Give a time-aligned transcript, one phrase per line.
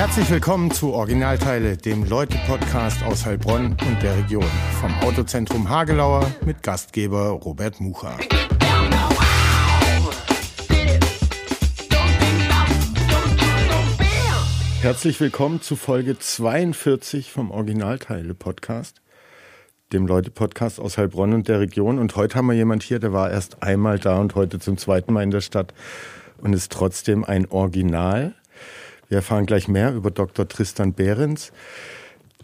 [0.00, 4.46] Herzlich willkommen zu Originalteile, dem Leute-Podcast aus Heilbronn und der Region.
[4.80, 8.16] Vom Autozentrum Hagelauer mit Gastgeber Robert Mucha.
[14.80, 19.02] Herzlich willkommen zu Folge 42 vom Originalteile-Podcast,
[19.92, 21.98] dem Leute-Podcast aus Heilbronn und der Region.
[21.98, 25.12] Und heute haben wir jemand hier, der war erst einmal da und heute zum zweiten
[25.12, 25.74] Mal in der Stadt
[26.38, 28.34] und ist trotzdem ein Original.
[29.10, 30.46] Wir erfahren gleich mehr über Dr.
[30.46, 31.52] Tristan Behrens.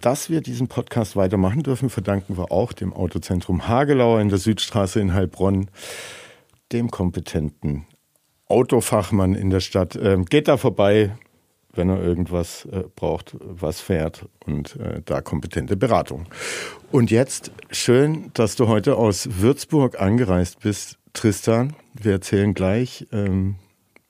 [0.01, 4.99] Dass wir diesen Podcast weitermachen dürfen, verdanken wir auch dem Autozentrum Hagelauer in der Südstraße
[4.99, 5.71] in Heilbronn,
[6.73, 7.87] dem kompetenten
[8.49, 9.95] Autofachmann in der Stadt.
[9.95, 11.17] Ähm, geht da vorbei,
[11.73, 16.27] wenn er irgendwas äh, braucht, was fährt und äh, da kompetente Beratung.
[16.91, 21.77] Und jetzt schön, dass du heute aus Würzburg angereist bist, Tristan.
[21.95, 23.55] Wir erzählen gleich, ähm,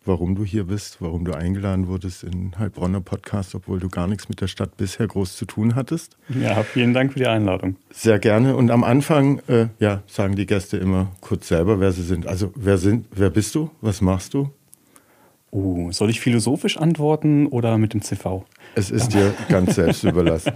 [0.06, 4.28] warum du hier bist, warum du eingeladen wurdest in Heilbronner Podcast, obwohl du gar nichts
[4.28, 6.16] mit der Stadt bisher groß zu tun hattest.
[6.28, 7.76] Ja, vielen Dank für die Einladung.
[7.90, 8.56] Sehr gerne.
[8.56, 12.26] Und am Anfang, äh, ja, sagen die Gäste immer kurz selber, wer sie sind.
[12.26, 13.70] Also wer sind, wer bist du?
[13.80, 14.50] Was machst du?
[15.50, 18.44] Oh, soll ich philosophisch antworten oder mit dem CV?
[18.74, 20.52] Es ist dir ganz selbst überlassen.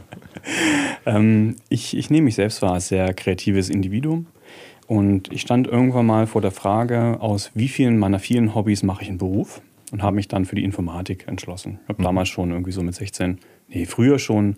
[1.06, 4.26] ähm, ich, ich nehme mich selbst wahr als sehr kreatives Individuum.
[4.90, 9.02] Und ich stand irgendwann mal vor der Frage, aus wie vielen meiner vielen Hobbys mache
[9.02, 9.62] ich einen Beruf?
[9.92, 11.78] Und habe mich dann für die Informatik entschlossen.
[11.84, 12.06] Ich habe mhm.
[12.06, 14.56] damals schon irgendwie so mit 16, nee, früher schon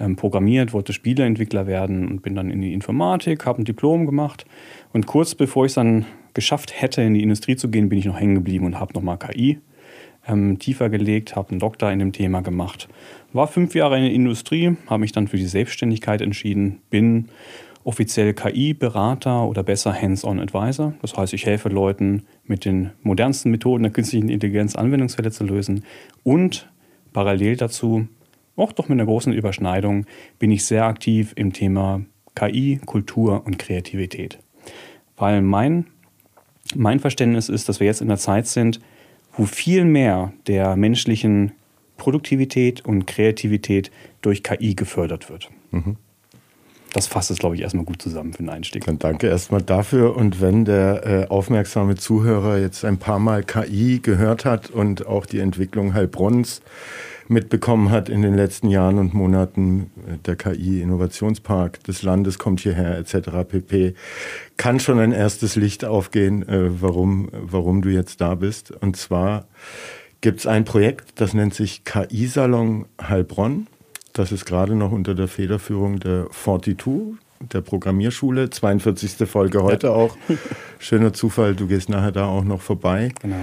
[0.00, 4.46] ähm, programmiert, wollte Spieleentwickler werden und bin dann in die Informatik, habe ein Diplom gemacht.
[4.94, 8.06] Und kurz bevor ich es dann geschafft hätte, in die Industrie zu gehen, bin ich
[8.06, 9.58] noch hängen geblieben und habe nochmal KI
[10.26, 12.88] ähm, tiefer gelegt, habe einen Doktor in dem Thema gemacht.
[13.34, 17.28] War fünf Jahre in der Industrie, habe mich dann für die Selbstständigkeit entschieden, bin
[17.86, 20.94] offiziell KI-Berater oder besser Hands-on-Advisor.
[21.02, 25.84] Das heißt, ich helfe Leuten mit den modernsten Methoden der künstlichen Intelligenz Anwendungsfälle zu lösen.
[26.24, 26.68] Und
[27.12, 28.08] parallel dazu,
[28.56, 30.04] auch doch mit einer großen Überschneidung,
[30.40, 32.00] bin ich sehr aktiv im Thema
[32.34, 34.40] KI, Kultur und Kreativität.
[35.16, 35.86] Weil mein,
[36.74, 38.80] mein Verständnis ist, dass wir jetzt in einer Zeit sind,
[39.32, 41.52] wo viel mehr der menschlichen
[41.98, 45.50] Produktivität und Kreativität durch KI gefördert wird.
[45.70, 45.98] Mhm
[46.96, 48.86] das fasst es, glaube ich, erstmal gut zusammen für den Einstieg.
[48.86, 50.16] Dann danke erstmal dafür.
[50.16, 55.26] Und wenn der äh, aufmerksame Zuhörer jetzt ein paar Mal KI gehört hat und auch
[55.26, 56.62] die Entwicklung Heilbronns
[57.28, 62.96] mitbekommen hat in den letzten Jahren und Monaten, äh, der KI-Innovationspark des Landes kommt hierher
[62.96, 63.46] etc.
[63.46, 63.94] pp.
[64.56, 68.70] Kann schon ein erstes Licht aufgehen, äh, warum, warum du jetzt da bist.
[68.70, 69.46] Und zwar
[70.22, 73.66] gibt es ein Projekt, das nennt sich KI-Salon Heilbronn.
[74.16, 77.18] Das ist gerade noch unter der Federführung der 42,
[77.52, 78.48] der Programmierschule.
[78.48, 79.28] 42.
[79.28, 79.92] Folge heute ja.
[79.92, 80.16] auch.
[80.78, 83.12] Schöner Zufall, du gehst nachher da auch noch vorbei.
[83.20, 83.36] Genau.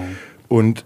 [0.48, 0.84] Und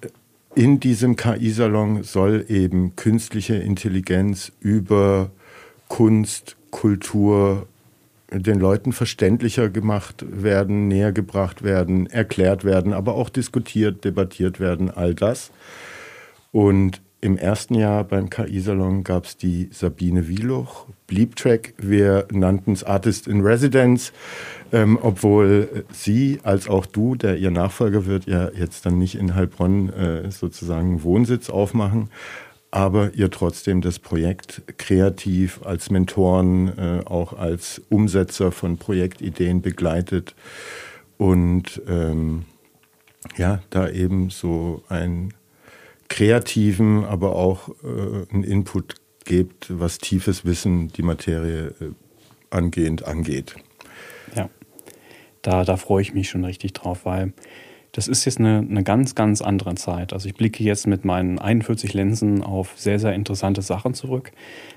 [0.56, 5.31] in diesem KI-Salon soll eben künstliche Intelligenz über
[5.88, 7.66] Kunst, Kultur
[8.30, 14.92] den Leuten verständlicher gemacht werden, näher gebracht werden, erklärt werden, aber auch diskutiert, debattiert werden,
[14.92, 15.50] all das.
[16.52, 21.74] Und im ersten Jahr beim KI-Salon gab es die Sabine Wieluch, Bleep-Track.
[21.78, 24.14] Wir nannten es Artist in Residence,
[24.72, 29.34] ähm, obwohl sie als auch du, der ihr Nachfolger wird, ja jetzt dann nicht in
[29.34, 32.12] Heilbronn äh, sozusagen Wohnsitz aufmachen,
[32.70, 40.36] aber ihr trotzdem das Projekt kreativ als Mentoren, äh, auch als Umsetzer von Projektideen begleitet
[41.18, 42.46] und ähm,
[43.38, 45.34] ja, da eben so ein
[46.09, 48.95] kreativen, aber auch äh, einen Input
[49.25, 51.91] gebt, was tiefes Wissen die Materie äh,
[52.50, 53.56] angehend angeht.
[54.35, 54.50] Ja,
[55.41, 57.34] da, da freue ich mich schon richtig drauf, weil
[57.97, 60.13] das ist jetzt eine, eine ganz, ganz andere Zeit.
[60.13, 64.31] Also ich blicke jetzt mit meinen 41 Linsen auf sehr, sehr interessante Sachen zurück.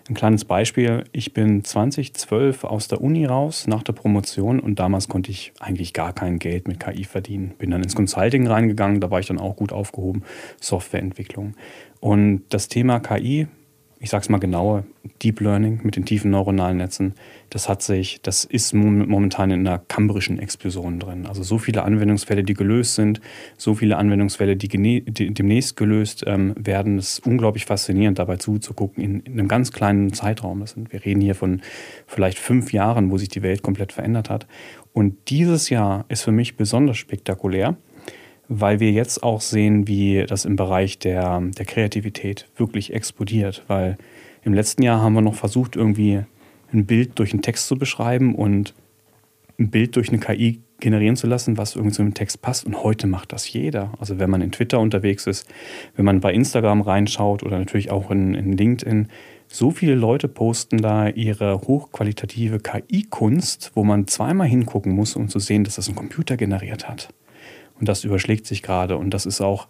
[0.08, 1.04] Ein kleines Beispiel.
[1.12, 5.92] Ich bin 2012 aus der Uni raus nach der Promotion und damals konnte ich eigentlich
[5.92, 7.53] gar kein Geld mit KI verdienen.
[7.59, 10.22] Bin dann ins Consulting reingegangen, da war ich dann auch gut aufgehoben,
[10.59, 11.56] Softwareentwicklung.
[12.00, 13.48] Und das Thema KI
[14.02, 14.84] ich sage es mal genauer,
[15.22, 17.14] Deep Learning mit den tiefen neuronalen Netzen,
[17.50, 21.26] das hat sich, das ist momentan in einer kambrischen Explosion drin.
[21.26, 23.20] Also so viele Anwendungsfälle, die gelöst sind,
[23.58, 24.68] so viele Anwendungsfälle, die,
[25.04, 26.98] die demnächst gelöst ähm, werden.
[26.98, 30.60] Es ist unglaublich faszinierend, dabei zuzugucken in, in, einem ganz kleinen Zeitraum.
[30.60, 31.60] Das sind, wir reden hier von
[32.06, 34.47] vielleicht fünf Jahren, wo sich die Welt komplett verändert hat.
[34.94, 37.76] Und dieses Jahr ist für mich besonders spektakulär
[38.52, 43.62] weil wir jetzt auch sehen, wie das im Bereich der, der Kreativität wirklich explodiert.
[43.68, 43.97] Weil
[44.42, 46.24] im letzten Jahr haben wir noch versucht, irgendwie
[46.72, 48.74] ein Bild durch einen Text zu beschreiben und
[49.60, 52.66] ein Bild durch eine KI generieren zu lassen, was irgendwie zu dem Text passt.
[52.66, 53.92] Und heute macht das jeder.
[54.00, 55.48] Also wenn man in Twitter unterwegs ist,
[55.94, 59.06] wenn man bei Instagram reinschaut oder natürlich auch in, in LinkedIn,
[59.47, 65.38] so viele Leute posten da ihre hochqualitative KI-Kunst, wo man zweimal hingucken muss, um zu
[65.38, 67.10] sehen, dass das ein Computer generiert hat.
[67.80, 68.97] Und das überschlägt sich gerade.
[68.97, 69.66] Und das ist auch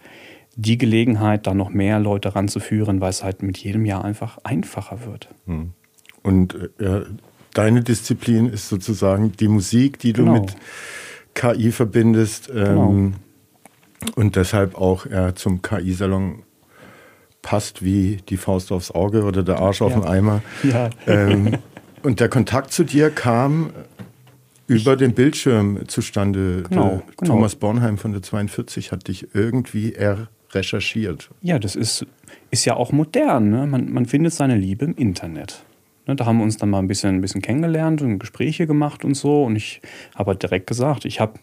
[0.57, 5.07] die Gelegenheit, da noch mehr Leute ranzuführen, weil es halt mit jedem Jahr einfach einfacher
[5.07, 5.29] wird.
[5.47, 5.71] Hm.
[6.23, 7.03] Und äh,
[7.55, 10.35] deine Disziplin ist sozusagen die Musik, die du genau.
[10.35, 10.57] mit
[11.35, 12.51] KI verbindest.
[12.51, 13.13] Ähm, genau.
[14.17, 16.43] Und deshalb auch ja, zum KI-Salon
[17.43, 20.01] passt wie die Faust aufs Auge oder der Arsch auf ja.
[20.01, 20.43] den Eimer.
[20.63, 20.91] Ja.
[21.07, 21.59] Ähm,
[22.03, 23.71] und der Kontakt zu dir kam
[24.71, 26.63] über den Bildschirm zustande.
[26.69, 27.33] Genau, genau.
[27.35, 31.31] Thomas Bornheim von der 42 hat dich irgendwie er recherchiert.
[31.43, 32.07] Ja, das ist,
[32.51, 33.51] ist ja auch modern.
[33.51, 33.67] Ne?
[33.67, 35.65] Man, man findet seine Liebe im Internet.
[36.07, 39.05] Ne, da haben wir uns dann mal ein bisschen, ein bisschen kennengelernt und Gespräche gemacht
[39.05, 39.45] und so.
[39.45, 39.81] Und ich
[40.15, 41.35] habe halt direkt gesagt, ich habe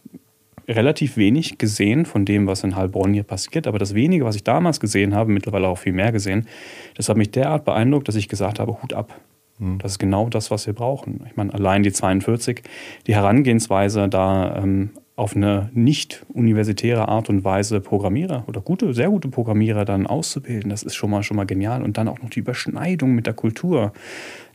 [0.68, 3.68] relativ wenig gesehen von dem, was in Heilbronn hier passiert.
[3.68, 6.48] Aber das wenige, was ich damals gesehen habe, mittlerweile auch viel mehr gesehen,
[6.96, 9.20] das hat mich derart beeindruckt, dass ich gesagt habe, Hut ab.
[9.60, 9.80] Hm.
[9.80, 11.26] Das ist genau das, was wir brauchen.
[11.28, 12.64] Ich meine, allein die 42,
[13.08, 19.10] die Herangehensweise, da ähm, auf eine nicht universitäre Art und Weise Programmierer oder gute, sehr
[19.10, 21.82] gute Programmierer dann auszubilden, das ist schon mal, schon mal genial.
[21.82, 23.94] Und dann auch noch die Überschneidung mit der Kultur.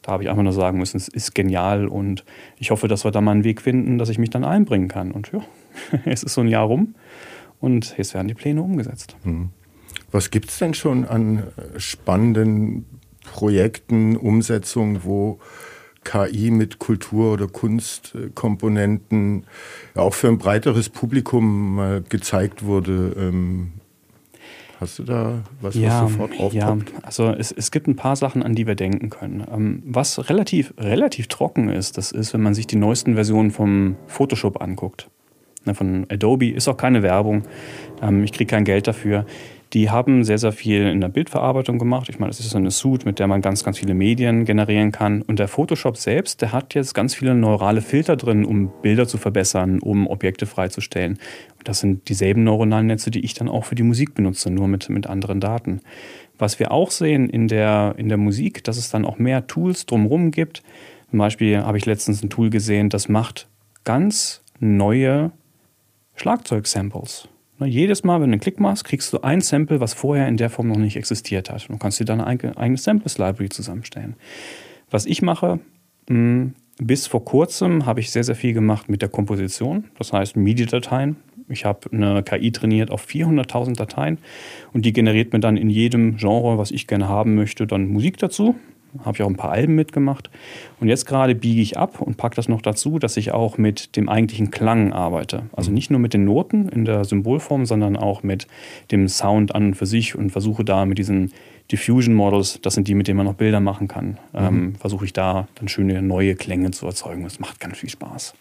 [0.02, 2.24] Da habe ich einfach nur sagen müssen, es ist genial und
[2.58, 5.10] ich hoffe, dass wir da mal einen Weg finden, dass ich mich dann einbringen kann.
[5.10, 5.40] Und ja,
[6.04, 6.94] es ist so ein Jahr rum
[7.60, 9.16] und jetzt werden die Pläne umgesetzt.
[9.24, 9.50] Hm.
[10.12, 12.84] Was gibt es denn schon an äh, spannenden
[13.24, 15.38] Projekten, Umsetzungen, wo
[16.04, 19.46] KI mit Kultur- oder Kunstkomponenten
[19.94, 23.14] auch für ein breiteres Publikum mal gezeigt wurde?
[23.16, 23.72] Ähm,
[24.82, 26.54] Hast du da was, ja, was sofort aufpoppt?
[26.54, 29.46] Ja, also es, es gibt ein paar Sachen, an die wir denken können.
[29.48, 33.94] Ähm, was relativ, relativ trocken ist, das ist, wenn man sich die neuesten Versionen vom
[34.08, 35.08] Photoshop anguckt.
[35.64, 37.44] Ne, von Adobe ist auch keine Werbung.
[38.02, 39.24] Ähm, ich kriege kein Geld dafür.
[39.72, 42.10] Die haben sehr, sehr viel in der Bildverarbeitung gemacht.
[42.10, 44.92] Ich meine, das ist so eine Suite, mit der man ganz, ganz viele Medien generieren
[44.92, 45.22] kann.
[45.22, 49.16] Und der Photoshop selbst, der hat jetzt ganz viele neurale Filter drin, um Bilder zu
[49.16, 51.12] verbessern, um Objekte freizustellen.
[51.58, 54.68] Und das sind dieselben neuronalen Netze, die ich dann auch für die Musik benutze, nur
[54.68, 55.80] mit, mit anderen Daten.
[56.38, 59.86] Was wir auch sehen in der, in der Musik, dass es dann auch mehr Tools
[59.86, 60.62] drumherum gibt.
[61.08, 63.48] Zum Beispiel habe ich letztens ein Tool gesehen, das macht
[63.84, 65.32] ganz neue
[66.16, 67.28] Schlagzeugsamples.
[67.58, 70.36] Ne, jedes Mal, wenn du einen Klick machst, kriegst du ein Sample, was vorher in
[70.36, 71.68] der Form noch nicht existiert hat.
[71.68, 74.16] Du kannst dir dann eine eigene Samples-Library zusammenstellen.
[74.90, 75.60] Was ich mache,
[76.08, 80.36] hm, bis vor kurzem habe ich sehr, sehr viel gemacht mit der Komposition, das heißt
[80.36, 81.16] MIDI-Dateien.
[81.48, 84.18] Ich habe eine KI trainiert auf 400.000 Dateien
[84.72, 88.16] und die generiert mir dann in jedem Genre, was ich gerne haben möchte, dann Musik
[88.18, 88.54] dazu
[89.04, 90.30] habe ich auch ein paar Alben mitgemacht.
[90.80, 93.96] Und jetzt gerade biege ich ab und packe das noch dazu, dass ich auch mit
[93.96, 95.44] dem eigentlichen Klang arbeite.
[95.52, 95.74] Also mhm.
[95.74, 98.46] nicht nur mit den Noten in der Symbolform, sondern auch mit
[98.90, 101.32] dem Sound an und für sich und versuche da mit diesen
[101.70, 104.38] Diffusion Models, das sind die, mit denen man noch Bilder machen kann, mhm.
[104.38, 107.22] ähm, versuche ich da dann schöne neue Klänge zu erzeugen.
[107.24, 108.34] Das macht ganz viel Spaß.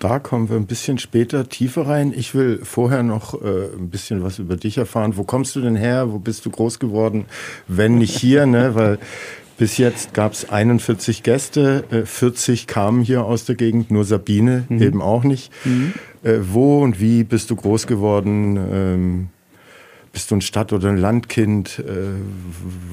[0.00, 2.14] Da kommen wir ein bisschen später tiefer rein.
[2.16, 5.18] Ich will vorher noch äh, ein bisschen was über dich erfahren.
[5.18, 6.10] Wo kommst du denn her?
[6.10, 7.26] Wo bist du groß geworden?
[7.68, 8.74] Wenn nicht hier, ne?
[8.74, 8.98] Weil
[9.58, 14.64] bis jetzt gab es 41 Gäste, äh, 40 kamen hier aus der Gegend, nur Sabine
[14.70, 14.80] mhm.
[14.80, 15.52] eben auch nicht.
[15.66, 15.92] Mhm.
[16.22, 18.56] Äh, wo und wie bist du groß geworden?
[18.56, 19.28] Ähm,
[20.12, 21.78] bist du ein Stadt- oder ein Landkind?
[21.78, 21.92] Äh,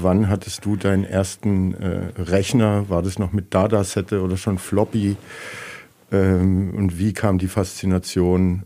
[0.01, 2.89] wann hattest du deinen ersten äh, Rechner?
[2.89, 5.15] War das noch mit Datasette oder schon Floppy?
[6.11, 8.63] Ähm, und wie kam die Faszination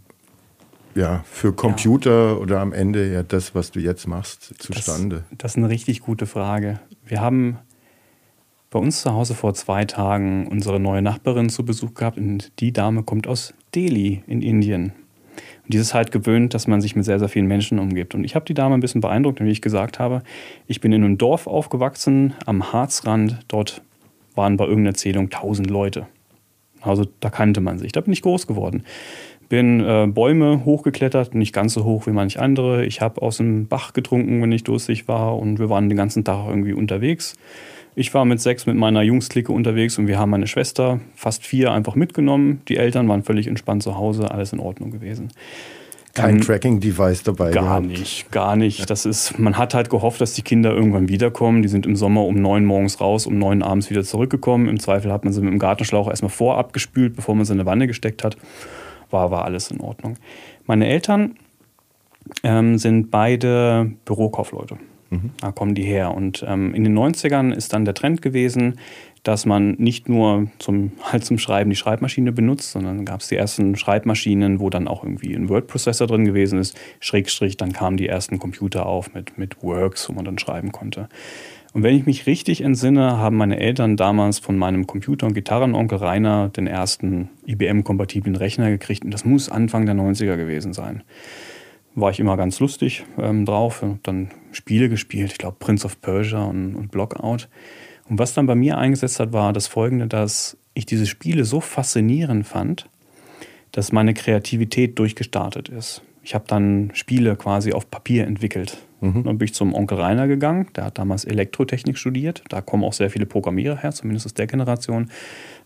[0.95, 2.35] ja, für Computer ja.
[2.35, 5.23] oder am Ende ja das, was du jetzt machst, zustande?
[5.29, 6.79] Das, das, ist eine richtig gute Frage.
[7.05, 7.57] Wir haben
[8.69, 12.71] bei uns zu Hause vor zwei Tagen unsere neue Nachbarin zu Besuch gehabt und die
[12.71, 14.93] Dame kommt aus Delhi in Indien.
[15.63, 18.15] Und die ist halt gewöhnt, dass man sich mit sehr, sehr vielen Menschen umgibt.
[18.15, 20.23] Und ich habe die Dame ein bisschen beeindruckt, wie ich gesagt habe,
[20.67, 23.39] ich bin in einem Dorf aufgewachsen, am Harzrand.
[23.47, 23.81] Dort
[24.35, 26.07] waren bei irgendeiner Zählung tausend Leute.
[26.81, 27.91] Also da kannte man sich.
[27.91, 28.83] Da bin ich groß geworden.
[29.49, 32.85] Bin äh, Bäume hochgeklettert, nicht ganz so hoch wie manch andere.
[32.85, 36.23] Ich habe aus dem Bach getrunken, wenn ich durstig war und wir waren den ganzen
[36.23, 37.35] Tag irgendwie unterwegs.
[37.93, 41.73] Ich war mit sechs mit meiner Jungsklicke unterwegs und wir haben meine Schwester, fast vier,
[41.73, 42.61] einfach mitgenommen.
[42.69, 45.29] Die Eltern waren völlig entspannt zu Hause, alles in Ordnung gewesen.
[46.13, 47.85] Kein ähm, Tracking-Device dabei Gar gehabt.
[47.87, 48.89] nicht, gar nicht.
[48.89, 51.61] Das ist, man hat halt gehofft, dass die Kinder irgendwann wiederkommen.
[51.61, 54.67] Die sind im Sommer um neun morgens raus, um neun abends wieder zurückgekommen.
[54.67, 57.59] Im Zweifel hat man sie mit dem Gartenschlauch erstmal vorab gespült, bevor man sie in
[57.59, 58.35] eine Wanne gesteckt hat.
[59.09, 60.17] War, war alles in Ordnung.
[60.65, 61.35] Meine Eltern
[62.43, 64.77] ähm, sind beide Bürokaufleute.
[65.11, 65.31] Mhm.
[65.39, 66.13] Da kommen die her.
[66.13, 68.79] Und ähm, in den 90ern ist dann der Trend gewesen,
[69.23, 73.35] dass man nicht nur zum, halt zum Schreiben die Schreibmaschine benutzt, sondern gab es die
[73.35, 76.77] ersten Schreibmaschinen, wo dann auch irgendwie ein Word-Prozessor drin gewesen ist.
[76.99, 81.07] Schrägstrich, dann kamen die ersten Computer auf mit, mit Works, wo man dann schreiben konnte.
[81.73, 85.99] Und wenn ich mich richtig entsinne, haben meine Eltern damals von meinem Computer- und Gitarrenonkel
[85.99, 89.05] Rainer den ersten IBM-kompatiblen Rechner gekriegt.
[89.05, 91.03] Und das muss Anfang der 90er gewesen sein.
[91.95, 93.85] War ich immer ganz lustig ähm, drauf.
[94.03, 97.47] Dann Spiele gespielt, ich glaube Prince of Persia und, und Blockout.
[98.09, 101.61] Und was dann bei mir eingesetzt hat, war das folgende, dass ich diese Spiele so
[101.61, 102.87] faszinierend fand,
[103.71, 106.01] dass meine Kreativität durchgestartet ist.
[106.23, 108.77] Ich habe dann Spiele quasi auf Papier entwickelt.
[109.01, 109.23] Mhm.
[109.23, 112.43] Dann bin ich zum Onkel Rainer gegangen, der hat damals Elektrotechnik studiert.
[112.49, 115.09] Da kommen auch sehr viele Programmierer her, zumindest aus der Generation.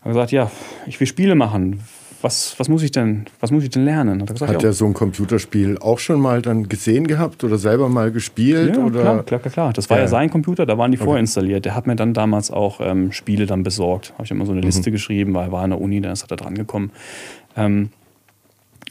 [0.00, 0.50] Habe gesagt, ja,
[0.86, 1.80] ich will Spiele machen.
[2.26, 4.20] Was, was, muss ich denn, was muss ich denn lernen?
[4.20, 7.56] Hat, er, gesagt, hat er so ein Computerspiel auch schon mal dann gesehen gehabt oder
[7.56, 8.74] selber mal gespielt?
[8.74, 9.00] Ja, oder?
[9.00, 9.72] Klar, klar, klar.
[9.72, 10.02] Das war ja.
[10.02, 11.04] ja sein Computer, da waren die okay.
[11.04, 11.64] vorinstalliert.
[11.64, 14.12] Der hat mir dann damals auch ähm, Spiele dann besorgt.
[14.14, 14.66] Habe ich immer so eine mhm.
[14.66, 16.90] Liste geschrieben, weil er war an der Uni, dann ist er da dran gekommen.
[17.56, 17.90] Ähm,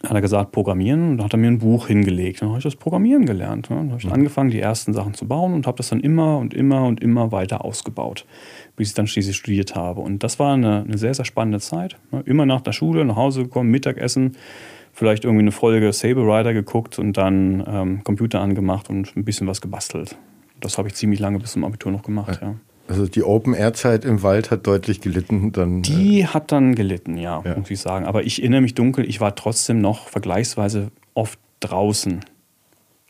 [0.06, 1.12] hat er gesagt, programmieren.
[1.12, 2.42] Und dann hat er mir ein Buch hingelegt.
[2.42, 3.70] Dann habe ich das Programmieren gelernt.
[3.70, 4.14] Dann habe ich mhm.
[4.14, 7.32] angefangen, die ersten Sachen zu bauen und habe das dann immer und immer und immer
[7.32, 8.26] weiter ausgebaut,
[8.76, 10.02] bis ich dann schließlich studiert habe.
[10.02, 11.98] Und das war eine, eine sehr, sehr spannende Zeit.
[12.26, 14.34] Immer nach der Schule, nach Hause gekommen, Mittagessen,
[14.94, 19.48] vielleicht irgendwie eine Folge Saber Rider geguckt und dann ähm, Computer angemacht und ein bisschen
[19.48, 20.18] was gebastelt.
[20.62, 22.48] Das habe ich ziemlich lange bis zum Abitur noch gemacht, ja.
[22.48, 22.56] ja.
[22.88, 25.52] Also die Open-Air-Zeit im Wald hat deutlich gelitten.
[25.52, 28.06] Dann, die äh, hat dann gelitten, ja, ja, muss ich sagen.
[28.06, 32.24] Aber ich erinnere mich dunkel, ich war trotzdem noch vergleichsweise oft draußen.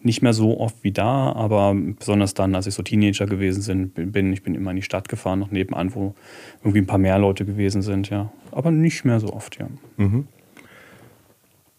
[0.01, 4.31] Nicht mehr so oft wie da, aber besonders dann, als ich so Teenager gewesen bin,
[4.33, 6.13] ich bin immer in die Stadt gefahren, noch nebenan, wo
[6.61, 8.31] irgendwie ein paar mehr Leute gewesen sind, ja.
[8.51, 9.67] Aber nicht mehr so oft, ja.
[9.97, 10.27] Mhm.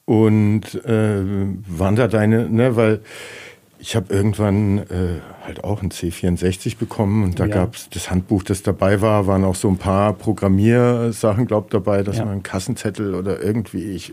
[0.04, 1.22] Und äh,
[1.66, 3.00] waren da deine, ne, weil
[3.86, 7.54] ich habe irgendwann äh, halt auch ein C64 bekommen und da ja.
[7.54, 12.02] gab es das Handbuch, das dabei war, waren auch so ein paar Programmiersachen, glaube dabei,
[12.02, 12.24] dass ja.
[12.24, 14.12] man einen Kassenzettel oder irgendwie ich.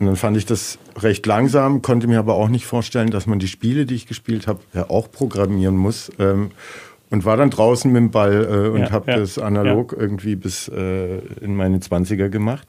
[0.00, 3.38] Und dann fand ich das recht langsam, konnte mir aber auch nicht vorstellen, dass man
[3.38, 6.10] die Spiele, die ich gespielt habe, ja auch programmieren muss.
[6.18, 6.50] Ähm,
[7.10, 10.66] und war dann draußen mit dem Ball äh, und ja, habe das analog irgendwie bis
[10.66, 12.66] äh, in meine 20er gemacht.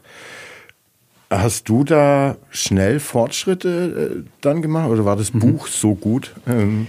[1.30, 5.40] Hast du da schnell Fortschritte äh, dann gemacht oder war das mhm.
[5.40, 6.34] Buch so gut?
[6.48, 6.88] Ähm,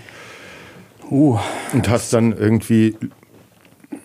[1.10, 1.38] uh,
[1.74, 2.96] und hast dann irgendwie,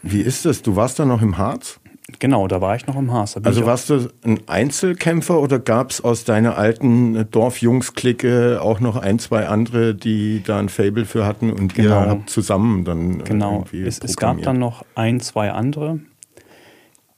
[0.01, 0.61] wie ist das?
[0.61, 1.79] Du warst dann noch im Harz?
[2.19, 3.35] Genau, da war ich noch im Harz.
[3.41, 9.17] Also warst du ein Einzelkämpfer oder gab es aus deiner alten Dorfjungs-Clique auch noch ein,
[9.17, 12.01] zwei andere, die da ein Fable für hatten und genau.
[12.01, 15.99] ihr habt zusammen dann äh, Genau, es, es gab dann noch ein, zwei andere.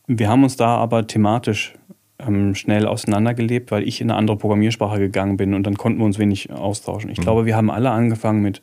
[0.07, 1.73] Wir haben uns da aber thematisch
[2.19, 6.05] ähm, schnell auseinandergelebt, weil ich in eine andere Programmiersprache gegangen bin und dann konnten wir
[6.05, 7.09] uns wenig austauschen.
[7.09, 7.23] Ich mhm.
[7.23, 8.61] glaube, wir haben alle angefangen mit,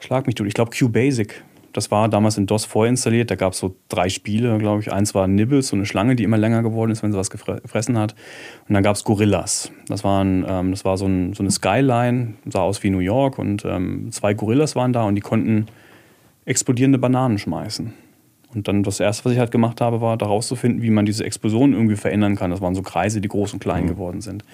[0.00, 1.44] schlag mich durch, ich glaube QBasic.
[1.72, 3.30] Das war damals in DOS vorinstalliert.
[3.30, 4.90] Da gab es so drei Spiele, glaube ich.
[4.90, 7.98] Eins war Nibbles, so eine Schlange, die immer länger geworden ist, wenn sie was gefressen
[7.98, 8.14] hat.
[8.66, 9.70] Und dann gab es Gorillas.
[9.86, 13.38] Das, waren, ähm, das war so, ein, so, eine Skyline, sah aus wie New York.
[13.38, 15.66] Und ähm, zwei Gorillas waren da und die konnten
[16.46, 17.92] explodierende Bananen schmeißen.
[18.54, 21.04] Und dann das erste, was ich halt gemacht habe, war daraus zu finden, wie man
[21.04, 22.50] diese Explosion irgendwie verändern kann.
[22.50, 23.88] Das waren so Kreise, die groß und klein mhm.
[23.88, 24.44] geworden sind.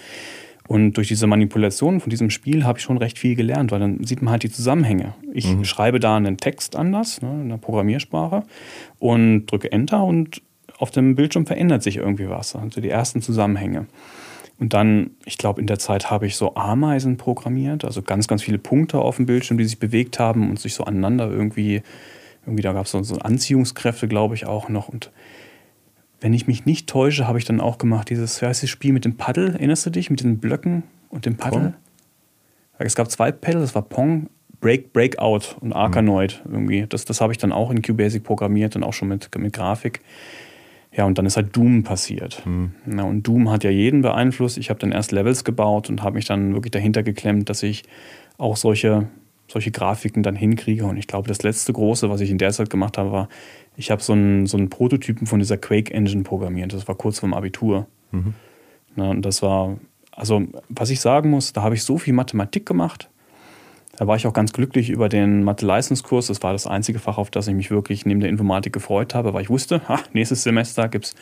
[0.66, 4.02] Und durch diese Manipulation von diesem Spiel habe ich schon recht viel gelernt, weil dann
[4.02, 5.14] sieht man halt die Zusammenhänge.
[5.32, 5.64] Ich mhm.
[5.64, 8.44] schreibe da einen Text anders, ne, in der Programmiersprache,
[8.98, 10.40] und drücke Enter und
[10.78, 12.56] auf dem Bildschirm verändert sich irgendwie was.
[12.56, 13.86] Also die ersten Zusammenhänge.
[14.58, 18.42] Und dann, ich glaube, in der Zeit habe ich so Ameisen programmiert, also ganz, ganz
[18.42, 21.82] viele Punkte auf dem Bildschirm, die sich bewegt haben und sich so aneinander irgendwie
[22.46, 24.88] irgendwie da gab es so, so Anziehungskräfte, glaube ich, auch noch.
[24.88, 25.10] Und
[26.20, 28.92] wenn ich mich nicht täusche, habe ich dann auch gemacht, dieses, wie heißt das Spiel
[28.92, 30.10] mit dem Paddel, erinnerst du dich?
[30.10, 31.60] Mit den Blöcken und dem Paddel?
[31.60, 31.74] Pong?
[32.78, 34.28] Es gab zwei Paddel, das war Pong,
[34.60, 36.54] Break, Breakout und Arkanoid mhm.
[36.54, 36.86] irgendwie.
[36.88, 40.00] Das, das habe ich dann auch in QBasic programmiert und auch schon mit, mit Grafik.
[40.90, 42.42] Ja, und dann ist halt Doom passiert.
[42.46, 42.72] Mhm.
[42.96, 44.56] Ja, und Doom hat ja jeden beeinflusst.
[44.56, 47.82] Ich habe dann erst Levels gebaut und habe mich dann wirklich dahinter geklemmt, dass ich
[48.38, 49.08] auch solche
[49.48, 50.84] solche Grafiken dann hinkriege.
[50.84, 53.28] Und ich glaube, das letzte große, was ich in der Zeit gemacht habe, war,
[53.76, 56.72] ich habe so einen, so einen Prototypen von dieser Quake Engine programmiert.
[56.72, 57.86] Das war kurz vorm Abitur.
[58.12, 58.34] Mhm.
[58.96, 59.76] Na, und das war,
[60.12, 63.10] also was ich sagen muss, da habe ich so viel Mathematik gemacht.
[63.96, 66.26] Da war ich auch ganz glücklich über den Mathe-Leistungskurs.
[66.26, 69.34] Das war das einzige Fach, auf das ich mich wirklich neben der Informatik gefreut habe,
[69.34, 71.14] weil ich wusste, ha, nächstes Semester gibt es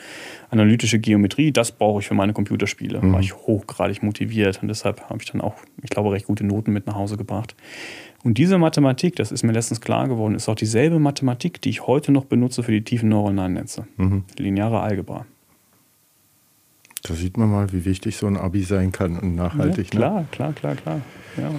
[0.50, 3.00] analytische Geometrie, das brauche ich für meine Computerspiele.
[3.00, 3.12] Mhm.
[3.12, 6.72] War ich hochgradig motiviert und deshalb habe ich dann auch, ich glaube, recht gute Noten
[6.72, 7.54] mit nach Hause gebracht.
[8.24, 11.86] Und diese Mathematik, das ist mir letztens klar geworden, ist auch dieselbe Mathematik, die ich
[11.86, 13.86] heute noch benutze für die tiefen neuronalen Netze.
[13.96, 14.24] Mhm.
[14.38, 15.26] Lineare Algebra.
[17.02, 19.92] Da sieht man mal, wie wichtig so ein Abi sein kann und nachhaltig.
[19.92, 20.26] Ja, klar, ne?
[20.30, 21.00] klar, klar, klar.
[21.36, 21.50] Ja.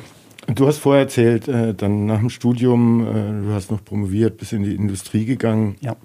[0.48, 4.52] Du hast vorher erzählt, äh, dann nach dem Studium, äh, du hast noch promoviert, bis
[4.52, 5.76] in die Industrie gegangen.
[5.80, 5.96] Ja.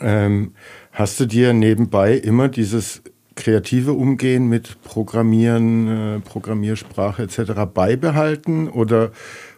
[0.00, 0.52] Ähm,
[0.92, 3.02] hast du dir nebenbei immer dieses
[3.36, 7.52] kreative Umgehen mit Programmieren, äh, Programmiersprache etc.
[7.72, 9.12] beibehalten oder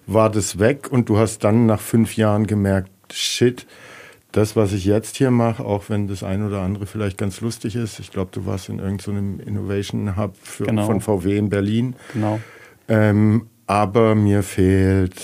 [0.06, 3.66] war das weg und du hast dann nach fünf Jahren gemerkt, shit,
[4.32, 7.74] das, was ich jetzt hier mache, auch wenn das ein oder andere vielleicht ganz lustig
[7.74, 10.86] ist, ich glaube, du warst in irgendeinem so Innovation Hub für, genau.
[10.86, 11.96] von VW in Berlin.
[12.12, 12.38] Genau.
[12.88, 15.14] Ähm, aber mir fehlt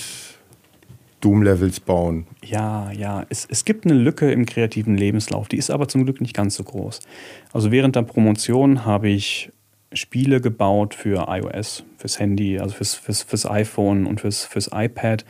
[1.20, 2.28] Doom-Levels bauen.
[2.44, 3.26] Ja, ja.
[3.28, 6.54] Es, es gibt eine Lücke im kreativen Lebenslauf, die ist aber zum Glück nicht ganz
[6.54, 7.00] so groß.
[7.52, 9.50] Also während der Promotion habe ich
[9.92, 15.24] Spiele gebaut für iOS, fürs Handy, also fürs, fürs, fürs iPhone und fürs, fürs iPad.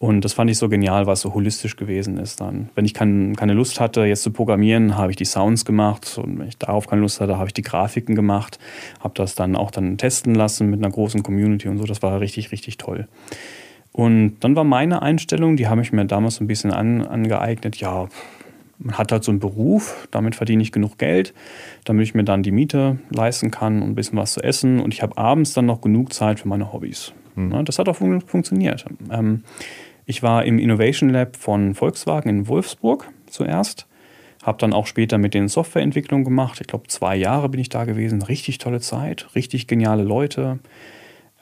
[0.00, 2.68] Und das fand ich so genial, was so holistisch gewesen ist dann.
[2.76, 6.18] Wenn ich kein, keine Lust hatte, jetzt zu programmieren, habe ich die Sounds gemacht.
[6.22, 8.60] Und wenn ich darauf keine Lust hatte, habe ich die Grafiken gemacht.
[9.00, 11.84] Habe das dann auch dann testen lassen mit einer großen Community und so.
[11.84, 13.08] Das war richtig, richtig toll.
[13.90, 17.76] Und dann war meine Einstellung, die habe ich mir damals so ein bisschen an, angeeignet,
[17.76, 18.08] ja,
[18.78, 21.34] man hat halt so einen Beruf, damit verdiene ich genug Geld,
[21.84, 24.78] damit ich mir dann die Miete leisten kann und ein bisschen was zu essen.
[24.78, 27.12] Und ich habe abends dann noch genug Zeit für meine Hobbys.
[27.34, 27.64] Mhm.
[27.64, 28.84] Das hat auch fun funktioniert.
[29.10, 29.42] Ähm,
[30.08, 33.86] ich war im Innovation Lab von Volkswagen in Wolfsburg zuerst.
[34.42, 36.62] Habe dann auch später mit den Softwareentwicklungen gemacht.
[36.62, 38.22] Ich glaube, zwei Jahre bin ich da gewesen.
[38.22, 40.60] Richtig tolle Zeit, richtig geniale Leute.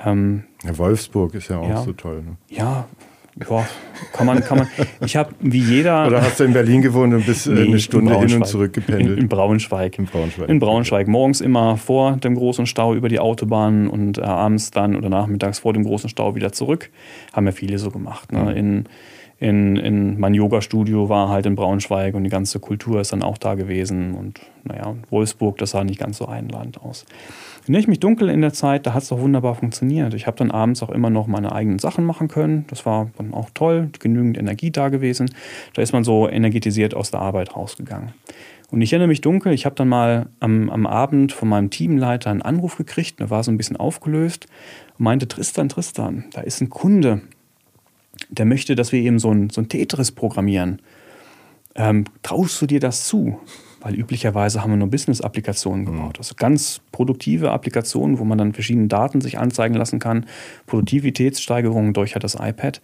[0.05, 2.23] Ähm, ja, Wolfsburg ist ja auch ja, so toll.
[2.23, 2.37] Ne?
[2.49, 2.89] Ja,
[3.39, 3.67] ja,
[4.13, 4.69] kann man, kann man.
[5.05, 6.07] Ich habe wie jeder.
[6.07, 8.73] Oder hast du in Berlin gewohnt und bist äh, nee, eine Stunde hin und zurück
[8.73, 9.19] gependelt?
[9.19, 9.99] In, in, Braunschweig.
[9.99, 10.49] In Braunschweig.
[10.49, 11.07] In Braunschweig.
[11.07, 15.59] Morgens immer vor dem großen Stau über die Autobahn und äh, abends dann oder nachmittags
[15.59, 16.91] vor dem großen Stau wieder zurück.
[17.35, 18.33] Haben ja viele so gemacht.
[18.33, 18.41] Ne?
[18.41, 18.49] Mhm.
[18.49, 18.85] In,
[19.39, 23.37] in, in mein Yoga-Studio war halt in Braunschweig und die ganze Kultur ist dann auch
[23.37, 24.15] da gewesen.
[24.15, 27.05] Und naja, Wolfsburg, das sah nicht ganz so einladend aus.
[27.69, 30.15] Nähe ich mich dunkel in der Zeit, da hat es doch wunderbar funktioniert.
[30.15, 32.65] Ich habe dann abends auch immer noch meine eigenen Sachen machen können.
[32.69, 35.31] Das war dann auch toll, genügend Energie da gewesen.
[35.75, 38.13] Da ist man so energetisiert aus der Arbeit rausgegangen.
[38.71, 42.31] Und ich erinnere mich dunkel, ich habe dann mal am, am Abend von meinem Teamleiter
[42.31, 44.47] einen Anruf gekriegt, der war so ein bisschen aufgelöst
[44.99, 47.23] und meinte, Tristan, Tristan, da ist ein Kunde,
[48.29, 50.83] der möchte, dass wir eben so ein, so ein Tetris programmieren.
[51.77, 53.39] Ähm, traust du dir das zu?
[53.81, 55.87] Weil üblicherweise haben wir nur Business-Applikationen mhm.
[55.87, 56.19] gebaut.
[56.19, 60.27] Also ganz produktive Applikationen, wo man dann verschiedene Daten sich anzeigen lassen kann,
[60.67, 62.81] Produktivitätssteigerungen durch das iPad.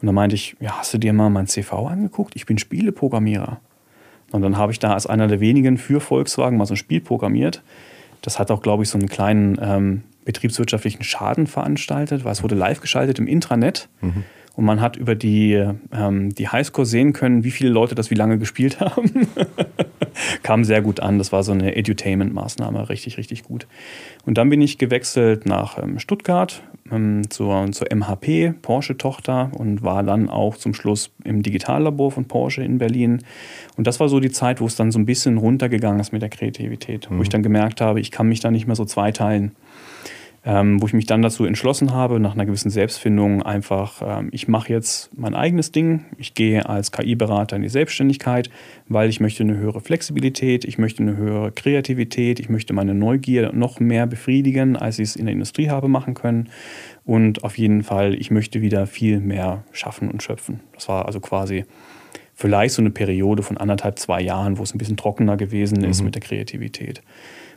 [0.00, 2.36] Und dann meinte ich, ja, hast du dir mal mein CV angeguckt?
[2.36, 3.60] Ich bin Spieleprogrammierer.
[4.32, 7.00] Und dann habe ich da als einer der wenigen für Volkswagen mal so ein Spiel
[7.00, 7.62] programmiert.
[8.22, 12.54] Das hat auch, glaube ich, so einen kleinen ähm, betriebswirtschaftlichen Schaden veranstaltet, weil es wurde
[12.54, 13.88] live geschaltet im Intranet.
[14.00, 14.24] Mhm.
[14.56, 15.52] Und man hat über die,
[15.92, 19.28] ähm, die Highscore sehen können, wie viele Leute das wie lange gespielt haben.
[20.42, 21.18] Kam sehr gut an.
[21.18, 23.66] Das war so eine Edutainment-Maßnahme, richtig, richtig gut.
[24.24, 30.02] Und dann bin ich gewechselt nach ähm, Stuttgart ähm, zur, zur MHP, Porsche-Tochter, und war
[30.02, 33.22] dann auch zum Schluss im Digitallabor von Porsche in Berlin.
[33.76, 36.22] Und das war so die Zeit, wo es dann so ein bisschen runtergegangen ist mit
[36.22, 37.18] der Kreativität, mhm.
[37.18, 39.52] wo ich dann gemerkt habe, ich kann mich da nicht mehr so zweiteilen
[40.46, 44.46] ähm, wo ich mich dann dazu entschlossen habe, nach einer gewissen Selbstfindung einfach, ähm, ich
[44.46, 48.48] mache jetzt mein eigenes Ding, ich gehe als KI-Berater in die Selbstständigkeit,
[48.88, 53.52] weil ich möchte eine höhere Flexibilität, ich möchte eine höhere Kreativität, ich möchte meine Neugier
[53.52, 56.48] noch mehr befriedigen, als ich es in der Industrie habe machen können.
[57.04, 60.60] Und auf jeden Fall, ich möchte wieder viel mehr schaffen und schöpfen.
[60.74, 61.64] Das war also quasi
[62.34, 66.00] vielleicht so eine Periode von anderthalb, zwei Jahren, wo es ein bisschen trockener gewesen ist
[66.00, 66.04] mhm.
[66.04, 67.02] mit der Kreativität.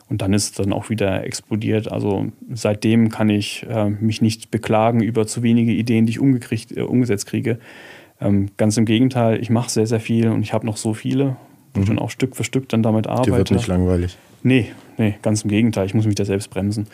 [0.09, 1.91] Und dann ist es dann auch wieder explodiert.
[1.91, 6.75] Also seitdem kann ich äh, mich nicht beklagen über zu wenige Ideen, die ich umgekriegt,
[6.75, 7.59] äh, umgesetzt kriege.
[8.19, 11.37] Ähm, ganz im Gegenteil, ich mache sehr, sehr viel und ich habe noch so viele,
[11.73, 11.83] wo mhm.
[11.83, 13.31] ich dann auch Stück für Stück dann damit arbeite.
[13.31, 14.17] Dir wird nicht langweilig.
[14.41, 15.85] Nee, nee, ganz im Gegenteil.
[15.85, 16.87] Ich muss mich da selbst bremsen.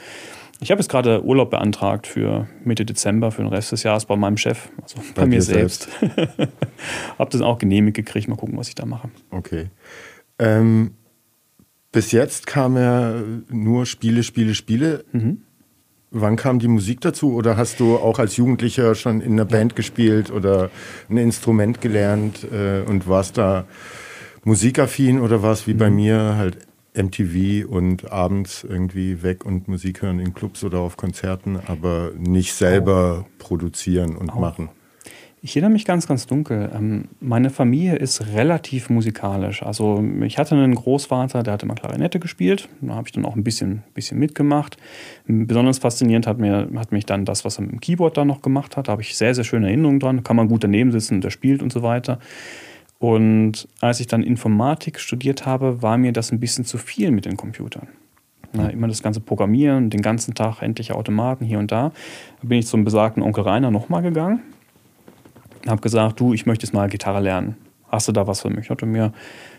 [0.61, 4.15] Ich habe jetzt gerade Urlaub beantragt für Mitte Dezember, für den Rest des Jahres bei
[4.15, 5.89] meinem Chef, also bei, bei mir selbst.
[5.99, 6.27] selbst.
[7.17, 8.27] habe das auch genehmigt gekriegt.
[8.27, 9.09] Mal gucken, was ich da mache.
[9.31, 9.67] Okay.
[10.39, 10.91] Ähm,
[11.95, 15.05] bis jetzt kam ja nur Spiele, Spiele, Spiele.
[15.13, 15.43] Mhm.
[16.11, 17.33] Wann kam die Musik dazu?
[17.33, 20.69] Oder hast du auch als Jugendlicher schon in einer Band gespielt oder
[21.09, 23.65] ein Instrument gelernt äh, und warst da
[24.43, 25.77] musikaffin oder war es wie mhm.
[25.77, 26.57] bei mir halt
[26.93, 32.55] MTV und abends irgendwie weg und Musik hören in Clubs oder auf Konzerten, aber nicht
[32.55, 33.31] selber oh.
[33.39, 34.39] produzieren und oh.
[34.39, 34.69] machen?
[35.45, 36.71] Ich erinnere mich ganz, ganz dunkel.
[36.73, 39.61] Ähm, meine Familie ist relativ musikalisch.
[39.61, 42.67] Also ich hatte einen Großvater, der hat immer Klarinette gespielt.
[42.81, 44.77] Da habe ich dann auch ein bisschen, bisschen mitgemacht.
[45.27, 48.41] Besonders faszinierend hat, mir, hat mich dann das, was er mit dem Keyboard da noch
[48.41, 48.87] gemacht hat.
[48.87, 50.23] Da habe ich sehr, sehr schöne Erinnerungen dran.
[50.23, 52.17] Kann man gut daneben sitzen, der spielt und so weiter.
[52.97, 57.25] Und als ich dann Informatik studiert habe, war mir das ein bisschen zu viel mit
[57.25, 57.87] den Computern.
[58.51, 61.91] Na, immer das ganze Programmieren, den ganzen Tag endliche Automaten hier und da.
[62.41, 64.41] Da bin ich zum besagten Onkel Rainer nochmal gegangen
[65.67, 67.55] habe gesagt, du, ich möchte jetzt mal Gitarre lernen.
[67.95, 68.65] hast du da was für mich?
[68.65, 69.13] Ich hatte mir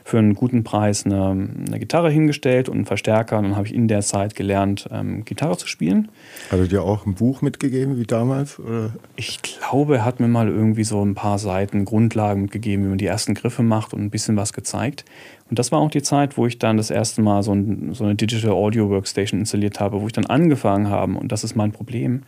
[0.04, 1.30] für einen guten Preis eine,
[1.66, 3.38] eine Gitarre hingestellt und einen Verstärker.
[3.38, 6.12] Und dann habe ich in der Zeit gelernt, ähm, Gitarre zu spielen.
[6.50, 8.60] Hat er dir auch ein Buch mitgegeben wie damals?
[8.60, 8.92] Oder?
[9.16, 12.98] Ich glaube, er hat mir mal irgendwie so ein paar Seiten Grundlagen mitgegeben, wie man
[12.98, 15.04] die ersten Griffe macht und ein bisschen was gezeigt.
[15.50, 18.04] Und das war auch die Zeit, wo ich dann das erste Mal so, ein, so
[18.04, 21.72] eine Digital Audio Workstation installiert habe, wo ich dann angefangen habe, und das ist mein
[21.72, 22.22] Problem,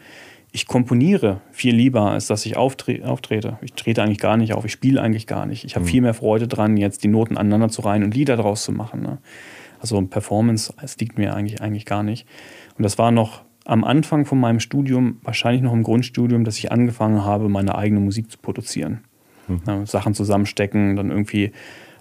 [0.51, 3.59] ich komponiere viel lieber, als dass ich auftre auftrete.
[3.61, 5.65] Ich trete eigentlich gar nicht auf, ich spiele eigentlich gar nicht.
[5.65, 5.89] Ich habe mhm.
[5.89, 9.03] viel mehr Freude dran, jetzt die Noten aneinander zu reihen und Lieder draus zu machen.
[9.03, 9.19] Ne?
[9.81, 12.27] Also Performance, es liegt mir eigentlich, eigentlich gar nicht.
[12.77, 16.73] Und das war noch am Anfang von meinem Studium, wahrscheinlich noch im Grundstudium, dass ich
[16.73, 19.05] angefangen habe, meine eigene Musik zu produzieren.
[19.47, 19.85] Mhm.
[19.87, 21.53] Sachen zusammenstecken, dann irgendwie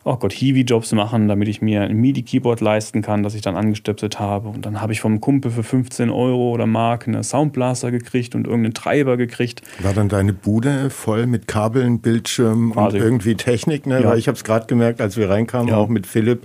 [0.04, 4.20] oh Gott, Hiwi-Jobs machen, damit ich mir ein MIDI-Keyboard leisten kann, das ich dann angestöpselt
[4.20, 4.50] habe.
[4.50, 8.48] Und dann habe ich vom Kumpel für 15 Euro oder Mark eine Soundblaster gekriegt und
[8.48, 9.62] irgendeinen Treiber gekriegt.
[9.80, 12.98] War dann deine Bude voll mit Kabeln, Bildschirm Quasi.
[12.98, 13.86] und irgendwie Technik?
[13.86, 14.02] Ne?
[14.02, 14.10] Ja.
[14.10, 15.78] Weil ich habe es gerade gemerkt, als wir reinkamen, ja.
[15.78, 16.44] auch mit Philipp,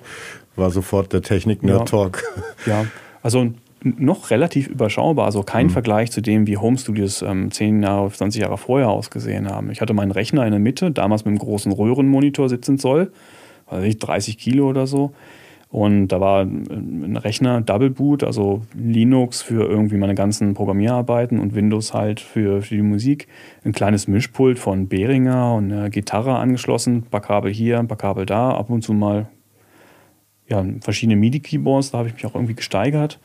[0.56, 2.22] war sofort der Technik-Nerd-Talk.
[2.66, 2.82] Ja.
[2.82, 2.86] ja,
[3.22, 3.52] also
[3.84, 5.70] noch relativ überschaubar, also kein mhm.
[5.70, 9.70] Vergleich zu dem, wie Home Studios ähm, 10 Jahre, 20 Jahre vorher ausgesehen haben.
[9.70, 13.12] Ich hatte meinen Rechner in der Mitte, damals mit einem großen Röhrenmonitor, 17 Zoll
[13.72, 15.12] weiß ich, 30 Kilo oder so.
[15.72, 21.54] Und da war ein Rechner, Double Boot, also Linux für irgendwie meine ganzen Programmierarbeiten und
[21.54, 23.26] Windows halt für, für die Musik.
[23.64, 27.96] Ein kleines Mischpult von Behringer und eine Gitarre angeschlossen, ein paar Kabel hier, ein paar
[27.96, 29.28] Kabel da, ab und zu mal
[30.46, 33.18] ja, verschiedene MIDI-Keyboards, da habe ich mich auch irgendwie gesteigert.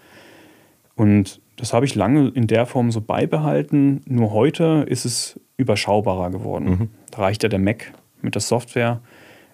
[0.96, 4.02] Und das habe ich lange in der Form so beibehalten.
[4.06, 6.70] Nur heute ist es überschaubarer geworden.
[6.70, 6.90] Mhm.
[7.12, 9.02] Da reicht ja der Mac mit der Software.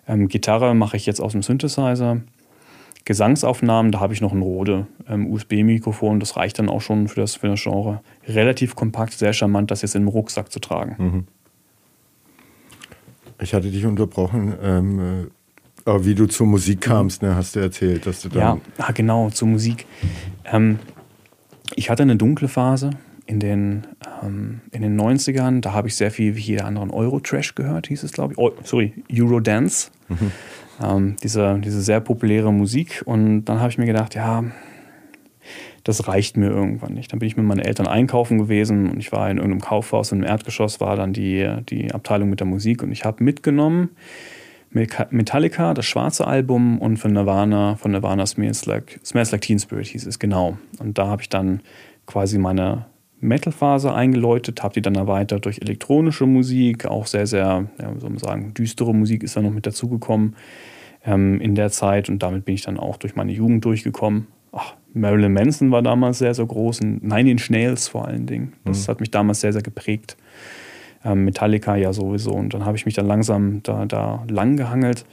[0.07, 2.21] Ähm, Gitarre mache ich jetzt aus dem Synthesizer.
[3.05, 7.19] Gesangsaufnahmen, da habe ich noch ein Rode ähm, USB-Mikrofon, das reicht dann auch schon für
[7.19, 8.01] das, für das Genre.
[8.27, 10.95] Relativ kompakt, sehr charmant, das jetzt im Rucksack zu tragen.
[10.97, 11.27] Mhm.
[13.41, 15.29] Ich hatte dich unterbrochen, ähm,
[15.85, 18.39] äh, wie du zur Musik kamst, ne, hast du erzählt, dass du dann.
[18.39, 19.85] Ja, ah, genau, zur Musik.
[20.45, 20.79] Ähm,
[21.75, 22.91] ich hatte eine dunkle Phase
[23.25, 23.87] in den,
[24.23, 25.61] ähm, in den 90ern.
[25.61, 28.37] Da habe ich sehr viel wie jeder anderen Euro-Trash gehört, hieß es, glaube ich.
[28.37, 29.91] Oh, sorry, Eurodance.
[30.09, 30.31] Mhm.
[30.83, 33.01] Ähm, diese, diese sehr populäre Musik.
[33.05, 34.43] Und dann habe ich mir gedacht, ja,
[35.83, 37.11] das reicht mir irgendwann nicht.
[37.11, 40.19] Dann bin ich mit meinen Eltern einkaufen gewesen und ich war in irgendeinem Kaufhaus und
[40.19, 43.89] im Erdgeschoss war dann die, die Abteilung mit der Musik und ich habe mitgenommen
[44.73, 49.87] Metallica, das schwarze Album und von Nirvana, von Nirvana Smells Like, Smells like Teen Spirit
[49.87, 50.57] hieß es, genau.
[50.79, 51.61] Und da habe ich dann
[52.07, 52.85] quasi meine
[53.23, 58.19] Metal-Phase eingeläutet, habe die dann erweitert durch elektronische Musik, auch sehr, sehr, ja, soll man
[58.19, 60.35] sagen, düstere Musik ist da noch mit dazugekommen
[61.05, 64.27] ähm, in der Zeit und damit bin ich dann auch durch meine Jugend durchgekommen.
[64.51, 68.53] Ach, Marilyn Manson war damals sehr, sehr groß und Nine Inch Nails vor allen Dingen.
[68.65, 68.91] Das mhm.
[68.91, 70.15] hat mich damals sehr, sehr geprägt.
[71.03, 75.05] Ähm, Metallica ja sowieso und dann habe ich mich dann langsam da, da lang gehangelt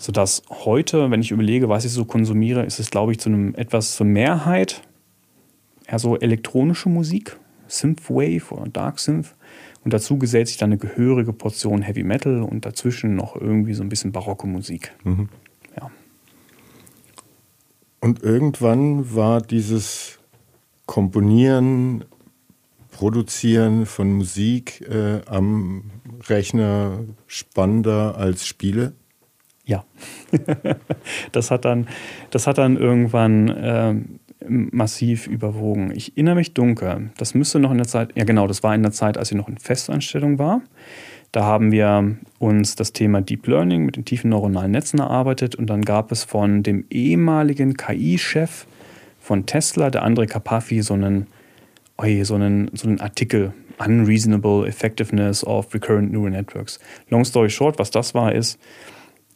[0.00, 3.54] sodass heute, wenn ich überlege, was ich so konsumiere, ist es, glaube ich, zu einem
[3.54, 4.80] etwas zur Mehrheit
[5.90, 9.34] eher so elektronische Musik, Synthwave oder Dark Synth.
[9.82, 13.82] Und dazu gesellt sich dann eine gehörige Portion Heavy Metal und dazwischen noch irgendwie so
[13.82, 14.92] ein bisschen barocke Musik.
[15.04, 15.30] Mhm.
[15.76, 15.90] Ja.
[18.00, 20.18] Und irgendwann war dieses
[20.86, 22.04] Komponieren,
[22.90, 25.84] Produzieren von Musik äh, am
[26.28, 28.92] Rechner spannender als Spiele?
[29.64, 29.84] Ja,
[31.32, 31.88] das hat dann,
[32.30, 35.92] das hat dann irgendwann ähm, massiv überwogen.
[35.94, 37.10] Ich erinnere mich dunkel.
[37.16, 39.36] Das müsste noch in der Zeit, ja genau, das war in der Zeit, als ich
[39.36, 40.62] noch in Festanstellung war.
[41.32, 45.68] Da haben wir uns das Thema Deep Learning mit den tiefen neuronalen Netzen erarbeitet und
[45.68, 48.66] dann gab es von dem ehemaligen KI-Chef
[49.20, 51.28] von Tesla, der André Karpathy, so einen,
[51.98, 56.80] oh so einen, so einen Artikel, Unreasonable Effectiveness of Recurrent Neural Networks.
[57.08, 58.58] Long story short, was das war, ist,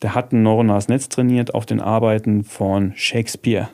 [0.03, 3.69] der hat ein neuronales Netz trainiert auf den Arbeiten von Shakespeare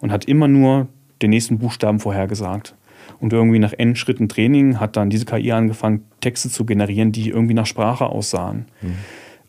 [0.00, 0.88] und hat immer nur
[1.22, 2.74] den nächsten Buchstaben vorhergesagt.
[3.20, 7.30] Und irgendwie nach N Schritten Training hat dann diese KI angefangen, Texte zu generieren, die
[7.30, 8.66] irgendwie nach Sprache aussahen.
[8.80, 8.94] Mhm.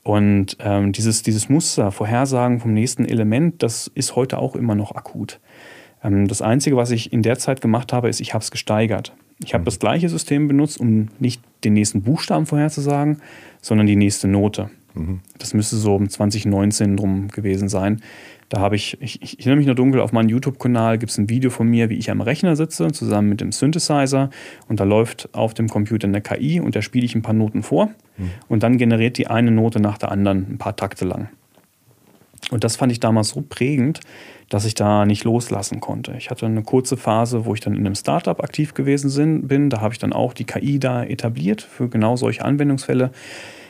[0.03, 4.95] Und ähm, dieses, dieses Muster, Vorhersagen vom nächsten Element, das ist heute auch immer noch
[4.95, 5.39] akut.
[6.03, 9.13] Ähm, das Einzige, was ich in der Zeit gemacht habe, ist, ich habe es gesteigert.
[9.43, 9.65] Ich habe mhm.
[9.65, 13.21] das gleiche System benutzt, um nicht den nächsten Buchstaben vorherzusagen,
[13.61, 14.69] sondern die nächste Note.
[14.95, 15.19] Mhm.
[15.37, 18.01] Das müsste so um 2019 drum gewesen sein.
[18.49, 21.29] Da habe ich, ich, ich erinnere mich nur dunkel, auf meinem YouTube-Kanal gibt es ein
[21.29, 24.31] Video von mir, wie ich am Rechner sitze, zusammen mit dem Synthesizer.
[24.67, 27.61] Und da läuft auf dem Computer eine KI und da spiele ich ein paar Noten
[27.61, 27.91] vor.
[28.17, 28.31] Mhm.
[28.47, 31.29] Und dann generiert die eine Note nach der anderen ein paar Takte lang.
[32.49, 33.99] Und das fand ich damals so prägend,
[34.49, 36.15] dass ich da nicht loslassen konnte.
[36.17, 39.69] Ich hatte eine kurze Phase, wo ich dann in einem Startup aktiv gewesen bin.
[39.69, 43.11] Da habe ich dann auch die KI da etabliert für genau solche Anwendungsfälle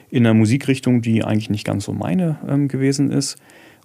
[0.09, 3.37] in einer Musikrichtung, die eigentlich nicht ganz so meine ähm, gewesen ist.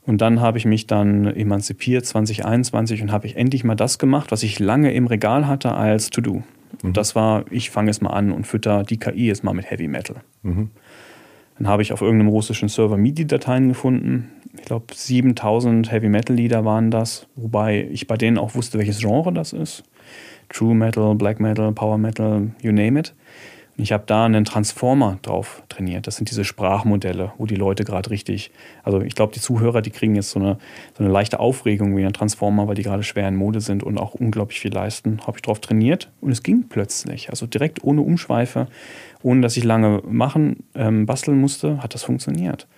[0.07, 4.33] Und dann habe ich mich dann emanzipiert 2021 und habe ich endlich mal das gemacht,
[4.33, 6.43] was ich lange im Regal hatte als To-Do.
[6.83, 6.93] Und mhm.
[6.93, 9.89] das war, ich fange es mal an und fütter die KI jetzt mal mit Heavy
[9.89, 10.17] Metal.
[10.43, 10.71] Mhm.
[11.59, 14.31] Dann habe ich auf irgendeinem russischen Server MIDI-Dateien gefunden.
[14.59, 19.33] Ich glaube, 7000 Heavy Metal-Lieder waren das, wobei ich bei denen auch wusste, welches Genre
[19.33, 19.85] das ist.
[20.49, 23.15] True Metal, Black Metal, Power Metal, you name it.
[23.77, 26.07] Ich habe da einen Transformer drauf trainiert.
[26.07, 28.53] Das sind diese Sprachmodelle, wo die Leute gerade richtig,
[28.85, 30.59] also ich glaube, die Zuhörer, die kriegen jetzt so eine,
[30.97, 33.99] so eine leichte Aufregung wie ein Transformer, weil die gerade schwer in Mode sind und
[33.99, 35.21] auch unglaublich viel leisten.
[35.27, 37.31] Habe ich drauf trainiert und es ging plötzlich.
[37.31, 38.69] Also direkt ohne Umschweife,
[39.23, 42.69] ohne dass ich lange machen, ähm, basteln musste, hat das funktioniert.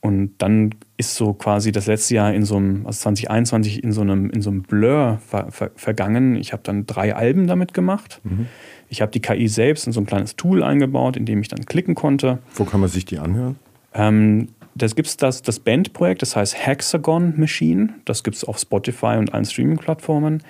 [0.00, 4.02] Und dann ist so quasi das letzte Jahr in so einem, also 2021 in so
[4.02, 6.36] einem, in so einem Blur ver, ver, vergangen.
[6.36, 8.20] Ich habe dann drei Alben damit gemacht.
[8.22, 8.46] Mhm.
[8.88, 11.66] Ich habe die KI selbst in so ein kleines Tool eingebaut, in dem ich dann
[11.66, 12.38] klicken konnte.
[12.54, 13.56] Wo kann man sich die anhören?
[13.94, 17.94] Ähm, das gibt es das, das Bandprojekt, das heißt Hexagon Machine.
[18.04, 20.42] Das gibt es auf Spotify und allen Streaming-Plattformen.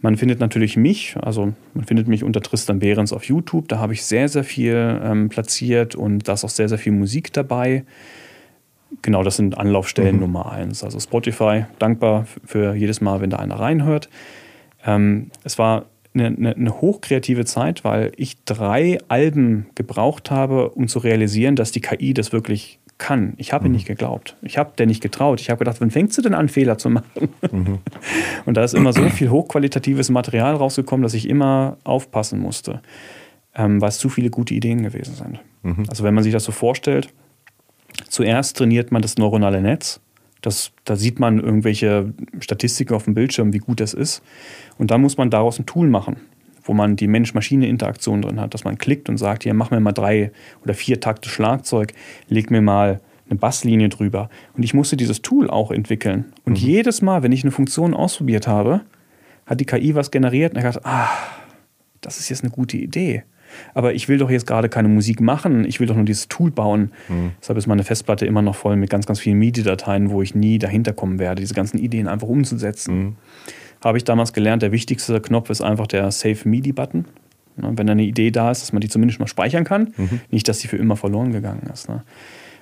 [0.00, 3.68] Man findet natürlich mich, also man findet mich unter Tristan Behrens auf YouTube.
[3.68, 6.92] Da habe ich sehr, sehr viel ähm, platziert und da ist auch sehr, sehr viel
[6.92, 7.84] Musik dabei.
[9.02, 10.22] Genau, das sind Anlaufstellen mhm.
[10.22, 10.84] Nummer eins.
[10.84, 14.08] Also Spotify, dankbar für jedes Mal, wenn da einer reinhört.
[14.84, 15.86] Ähm, es war
[16.20, 21.72] eine, eine, eine, hochkreative Zeit, weil ich drei Alben gebraucht habe, um zu realisieren, dass
[21.72, 23.34] die KI das wirklich kann.
[23.36, 23.74] Ich habe mhm.
[23.74, 24.36] nicht geglaubt.
[24.42, 25.40] Ich habe der nicht getraut.
[25.40, 27.28] Ich habe gedacht, wann fängst du denn an, Fehler zu machen?
[27.50, 27.78] Mhm.
[28.44, 32.82] Und da ist immer so viel hochqualitatives Material rausgekommen, dass ich immer aufpassen musste,
[33.54, 35.40] ähm, weil es zu viele gute Ideen gewesen sind.
[35.62, 35.84] Mhm.
[35.88, 37.08] Also wenn man sich das so vorstellt,
[38.08, 40.00] zuerst trainiert man das neuronale Netz
[40.42, 44.22] das, da sieht man irgendwelche Statistiken auf dem Bildschirm, wie gut das ist.
[44.78, 46.16] Und dann muss man daraus ein Tool machen,
[46.62, 49.92] wo man die Mensch-Maschine-Interaktion drin hat, dass man klickt und sagt, hier, mach mir mal
[49.92, 50.30] drei
[50.62, 51.92] oder vier Takte Schlagzeug,
[52.28, 54.30] leg mir mal eine Basslinie drüber.
[54.56, 56.26] Und ich musste dieses Tool auch entwickeln.
[56.44, 56.68] Und mhm.
[56.68, 58.82] jedes Mal, wenn ich eine Funktion ausprobiert habe,
[59.44, 61.08] hat die KI was generiert und ich dachte, ah,
[62.00, 63.24] das ist jetzt eine gute Idee
[63.74, 66.50] aber ich will doch jetzt gerade keine Musik machen, ich will doch nur dieses Tool
[66.50, 66.92] bauen.
[67.08, 67.32] Mhm.
[67.40, 70.58] Deshalb ist meine Festplatte immer noch voll mit ganz, ganz vielen MIDI-Dateien, wo ich nie
[70.58, 72.98] dahinter kommen werde, diese ganzen Ideen einfach umzusetzen.
[72.98, 73.16] Mhm.
[73.84, 77.04] Habe ich damals gelernt, der wichtigste Knopf ist einfach der Save MIDI-Button.
[77.56, 80.20] Wenn eine Idee da ist, dass man die zumindest mal speichern kann, mhm.
[80.30, 81.88] nicht, dass sie für immer verloren gegangen ist.
[81.88, 82.04] Ne?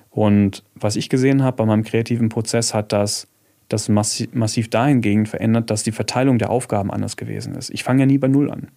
[0.09, 3.27] Und was ich gesehen habe bei meinem kreativen Prozess, hat das
[3.69, 7.69] das massiv dahingehend verändert, dass die Verteilung der Aufgaben anders gewesen ist.
[7.69, 8.69] Ich fange ja nie bei Null an.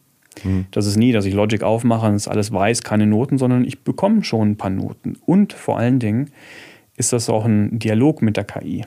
[0.44, 0.66] Mhm.
[0.70, 3.80] Das ist nie, dass ich Logic aufmache und es alles weiß, keine Noten, sondern ich
[3.82, 5.16] bekomme schon ein paar Noten.
[5.26, 6.30] Und vor allen Dingen
[6.96, 8.84] ist das auch ein Dialog mit der KI.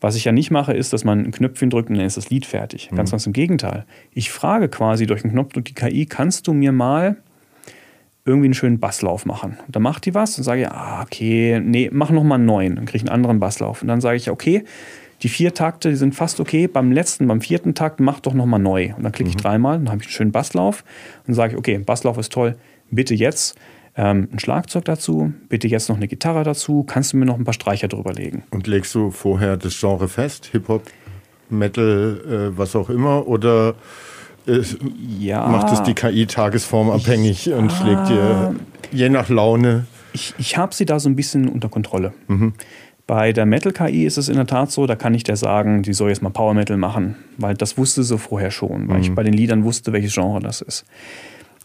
[0.00, 2.30] Was ich ja nicht mache, ist, dass man ein Knöpfchen drückt und dann ist das
[2.30, 2.90] Lied fertig.
[2.90, 2.96] Mhm.
[2.96, 3.84] Ganz, ganz im Gegenteil.
[4.12, 7.16] Ich frage quasi durch einen Knopfdruck die KI, kannst du mir mal
[8.24, 9.58] irgendwie einen schönen Basslauf machen?
[9.66, 12.76] Und dann macht die was und sage, ah, okay, nee, mach nochmal einen neuen.
[12.76, 13.82] Dann kriege ich einen anderen Basslauf.
[13.82, 14.64] Und dann sage ich, okay,
[15.22, 16.66] die vier Takte die sind fast okay.
[16.66, 18.94] Beim letzten, beim vierten Takt, mach doch nochmal neu.
[18.96, 19.42] Und dann klicke ich mhm.
[19.42, 20.84] dreimal, dann habe ich einen schönen Basslauf
[21.26, 22.56] und sage, okay, Basslauf ist toll,
[22.90, 23.58] bitte jetzt
[23.96, 27.44] ähm, ein Schlagzeug dazu, bitte jetzt noch eine Gitarre dazu, kannst du mir noch ein
[27.44, 28.44] paar Streicher drüber legen.
[28.50, 30.84] Und legst du vorher das Genre fest, Hip-Hop,
[31.48, 32.20] Metal,
[32.54, 33.74] äh, was auch immer, oder
[34.46, 34.60] äh,
[35.18, 38.54] ja, macht es die KI tagesformabhängig ja, und schlägt dir
[38.92, 39.86] je nach Laune?
[40.12, 42.12] Ich, ich habe sie da so ein bisschen unter Kontrolle.
[42.28, 42.54] Mhm.
[43.10, 45.94] Bei der Metal-KI ist es in der Tat so, da kann ich der sagen, die
[45.94, 49.02] soll jetzt mal Power Metal machen, weil das wusste sie vorher schon, weil mhm.
[49.02, 50.84] ich bei den Liedern wusste, welches Genre das ist.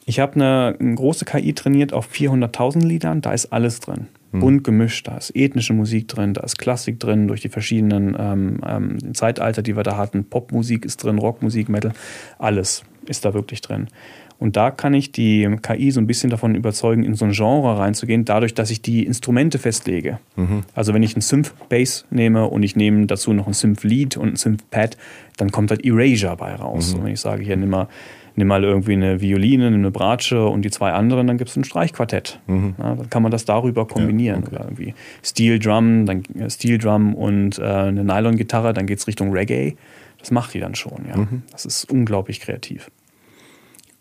[0.08, 4.08] Ich habe eine, eine, große KI trainiert auf 400.000 Liedern, da ist alles drin.
[4.32, 4.40] Mhm.
[4.40, 8.62] Bunt gemischt, da ist ethnische Musik drin, da ist Klassik drin, durch die verschiedenen ähm,
[8.68, 10.24] ähm, Zeitalter, die wir da hatten.
[10.24, 11.92] Popmusik ist drin, Rockmusik, Metal,
[12.40, 13.88] alles ist da wirklich drin.
[14.38, 17.78] Und da kann ich die KI so ein bisschen davon überzeugen, in so ein Genre
[17.78, 20.20] reinzugehen, dadurch, dass ich die Instrumente festlege.
[20.36, 20.64] Mhm.
[20.74, 24.36] Also wenn ich einen Synth-Bass nehme und ich nehme dazu noch ein Synth-Lead und ein
[24.36, 24.98] Synth-Pad,
[25.38, 26.92] dann kommt halt Erasure bei raus.
[26.92, 27.00] Mhm.
[27.00, 27.88] Und wenn ich sage, hier nimm mal,
[28.36, 31.56] nimm mal irgendwie eine Violine, nimm eine Bratsche und die zwei anderen, dann gibt es
[31.56, 32.40] ein Streichquartett.
[32.48, 32.76] Mhm.
[32.78, 34.42] Ja, dann kann man das darüber kombinieren.
[34.42, 34.56] Ja, okay.
[34.56, 34.94] Oder irgendwie
[35.24, 39.76] Steel Drum, dann äh, Steel Drum und äh, eine Nylon-Gitarre, dann geht es Richtung Reggae.
[40.20, 41.18] Das macht die dann schon, ja.
[41.18, 41.44] Mhm.
[41.52, 42.90] Das ist unglaublich kreativ.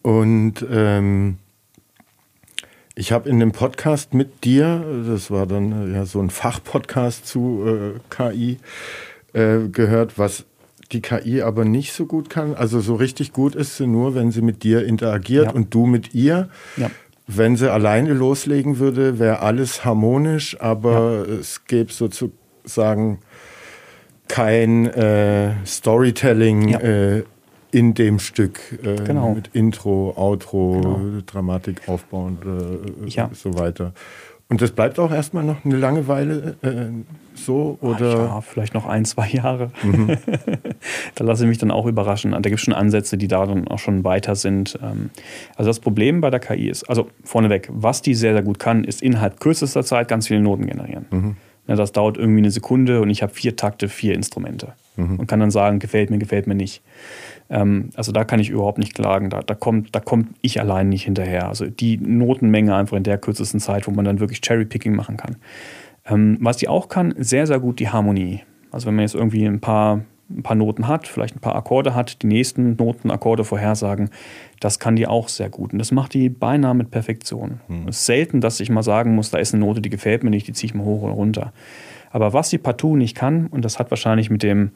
[0.04, 1.38] Und ähm,
[2.94, 7.26] ich habe in dem Podcast mit dir, das war dann äh, ja so ein Fachpodcast
[7.26, 8.58] zu äh, KI,
[9.32, 10.44] äh, gehört, was
[10.92, 12.54] die KI aber nicht so gut kann.
[12.54, 15.52] Also so richtig gut ist sie nur, wenn sie mit dir interagiert ja.
[15.52, 16.50] und du mit ihr.
[16.76, 16.90] Ja.
[17.26, 21.34] Wenn sie alleine loslegen würde, wäre alles harmonisch, aber ja.
[21.36, 23.20] es gäbe sozusagen
[24.28, 27.22] kein äh, Storytelling äh,
[27.74, 29.34] in dem Stück äh, genau.
[29.34, 31.22] mit Intro, Outro, genau.
[31.26, 33.30] Dramatik aufbauend äh, ja.
[33.32, 33.92] so weiter.
[34.48, 36.86] Und das bleibt auch erstmal noch eine lange Weile äh,
[37.34, 37.78] so?
[37.80, 38.26] Oder?
[38.26, 39.72] Ja, vielleicht noch ein, zwei Jahre.
[39.82, 40.16] Mhm.
[41.16, 42.30] da lasse ich mich dann auch überraschen.
[42.30, 44.78] Da gibt es schon Ansätze, die da dann auch schon weiter sind.
[44.80, 45.10] Ähm,
[45.56, 48.84] also das Problem bei der KI ist, also vorneweg, was die sehr, sehr gut kann,
[48.84, 51.06] ist innerhalb kürzester Zeit ganz viele Noten generieren.
[51.10, 51.36] Mhm.
[51.66, 54.74] Das dauert irgendwie eine Sekunde und ich habe vier Takte, vier Instrumente.
[54.96, 55.18] Mhm.
[55.18, 56.82] Und kann dann sagen, gefällt mir, gefällt mir nicht.
[57.50, 59.30] Ähm, also da kann ich überhaupt nicht klagen.
[59.30, 61.48] Da, da, kommt, da kommt ich allein nicht hinterher.
[61.48, 65.36] Also die Notenmenge einfach in der kürzesten Zeit, wo man dann wirklich Cherry-Picking machen kann.
[66.06, 68.42] Ähm, was die auch kann, sehr, sehr gut die Harmonie.
[68.70, 71.94] Also wenn man jetzt irgendwie ein paar, ein paar Noten hat, vielleicht ein paar Akkorde
[71.94, 74.10] hat, die nächsten Noten, Akkorde vorhersagen,
[74.60, 75.72] das kann die auch sehr gut.
[75.72, 77.60] Und das macht die beinahe mit Perfektion.
[77.68, 77.88] Mhm.
[77.88, 80.30] Es ist selten, dass ich mal sagen muss, da ist eine Note, die gefällt mir
[80.30, 81.52] nicht, die ziehe ich mal hoch oder runter.
[82.10, 84.70] Aber was sie partout nicht kann, und das hat wahrscheinlich mit dem,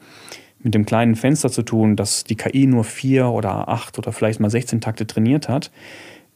[0.61, 4.39] mit dem kleinen Fenster zu tun, dass die KI nur vier oder acht oder vielleicht
[4.39, 5.71] mal 16 Takte trainiert hat,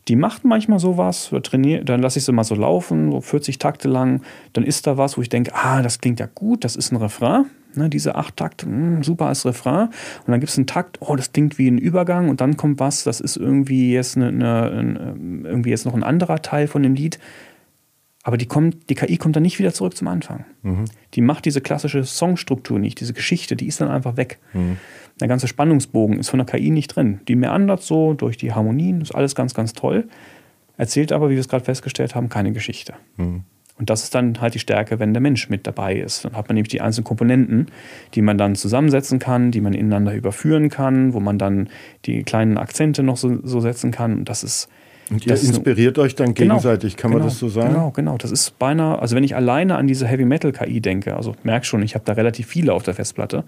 [0.07, 4.21] die macht manchmal sowas, dann lasse ich sie mal so laufen, so 40 Takte lang.
[4.51, 6.97] Dann ist da was, wo ich denke, ah, das klingt ja gut, das ist ein
[6.97, 7.45] Refrain.
[7.75, 9.87] Ne, diese acht Takte, mh, hm, super als Refrain.
[9.87, 12.29] Und dann gibt es einen Takt, oh, das klingt wie ein Übergang.
[12.29, 16.41] Und dann kommt was, das ist irgendwie jetzt, eine, eine, irgendwie jetzt noch ein anderer
[16.41, 17.17] Teil von dem Lied.
[18.25, 20.45] Aber die, kommt, die KI kommt dann nicht wieder zurück zum Anfang.
[20.61, 20.85] Mhm.
[21.13, 24.39] Die macht diese klassische Songstruktur nicht, diese Geschichte, die ist dann einfach weg.
[24.53, 24.77] Mhm.
[25.19, 27.19] Der ganze Spannungsbogen ist von der KI nicht drin.
[27.27, 30.07] Die meandert so durch die Harmonien, ist alles ganz, ganz toll.
[30.77, 32.93] Erzählt aber, wie wir es gerade festgestellt haben, keine Geschichte.
[33.17, 33.43] Mhm.
[33.77, 36.23] Und das ist dann halt die Stärke, wenn der Mensch mit dabei ist.
[36.23, 37.67] Dann hat man nämlich die einzelnen Komponenten,
[38.13, 41.69] die man dann zusammensetzen kann, die man ineinander überführen kann, wo man dann
[42.05, 44.19] die kleinen Akzente noch so, so setzen kann.
[44.19, 44.69] Und das ist
[45.13, 47.73] und ihr inspiriert euch dann genau, gegenseitig, kann genau, man das so sagen?
[47.73, 48.17] Genau, genau.
[48.17, 51.65] Das ist beinahe, also wenn ich alleine an diese Heavy Metal KI denke, also merk
[51.65, 53.43] schon, ich habe da relativ viele auf der Festplatte.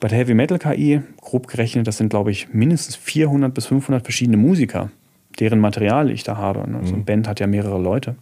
[0.00, 4.04] Bei der Heavy Metal KI, grob gerechnet, das sind glaube ich mindestens 400 bis 500
[4.04, 4.90] verschiedene Musiker,
[5.38, 6.70] deren Material ich da habe.
[6.70, 6.78] Ne?
[6.78, 6.86] Mhm.
[6.86, 8.16] So eine Band hat ja mehrere Leute.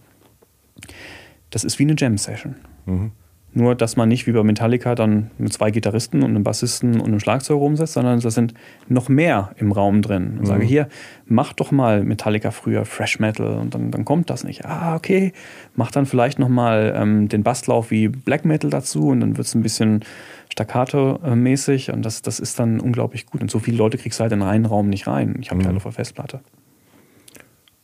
[1.51, 2.55] Das ist wie eine Jam-Session.
[2.87, 3.13] Mhm.
[3.53, 7.09] Nur, dass man nicht wie bei Metallica dann mit zwei Gitarristen und einem Bassisten und
[7.09, 8.55] einem Schlagzeug rumsetzt, sondern da sind
[8.89, 10.35] noch mehr im Raum drin.
[10.35, 10.47] Und mhm.
[10.47, 10.89] sage, hier,
[11.27, 14.65] mach doch mal Metallica früher Fresh Metal und dann, dann kommt das nicht.
[14.67, 15.33] Ah, okay,
[15.75, 19.49] mach dann vielleicht noch mal ähm, den Basslauf wie Black Metal dazu und dann wird
[19.49, 20.05] es ein bisschen
[20.53, 23.41] staccato-mäßig und das, das ist dann unglaublich gut.
[23.41, 25.37] Und so viele Leute kriegst du halt in einen Raum nicht rein.
[25.41, 25.63] Ich habe mhm.
[25.63, 26.41] die alle der Festplatte.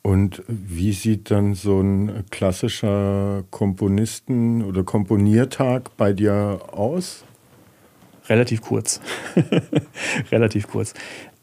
[0.07, 7.25] Und wie sieht dann so ein klassischer Komponisten- oder Komponiertag bei dir aus?
[8.29, 9.01] Relativ kurz.
[10.31, 10.95] Relativ kurz.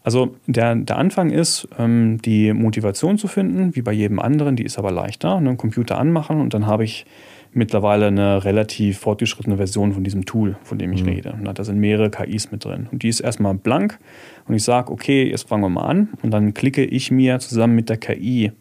[0.02, 4.63] Also der, der Anfang ist, ähm, die Motivation zu finden, wie bei jedem anderen, die
[4.63, 5.41] ist aber leichter.
[5.41, 5.58] Ne?
[5.58, 7.06] Computer anmachen und dann habe ich
[7.52, 11.10] mittlerweile eine relativ fortgeschrittene Version von diesem Tool, von dem ich mhm.
[11.10, 11.34] rede.
[11.34, 12.88] Und da sind mehrere KIs mit drin.
[12.91, 13.99] Und die ist erstmal blank
[14.47, 16.10] und ich sage, okay, jetzt fangen wir mal an.
[16.21, 18.51] Und dann klicke ich mir zusammen mit der KI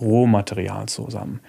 [0.00, 1.40] Rohmaterial zusammen.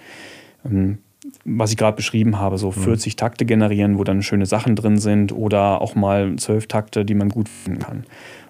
[0.64, 0.98] Ähm,
[1.44, 3.16] was ich gerade beschrieben habe, so 40 mhm.
[3.16, 7.28] Takte generieren, wo dann schöne Sachen drin sind oder auch mal 12 Takte, die man
[7.28, 8.04] gut finden kann.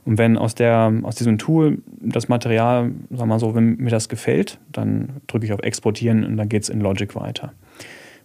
[0.04, 3.90] Und wenn aus, der, aus diesem Tool das Material, sagen wir mal so, wenn mir
[3.90, 7.52] das gefällt, dann drücke ich auf Exportieren und dann geht es in Logic weiter.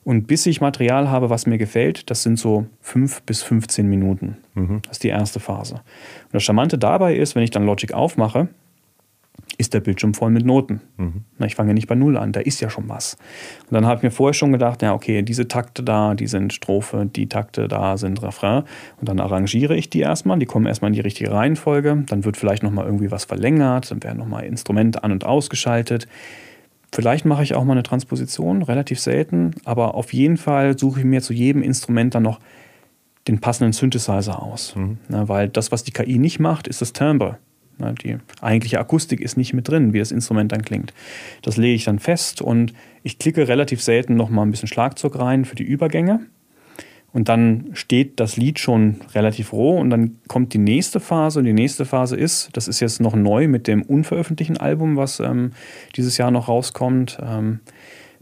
[0.06, 4.38] Und bis ich Material habe, was mir gefällt, das sind so 5 bis 15 Minuten.
[4.54, 4.82] Mhm.
[4.84, 5.74] Das ist die erste Phase.
[5.74, 8.48] Und das Charmante dabei ist, wenn ich dann Logic aufmache,
[9.58, 10.82] ist der Bildschirm voll mit Noten.
[10.98, 11.24] Mhm.
[11.44, 13.18] ich fange ja nicht bei Null an, da ist ja schon was.
[13.68, 16.54] Und dann habe ich mir vorher schon gedacht, ja, okay, diese Takte da, die sind
[16.54, 18.63] Strophe, die Takte da sind Refrain.
[19.00, 22.04] Und dann arrangiere ich die erstmal, die kommen erstmal in die richtige Reihenfolge.
[22.08, 26.08] Dann wird vielleicht nochmal irgendwie was verlängert, dann werden nochmal Instrumente an- und ausgeschaltet.
[26.96, 31.06] Vielleicht mache ich auch mal eine Transposition, relativ selten, aber auf jeden Fall suche ich
[31.06, 32.40] mir zu jedem Instrument dann noch
[33.28, 34.78] den passenden Synthesizer aus.
[34.78, 34.98] Mhm.
[35.10, 37.38] Na, weil das, was die KI nicht macht, ist das Timbre.
[37.80, 40.94] Na, die eigentliche Akustik ist nicht mit drin, wie das Instrument dann klingt.
[41.42, 45.20] Das lege ich dann fest und ich klicke relativ selten noch mal ein bisschen Schlagzeug
[45.20, 46.22] rein für die Übergänge.
[47.15, 51.39] Und dann steht das Lied schon relativ roh und dann kommt die nächste Phase.
[51.39, 55.21] Und die nächste Phase ist, das ist jetzt noch neu mit dem unveröffentlichten Album, was
[55.21, 55.54] ähm,
[55.95, 57.17] dieses Jahr noch rauskommt.
[57.23, 57.62] Ähm,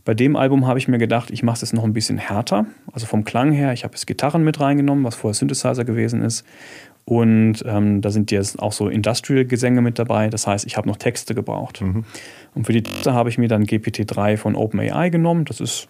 [0.06, 2.68] bei dem Album habe ich mir gedacht, ich mache es jetzt noch ein bisschen härter.
[2.92, 6.46] Also vom Klang her, ich habe jetzt Gitarren mit reingenommen, was vorher Synthesizer gewesen ist.
[7.04, 10.30] Und ähm, da sind jetzt auch so Industrial-Gesänge mit dabei.
[10.30, 11.82] Das heißt, ich habe noch Texte gebraucht.
[11.82, 12.06] Mhm.
[12.54, 15.46] Und für die Texte habe ich mir dann GPT-3 von OpenAI genommen.
[15.46, 15.88] Das ist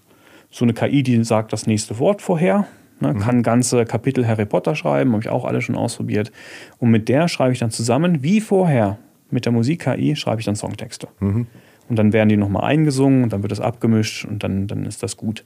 [0.49, 2.65] so eine KI, die sagt das nächste Wort vorher.
[3.03, 3.19] Ne, mhm.
[3.19, 6.31] Kann ganze Kapitel Harry Potter schreiben, habe ich auch alle schon ausprobiert.
[6.79, 8.97] Und mit der schreibe ich dann zusammen, wie vorher,
[9.29, 11.09] mit der Musik-KI, schreibe ich dann Songtexte.
[11.19, 11.47] Mhm.
[11.89, 15.03] Und dann werden die nochmal eingesungen und dann wird das abgemischt und dann, dann ist
[15.03, 15.43] das gut.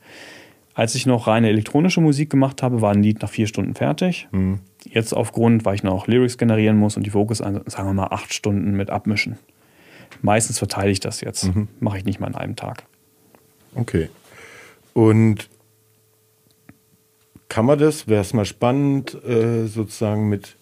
[0.75, 4.27] Als ich noch reine elektronische Musik gemacht habe, war ein Lied nach vier Stunden fertig.
[4.31, 4.59] Mhm.
[4.83, 8.35] Jetzt aufgrund, weil ich noch Lyrics generieren muss und die Vocals, sagen wir mal, acht
[8.35, 9.39] Stunden mit abmischen.
[10.21, 11.55] Meistens verteile ich das jetzt.
[11.55, 11.69] Mhm.
[11.79, 12.83] Mache ich nicht mal an einem Tag.
[13.73, 14.09] Okay.
[14.93, 15.49] Und
[17.49, 20.57] kann man das, wäre es mal spannend, äh, sozusagen mit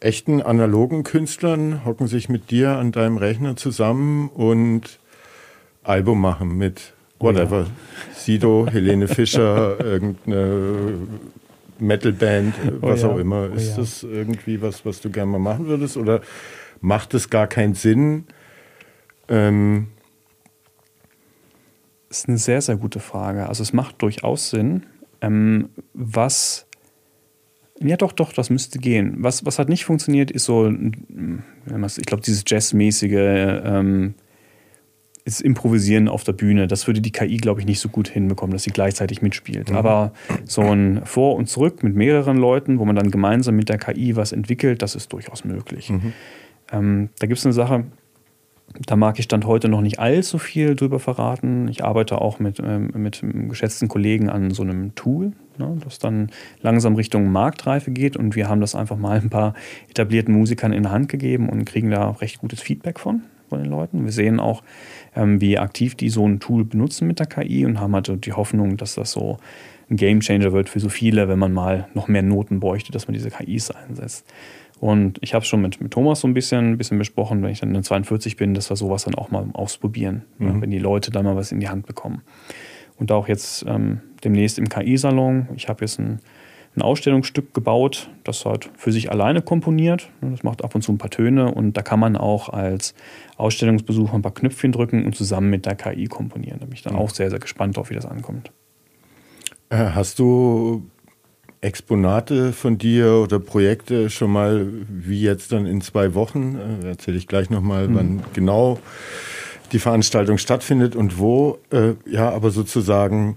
[0.00, 4.98] echten analogen Künstlern hocken sich mit dir an deinem Rechner zusammen und
[5.82, 7.62] Album machen mit whatever.
[7.62, 8.14] Oh ja.
[8.14, 10.94] Sido, Helene Fischer, irgendeine
[11.78, 13.12] Metalband, was oh ja.
[13.12, 13.52] auch immer.
[13.52, 13.76] Ist oh ja.
[13.76, 15.96] das irgendwie was, was du gerne mal machen würdest?
[15.96, 16.20] Oder
[16.80, 18.26] macht es gar keinen Sinn?
[19.28, 19.88] Ähm
[22.08, 23.48] das ist eine sehr, sehr gute Frage.
[23.48, 24.86] Also es macht durchaus Sinn.
[25.26, 26.66] Ähm, was
[27.78, 29.16] ja, doch, doch, das müsste gehen.
[29.18, 34.14] Was, was hat nicht funktioniert, ist so, ich glaube, dieses Jazzmäßige, ähm,
[35.26, 36.68] ist Improvisieren auf der Bühne.
[36.68, 39.70] Das würde die KI, glaube ich, nicht so gut hinbekommen, dass sie gleichzeitig mitspielt.
[39.70, 39.76] Mhm.
[39.76, 40.12] Aber
[40.44, 44.14] so ein Vor und Zurück mit mehreren Leuten, wo man dann gemeinsam mit der KI
[44.14, 45.90] was entwickelt, das ist durchaus möglich.
[45.90, 46.12] Mhm.
[46.70, 47.86] Ähm, da gibt es eine Sache,
[48.74, 51.68] da mag ich Stand heute noch nicht allzu viel drüber verraten.
[51.68, 56.30] Ich arbeite auch mit, ähm, mit geschätzten Kollegen an so einem Tool, ne, das dann
[56.60, 58.16] langsam Richtung Marktreife geht.
[58.16, 59.54] Und wir haben das einfach mal ein paar
[59.88, 63.70] etablierten Musikern in die Hand gegeben und kriegen da recht gutes Feedback von, von den
[63.70, 64.04] Leuten.
[64.04, 64.62] Wir sehen auch,
[65.14, 68.32] ähm, wie aktiv die so ein Tool benutzen mit der KI und haben halt die
[68.32, 69.38] Hoffnung, dass das so
[69.88, 73.14] ein Gamechanger wird für so viele, wenn man mal noch mehr Noten bräuchte, dass man
[73.14, 74.26] diese KIs einsetzt.
[74.78, 77.50] Und ich habe es schon mit, mit Thomas so ein bisschen, ein bisschen besprochen, wenn
[77.50, 80.46] ich dann in 42 bin, dass wir sowas dann auch mal ausprobieren, mhm.
[80.46, 82.22] ja, wenn die Leute dann mal was in die Hand bekommen.
[82.98, 85.48] Und auch jetzt ähm, demnächst im KI-Salon.
[85.56, 86.20] Ich habe jetzt ein,
[86.74, 90.10] ein Ausstellungsstück gebaut, das halt für sich alleine komponiert.
[90.20, 92.94] Das macht ab und zu ein paar Töne und da kann man auch als
[93.36, 96.58] Ausstellungsbesucher ein paar Knöpfchen drücken und zusammen mit der KI komponieren.
[96.60, 97.00] Da bin ich dann mhm.
[97.00, 98.50] auch sehr, sehr gespannt drauf, wie das ankommt.
[99.68, 100.86] Äh, hast du
[101.60, 107.16] Exponate von dir oder Projekte schon mal, wie jetzt dann in zwei Wochen, äh, erzähle
[107.16, 107.94] ich gleich nochmal, mhm.
[107.94, 108.78] wann genau
[109.72, 113.36] die Veranstaltung stattfindet und wo, äh, ja, aber sozusagen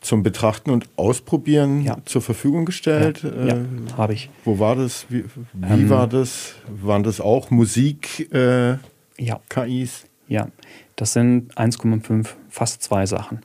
[0.00, 1.98] zum Betrachten und Ausprobieren ja.
[2.06, 3.22] zur Verfügung gestellt.
[3.22, 3.64] Ja, ja äh,
[3.96, 4.30] habe ich.
[4.44, 5.06] Wo war das?
[5.08, 6.54] Wie, wie ähm, war das?
[6.68, 8.76] Waren das auch Musik äh,
[9.18, 9.40] ja.
[9.48, 10.06] KIs?
[10.28, 10.48] Ja,
[10.96, 13.40] das sind 1,5, fast zwei Sachen.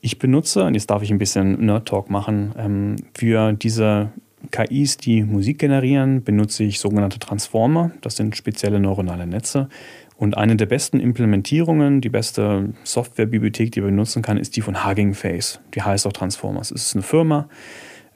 [0.00, 4.10] Ich benutze, und jetzt darf ich ein bisschen Nerd Talk machen, ähm, für diese
[4.50, 7.90] KIs, die Musik generieren, benutze ich sogenannte Transformer.
[8.00, 9.68] Das sind spezielle neuronale Netze.
[10.16, 14.86] Und eine der besten Implementierungen, die beste Softwarebibliothek, die man benutzen kann, ist die von
[14.86, 15.60] Hugging Face.
[15.74, 16.70] Die heißt auch Transformers.
[16.70, 17.48] Es ist eine Firma,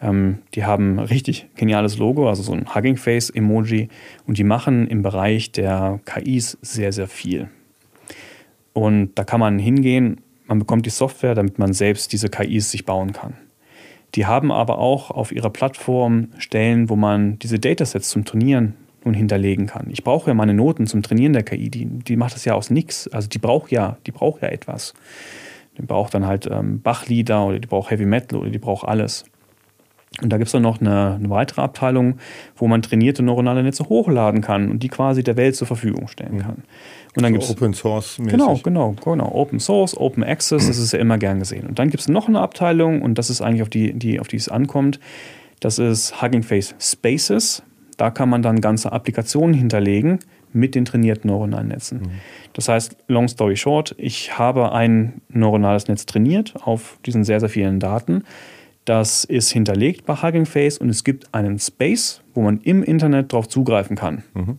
[0.01, 3.89] ähm, die haben ein richtig geniales Logo, also so ein Hugging Face Emoji.
[4.27, 7.49] Und die machen im Bereich der KIs sehr, sehr viel.
[8.73, 12.85] Und da kann man hingehen, man bekommt die Software, damit man selbst diese KIs sich
[12.85, 13.35] bauen kann.
[14.15, 18.75] Die haben aber auch auf ihrer Plattform Stellen, wo man diese Datasets zum Trainieren
[19.05, 19.89] nun hinterlegen kann.
[19.91, 21.69] Ich brauche ja meine Noten zum Trainieren der KI.
[21.69, 23.09] Die, die macht das ja aus nichts.
[23.09, 24.95] Also die braucht ja, die braucht ja etwas.
[25.77, 29.25] Die braucht dann halt ähm, Bachlieder oder die braucht Heavy Metal oder die braucht alles.
[30.23, 32.19] Und da gibt es dann noch eine, eine, weitere Abteilung,
[32.55, 36.37] wo man trainierte neuronale Netze hochladen kann und die quasi der Welt zur Verfügung stellen
[36.37, 36.63] mhm.
[37.17, 38.19] Und dann so gibt's, Open Source.
[38.19, 38.31] -mäßig.
[38.31, 39.33] Genau, genau, genau.
[39.33, 41.67] Open Source, Open Access, das ist ja immer gern gesehen.
[41.67, 44.29] Und dann gibt es noch eine Abteilung und das ist eigentlich auf die, die, auf
[44.29, 44.99] die es ankommt.
[45.61, 47.63] Das ist Hugging Face Spaces.
[47.97, 50.19] Da kann man dann ganze Applikationen hinterlegen
[50.53, 51.99] mit den trainierten neuronalen Netzen.
[51.99, 52.11] Mhm.
[52.53, 57.49] Das heißt, long story short, ich habe ein neuronales Netz trainiert auf diesen sehr, sehr
[57.49, 58.25] vielen Daten.
[58.85, 63.33] Das ist hinterlegt bei Hugging Face und es gibt einen Space, wo man im Internet
[63.33, 64.23] darauf zugreifen kann.
[64.35, 64.59] Mhm.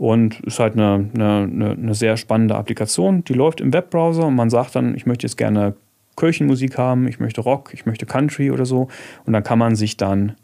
[0.00, 3.22] Und ist halt eine, eine, eine, sehr spannende Applikation.
[3.24, 5.74] Die läuft im Webbrowser und man sagt dann, ich möchte jetzt gerne
[6.16, 8.88] Kirchenmusik haben, ich möchte Rock, ich möchte Country oder so.
[9.26, 10.36] Und dann kann man sich dann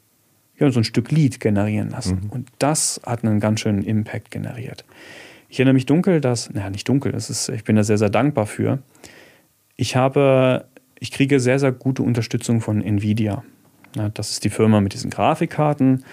[0.58, 2.24] ja, so ein Stück Lied generieren lassen.
[2.24, 2.30] Mhm.
[2.30, 4.84] Und das hat einen ganz schönen Impact generiert.
[5.48, 8.10] Ich erinnere mich dunkel, dass, naja, nicht dunkel, das ist, ich bin da sehr, sehr
[8.10, 8.80] dankbar für.
[9.74, 10.66] Ich habe,
[11.00, 13.42] ich kriege sehr, sehr gute Unterstützung von Nvidia.
[14.12, 16.04] das ist die Firma mit diesen Grafikkarten.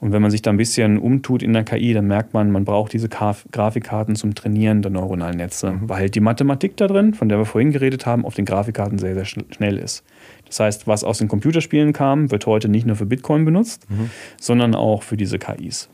[0.00, 2.64] Und wenn man sich da ein bisschen umtut in der KI, dann merkt man, man
[2.64, 5.88] braucht diese Grafikkarten zum Trainieren der neuronalen Netze, mhm.
[5.88, 9.14] weil die Mathematik da drin, von der wir vorhin geredet haben, auf den Grafikkarten sehr,
[9.14, 10.04] sehr schnell ist.
[10.46, 14.10] Das heißt, was aus den Computerspielen kam, wird heute nicht nur für Bitcoin benutzt, mhm.
[14.40, 15.88] sondern auch für diese KIs.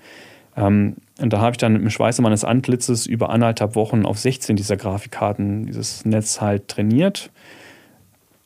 [0.57, 4.19] Ähm, und da habe ich dann mit dem Schweiße meines Antlitzes über anderthalb Wochen auf
[4.19, 7.31] 16 dieser Grafikkarten dieses Netz halt trainiert.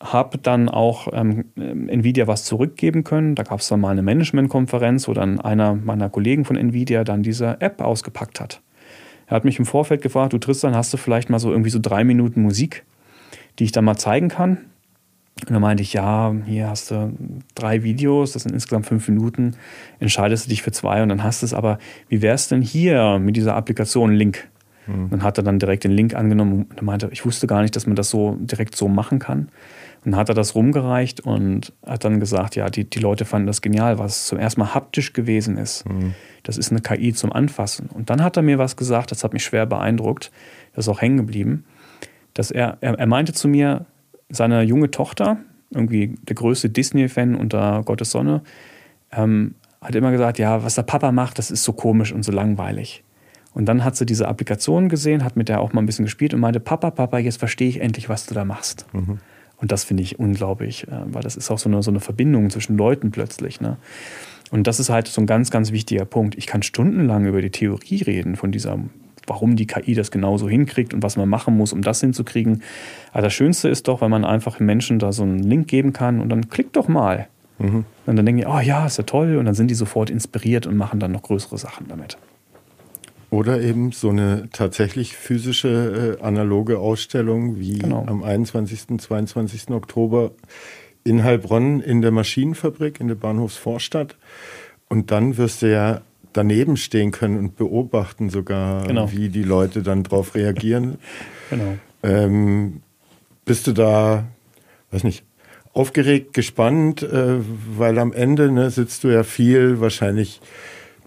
[0.01, 3.35] Habe dann auch ähm, Nvidia was zurückgeben können.
[3.35, 7.23] Da gab es dann mal eine Managementkonferenz, wo dann einer meiner Kollegen von Nvidia dann
[7.23, 8.63] diese App ausgepackt hat.
[9.27, 11.79] Er hat mich im Vorfeld gefragt, du Tristan, hast du vielleicht mal so irgendwie so
[11.81, 12.85] drei Minuten Musik,
[13.59, 14.59] die ich dann mal zeigen kann?
[15.47, 17.13] Und dann meinte ich, ja, hier hast du
[17.55, 19.55] drei Videos, das sind insgesamt fünf Minuten,
[20.01, 21.55] entscheidest du dich für zwei und dann hast du es.
[21.55, 21.79] Aber
[22.09, 24.49] wie wäre es denn hier mit dieser Applikation Link?
[24.87, 25.11] Mhm.
[25.11, 27.87] Dann hat er dann direkt den Link angenommen und meinte, ich wusste gar nicht, dass
[27.87, 29.49] man das so direkt so machen kann.
[30.05, 33.63] Dann hat er das rumgereicht und hat dann gesagt, ja, die, die Leute fanden das
[33.63, 35.89] genial, was zum ersten Mal haptisch gewesen ist.
[35.89, 36.15] Mhm.
[36.45, 37.89] Das ist eine KI zum Anfassen.
[37.93, 40.31] Und dann hat er mir was gesagt, das hat mich schwer beeindruckt,
[40.75, 41.65] das ist auch hängen geblieben,
[42.35, 43.87] dass er, er, er meinte zu mir,
[44.31, 45.39] seine junge Tochter,
[45.71, 48.43] irgendwie der größte Disney-Fan unter Gottes Sonne,
[49.13, 52.33] ähm, hat immer gesagt, ja, was der Papa macht, das ist so komisch und so
[52.33, 53.03] langweilig.
[53.55, 56.35] Und dann hat sie diese Applikation gesehen, hat mit der auch mal ein bisschen gespielt
[56.35, 58.87] und meinte, Papa, Papa, jetzt verstehe ich endlich, was du da machst.
[58.93, 59.19] Mhm.
[59.61, 62.51] Und das finde ich unglaublich, äh, weil das ist auch so eine, so eine Verbindung
[62.51, 63.61] zwischen Leuten plötzlich.
[63.61, 63.77] Ne?
[64.51, 66.37] Und das ist halt so ein ganz, ganz wichtiger Punkt.
[66.37, 68.79] Ich kann stundenlang über die Theorie reden von dieser,
[69.27, 72.63] warum die KI das genauso hinkriegt und was man machen muss, um das hinzukriegen.
[73.13, 76.21] Aber das Schönste ist doch, wenn man einfach Menschen da so einen Link geben kann
[76.21, 77.29] und dann klickt doch mal.
[77.59, 77.85] Mhm.
[78.07, 79.37] Und dann denken die, oh ja, ist ja toll.
[79.37, 82.17] Und dann sind die sofort inspiriert und machen dann noch größere Sachen damit.
[83.31, 88.05] Oder eben so eine tatsächlich physische äh, analoge Ausstellung wie genau.
[88.07, 88.99] am 21.
[88.99, 89.70] 22.
[89.70, 90.31] Oktober
[91.05, 94.16] in Heilbronn in der Maschinenfabrik in der Bahnhofsvorstadt.
[94.89, 96.01] Und dann wirst du ja
[96.33, 99.11] daneben stehen können und beobachten sogar, genau.
[99.12, 100.99] wie die Leute dann darauf reagieren.
[101.51, 101.76] genau.
[102.03, 102.83] Ähm,
[103.45, 104.24] bist du da,
[104.91, 105.24] weiß nicht,
[105.72, 107.37] aufgeregt, gespannt, äh,
[107.76, 110.41] weil am Ende ne, sitzt du ja viel wahrscheinlich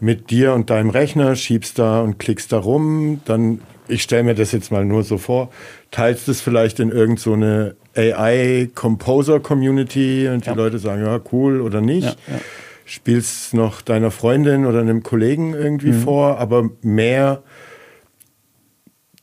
[0.02, 4.36] mit dir und deinem Rechner, schiebst da und klickst da rum, dann, ich stelle mir
[4.36, 5.52] das jetzt mal nur so vor,
[5.92, 12.06] teilst es vielleicht in irgendeine so AI-Composer-Community und die Leute sagen, ja, cool oder nicht.
[12.06, 12.40] Ja, ja.
[12.86, 16.02] Spielst noch deiner Freundin oder einem Kollegen irgendwie mhm.
[16.02, 17.44] vor, aber mehr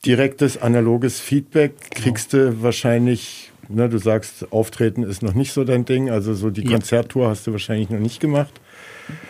[0.06, 2.52] direktes analoges Feedback kriegst genau.
[2.52, 6.62] du wahrscheinlich, ne, du sagst, Auftreten ist noch nicht so dein Ding, also so die
[6.62, 6.70] ja.
[6.70, 8.60] Konzerttour hast du wahrscheinlich noch nicht gemacht.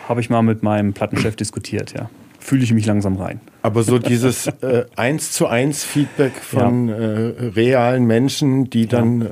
[0.07, 2.09] Habe ich mal mit meinem Plattenchef diskutiert, ja.
[2.39, 3.41] Fühle ich mich langsam rein.
[3.61, 6.95] Aber so dieses äh, eins zu eins Feedback von ja.
[6.95, 9.27] äh, realen Menschen, die dann äh,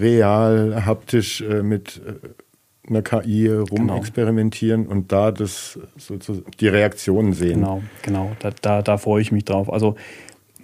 [0.00, 2.28] real haptisch äh, mit äh,
[2.90, 4.94] einer KI rumexperimentieren genau.
[4.94, 7.60] und da das sozusagen die Reaktionen sehen.
[7.60, 8.32] Genau, genau.
[8.40, 9.72] Da, da, da freue ich mich drauf.
[9.72, 9.96] Also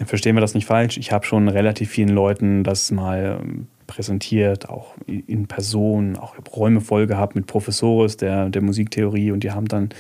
[0.05, 0.97] verstehen wir das nicht falsch.
[0.97, 6.81] Ich habe schon relativ vielen Leuten das mal ähm, präsentiert, auch in Person, auch Räume
[6.81, 9.91] voll gehabt mit Professores der, der Musiktheorie und die haben dann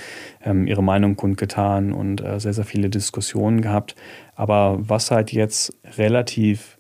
[0.43, 3.95] ähm, ihre Meinung kundgetan und äh, sehr, sehr viele Diskussionen gehabt.
[4.35, 6.79] Aber was halt jetzt relativ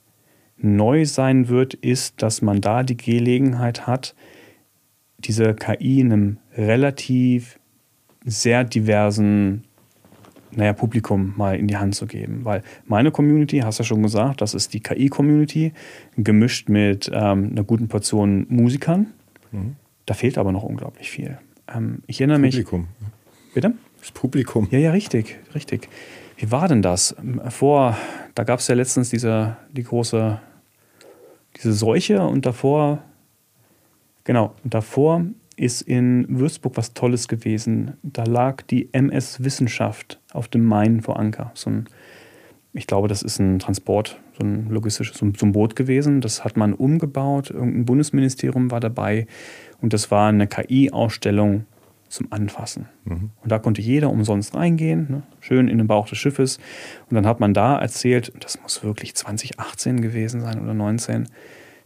[0.56, 4.14] neu sein wird, ist, dass man da die Gelegenheit hat,
[5.18, 7.58] diese KI in einem relativ
[8.24, 9.64] sehr diversen
[10.56, 12.44] naja, Publikum mal in die Hand zu geben.
[12.44, 15.72] Weil meine Community, hast du ja schon gesagt, das ist die KI-Community,
[16.16, 19.08] gemischt mit ähm, einer guten Portion Musikern.
[19.52, 19.76] Mhm.
[20.06, 21.38] Da fehlt aber noch unglaublich viel.
[21.72, 22.54] Ähm, ich erinnere mich.
[22.54, 22.88] Publikum.
[23.54, 23.74] Bitte?
[24.00, 24.68] Das Publikum.
[24.70, 25.88] Ja, ja, richtig, richtig.
[26.36, 27.14] Wie war denn das?
[27.48, 27.96] Vor,
[28.34, 30.40] da gab es ja letztens diese, die große,
[31.56, 33.02] diese Seuche und davor,
[34.24, 35.24] genau, und davor
[35.56, 37.94] ist in Würzburg was Tolles gewesen.
[38.02, 41.50] Da lag die MS Wissenschaft auf dem Main vor Anker.
[41.54, 41.84] So ein,
[42.72, 46.20] ich glaube, das ist ein Transport, so ein logistisches, so ein Boot gewesen.
[46.20, 47.50] Das hat man umgebaut.
[47.50, 49.26] Irgendein Bundesministerium war dabei.
[49.80, 51.66] Und das war eine KI-Ausstellung
[52.08, 52.88] zum Anfassen.
[53.04, 53.30] Mhm.
[53.42, 55.22] Und da konnte jeder umsonst reingehen, ne?
[55.40, 56.58] schön in den Bauch des Schiffes.
[57.10, 61.28] Und dann hat man da erzählt, das muss wirklich 2018 gewesen sein oder 19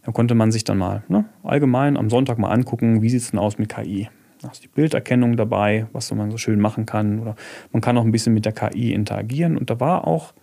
[0.09, 3.29] da konnte man sich dann mal ne, allgemein am Sonntag mal angucken, wie sieht es
[3.29, 4.09] denn aus mit KI.
[4.41, 7.19] Da ist die Bilderkennung dabei, was man so schön machen kann.
[7.19, 7.35] Oder
[7.71, 9.55] man kann auch ein bisschen mit der KI interagieren.
[9.55, 10.33] Und da war auch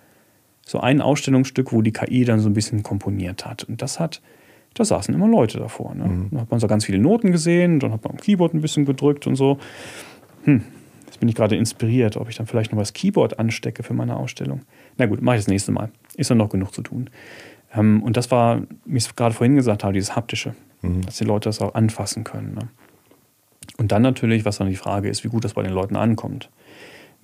[0.64, 3.64] so ein Ausstellungsstück, wo die KI dann so ein bisschen komponiert hat.
[3.64, 4.22] Und das hat,
[4.74, 5.96] da saßen immer Leute davor.
[5.96, 6.04] Ne?
[6.04, 6.28] Mhm.
[6.30, 8.84] Da hat man so ganz viele Noten gesehen, dann hat man am Keyboard ein bisschen
[8.84, 9.58] gedrückt und so.
[10.44, 10.62] Hm,
[11.06, 14.16] jetzt bin ich gerade inspiriert, ob ich dann vielleicht noch das Keyboard anstecke für meine
[14.16, 14.60] Ausstellung.
[14.96, 15.90] Na gut, mache ich das nächste Mal.
[16.14, 17.10] Ist ja noch genug zu tun.
[17.74, 21.02] Ähm, und das war, wie ich es gerade vorhin gesagt habe, dieses Haptische, mhm.
[21.02, 22.54] dass die Leute das auch anfassen können.
[22.54, 22.68] Ne?
[23.78, 26.50] Und dann natürlich, was dann die Frage ist, wie gut das bei den Leuten ankommt.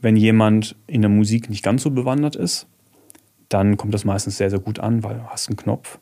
[0.00, 2.66] Wenn jemand in der Musik nicht ganz so bewandert ist,
[3.48, 5.98] dann kommt das meistens sehr, sehr gut an, weil du hast einen Knopf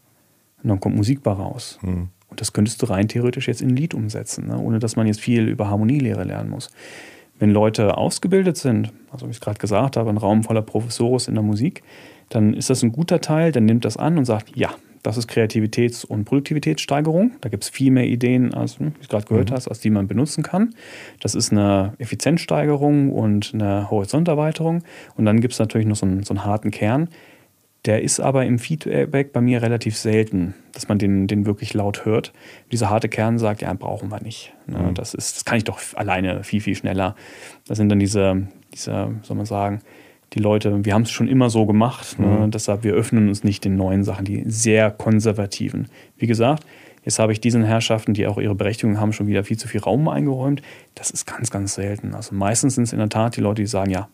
[0.62, 1.78] und dann kommt Musik bei raus.
[1.82, 2.08] Mhm.
[2.28, 4.58] Und das könntest du rein theoretisch jetzt in ein Lied umsetzen, ne?
[4.58, 6.70] ohne dass man jetzt viel über Harmonielehre lernen muss.
[7.38, 11.20] Wenn Leute ausgebildet sind, also wie ich es gerade gesagt habe, ein Raum voller Professoren
[11.26, 11.82] in der Musik,
[12.30, 14.70] dann ist das ein guter Teil, der nimmt das an und sagt, ja,
[15.02, 17.32] das ist Kreativitäts- und Produktivitätssteigerung.
[17.40, 19.54] Da gibt es viel mehr Ideen, als wie du gerade gehört mhm.
[19.54, 20.74] hast, als die man benutzen kann.
[21.20, 24.82] Das ist eine Effizienzsteigerung und eine Horizonterweiterung.
[25.16, 27.08] Und dann gibt es natürlich noch so einen, so einen, harten Kern.
[27.86, 32.04] Der ist aber im Feedback bei mir relativ selten, dass man den, den wirklich laut
[32.04, 32.34] hört.
[32.70, 34.52] Dieser harte Kern sagt, ja, brauchen wir nicht.
[34.66, 34.78] Ne?
[34.78, 34.94] Mhm.
[34.94, 37.16] Das, ist, das kann ich doch alleine viel, viel schneller.
[37.66, 39.80] Das sind dann diese, diese soll man sagen,
[40.32, 42.26] die Leute, wir haben es schon immer so gemacht, ne?
[42.26, 42.50] mhm.
[42.50, 45.88] deshalb wir öffnen uns nicht den neuen Sachen, die sehr konservativen.
[46.16, 46.64] Wie gesagt,
[47.04, 49.80] Jetzt habe ich diesen Herrschaften, die auch ihre Berechtigung haben, schon wieder viel zu viel
[49.80, 50.60] Raum eingeräumt.
[50.94, 52.14] Das ist ganz, ganz selten.
[52.14, 54.08] Also meistens sind es in der Tat die Leute, die sagen, ja,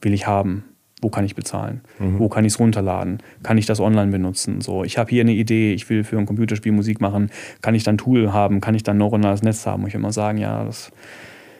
[0.00, 0.64] will ich haben.
[1.02, 1.80] Wo kann ich bezahlen?
[1.98, 2.18] Mhm.
[2.18, 3.18] Wo kann ich es runterladen?
[3.42, 4.60] Kann ich das online benutzen?
[4.60, 7.30] So, ich habe hier eine Idee, ich will für ein Computerspiel Musik machen.
[7.60, 8.60] Kann ich dann ein Tool haben?
[8.60, 9.82] Kann ich dann ein neuronales Netz haben?
[9.82, 10.92] Und ich immer sagen, ja, das,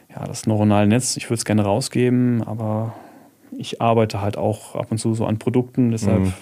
[0.09, 2.95] ja, das neuronale Netz, ich würde es gerne rausgeben, aber
[3.59, 6.33] ich arbeite halt auch ab und zu so an Produkten, deshalb mhm.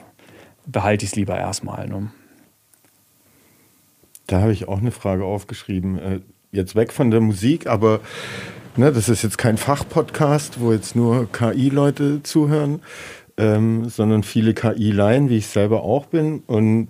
[0.66, 1.88] behalte ich es lieber erstmal.
[1.88, 2.10] Ne?
[4.26, 5.98] Da habe ich auch eine Frage aufgeschrieben.
[5.98, 6.20] Äh,
[6.52, 8.00] jetzt weg von der Musik, aber
[8.76, 12.82] ne, das ist jetzt kein Fachpodcast, wo jetzt nur KI-Leute zuhören,
[13.36, 16.40] ähm, sondern viele KI-Laien, wie ich selber auch bin.
[16.46, 16.88] Und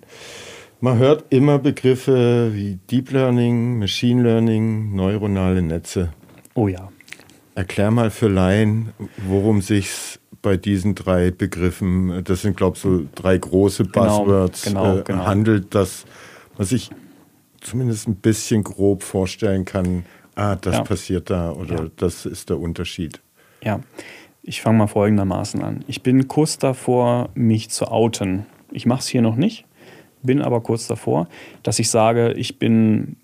[0.80, 6.12] man hört immer Begriffe wie Deep Learning, Machine Learning, neuronale Netze.
[6.54, 6.90] Oh ja.
[7.55, 8.92] Erklär mal für Laien,
[9.26, 14.62] worum sich bei diesen drei Begriffen, das sind glaube ich so drei große genau, Buzzwords,
[14.62, 15.26] genau, genau, genau.
[15.26, 16.05] handelt, das,
[16.57, 16.90] was ich
[17.61, 20.82] zumindest ein bisschen grob vorstellen kann, ah, das ja.
[20.82, 21.90] passiert da oder ja.
[21.96, 23.20] das ist der Unterschied.
[23.62, 23.80] Ja,
[24.42, 25.84] ich fange mal folgendermaßen an.
[25.86, 28.46] Ich bin kurz davor, mich zu outen.
[28.72, 29.64] Ich mache es hier noch nicht,
[30.22, 31.28] bin aber kurz davor,
[31.62, 33.16] dass ich sage, ich bin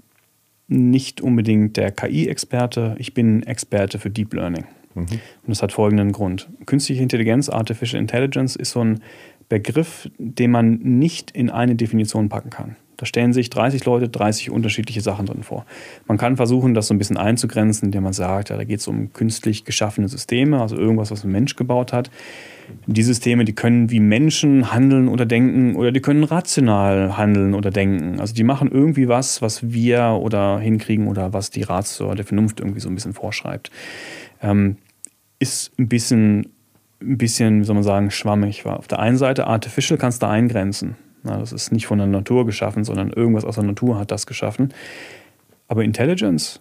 [0.68, 4.64] nicht unbedingt der KI-Experte, ich bin Experte für Deep Learning.
[4.94, 5.06] Mhm.
[5.06, 6.48] Und das hat folgenden Grund.
[6.66, 9.00] Künstliche Intelligenz, Artificial Intelligence ist so ein
[9.48, 12.76] Begriff, den man nicht in eine Definition packen kann.
[12.98, 15.64] Da stellen sich 30 Leute 30 unterschiedliche Sachen drin vor.
[16.06, 18.88] Man kann versuchen, das so ein bisschen einzugrenzen, indem man sagt, ja, da geht es
[18.88, 22.10] um künstlich geschaffene Systeme, also irgendwas, was ein Mensch gebaut hat.
[22.86, 27.70] Die Systeme, die können wie Menschen handeln oder denken oder die können rational handeln oder
[27.70, 28.20] denken.
[28.20, 32.60] Also die machen irgendwie was, was wir oder hinkriegen oder was die Ratio der Vernunft
[32.60, 33.70] irgendwie so ein bisschen vorschreibt.
[34.42, 34.76] Ähm,
[35.38, 36.48] ist ein bisschen,
[37.00, 38.64] ein bisschen, wie soll man sagen, schwammig.
[38.66, 40.96] Auf der einen Seite, artificial kannst du eingrenzen.
[41.22, 44.26] Na, das ist nicht von der Natur geschaffen, sondern irgendwas aus der Natur hat das
[44.26, 44.72] geschaffen.
[45.66, 46.60] Aber Intelligence,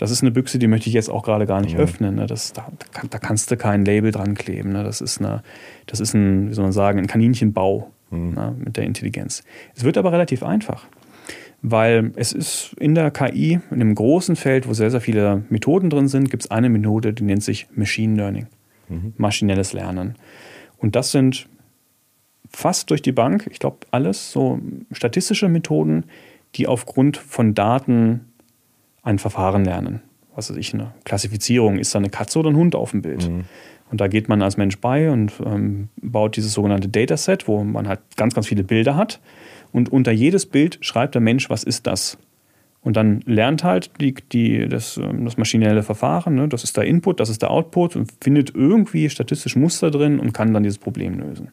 [0.00, 1.80] das ist eine Büchse, die möchte ich jetzt auch gerade gar nicht mhm.
[1.80, 2.14] öffnen.
[2.14, 2.26] Ne?
[2.26, 2.72] Das, da,
[3.10, 4.72] da, kannst du kein Label dran kleben.
[4.72, 4.82] Ne?
[4.82, 5.42] Das, ist eine,
[5.84, 8.32] das ist ein, wie soll man sagen, ein Kaninchenbau mhm.
[8.32, 8.54] ne?
[8.58, 9.42] mit der Intelligenz.
[9.76, 10.86] Es wird aber relativ einfach,
[11.60, 15.90] weil es ist in der KI, in einem großen Feld, wo sehr, sehr viele Methoden
[15.90, 18.46] drin sind, gibt es eine Methode, die nennt sich Machine Learning,
[18.88, 19.12] mhm.
[19.18, 20.14] maschinelles Lernen.
[20.78, 21.46] Und das sind
[22.48, 24.60] fast durch die Bank, ich glaube alles, so
[24.92, 26.04] statistische Methoden,
[26.54, 28.29] die aufgrund von Daten
[29.02, 30.00] ein Verfahren lernen.
[30.34, 33.28] Was weiß ich, eine Klassifizierung, ist da eine Katze oder ein Hund auf dem Bild?
[33.28, 33.44] Mhm.
[33.90, 37.88] Und da geht man als Mensch bei und ähm, baut dieses sogenannte Dataset, wo man
[37.88, 39.20] halt ganz, ganz viele Bilder hat.
[39.72, 42.16] Und unter jedes Bild schreibt der Mensch, was ist das?
[42.82, 46.48] Und dann lernt halt die, die, das, ähm, das maschinelle Verfahren, ne?
[46.48, 50.32] das ist der Input, das ist der Output und findet irgendwie statistisch Muster drin und
[50.32, 51.50] kann dann dieses Problem lösen.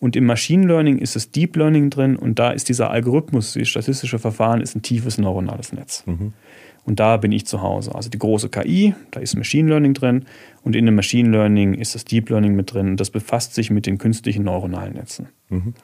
[0.00, 3.68] Und im Machine Learning ist es Deep Learning drin und da ist dieser Algorithmus, dieses
[3.68, 6.02] statistische Verfahren, ist ein tiefes neuronales Netz.
[6.06, 6.32] Mhm.
[6.84, 7.94] Und da bin ich zu Hause.
[7.94, 10.24] Also die große KI, da ist Machine Learning drin
[10.62, 13.70] und in dem Machine Learning ist das Deep Learning mit drin und das befasst sich
[13.70, 15.28] mit den künstlichen neuronalen Netzen.
[15.48, 15.74] Mhm.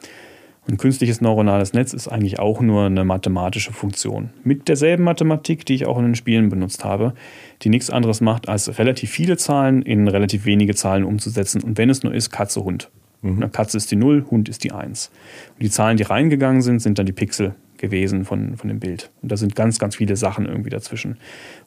[0.66, 4.30] Und künstliches neuronales Netz ist eigentlich auch nur eine mathematische Funktion.
[4.44, 7.14] Mit derselben Mathematik, die ich auch in den Spielen benutzt habe,
[7.62, 11.62] die nichts anderes macht, als relativ viele Zahlen in relativ wenige Zahlen umzusetzen.
[11.62, 12.90] Und wenn es nur ist, Katze, Hund.
[13.22, 13.51] Mhm.
[13.51, 15.11] Katze ist die 0, Hund ist die 1.
[15.55, 19.11] Und die Zahlen, die reingegangen sind, sind dann die Pixel gewesen von, von dem Bild.
[19.22, 21.16] Und da sind ganz, ganz viele Sachen irgendwie dazwischen.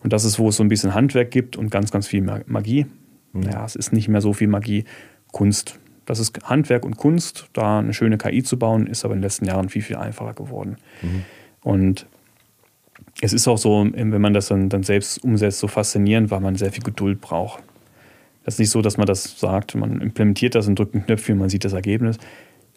[0.03, 2.85] Und das ist, wo es so ein bisschen Handwerk gibt und ganz, ganz viel Magie.
[3.33, 3.41] Mhm.
[3.41, 4.85] Naja, es ist nicht mehr so viel Magie,
[5.31, 5.79] Kunst.
[6.05, 7.47] Das ist Handwerk und Kunst.
[7.53, 10.33] Da eine schöne KI zu bauen, ist aber in den letzten Jahren viel, viel einfacher
[10.33, 10.77] geworden.
[11.01, 11.23] Mhm.
[11.61, 12.05] Und
[13.21, 16.55] es ist auch so, wenn man das dann, dann selbst umsetzt, so faszinierend, weil man
[16.55, 17.63] sehr viel Geduld braucht.
[18.43, 21.33] Das ist nicht so, dass man das sagt, man implementiert das und drückt ein Knöpfchen
[21.33, 22.17] und man sieht das Ergebnis.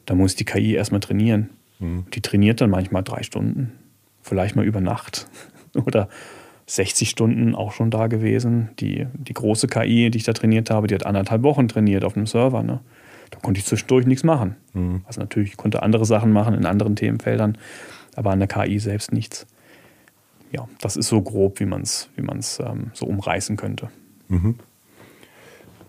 [0.04, 1.50] Da muss die KI erstmal trainieren.
[1.78, 2.06] Mhm.
[2.12, 3.72] Die trainiert dann manchmal drei Stunden,
[4.22, 5.28] vielleicht mal über Nacht
[5.74, 6.08] oder
[6.66, 8.70] 60 Stunden auch schon da gewesen.
[8.80, 12.16] Die, die große KI, die ich da trainiert habe, die hat anderthalb Wochen trainiert auf
[12.16, 12.62] einem Server.
[12.62, 12.80] Ne?
[13.30, 14.56] Da konnte ich zwischendurch nichts machen.
[14.72, 15.02] Mhm.
[15.06, 17.58] Also natürlich ich konnte andere Sachen machen in anderen Themenfeldern,
[18.16, 19.46] aber an der KI selbst nichts.
[20.52, 23.90] Ja, das ist so grob, wie man es wie ähm, so umreißen könnte.
[24.28, 24.54] Mhm.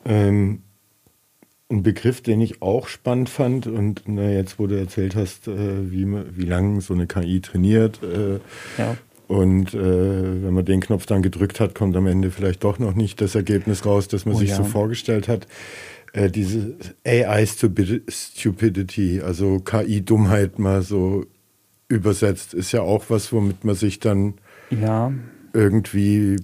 [0.06, 0.62] Ähm,
[1.70, 5.90] ein Begriff, den ich auch spannend fand und na, jetzt, wo du erzählt hast, äh,
[5.92, 8.40] wie, wie lange so eine KI trainiert äh,
[8.78, 8.98] ja.
[9.28, 12.94] und äh, wenn man den Knopf dann gedrückt hat, kommt am Ende vielleicht doch noch
[12.94, 14.58] nicht das Ergebnis raus, das man oh, sich ja.
[14.58, 15.48] so vorgestellt hat.
[16.14, 21.26] Äh, diese AI-Stupidity, also KI-Dummheit mal so
[21.88, 24.36] übersetzt, ist ja auch was, womit man sich dann
[24.70, 25.12] ja.
[25.54, 26.36] irgendwie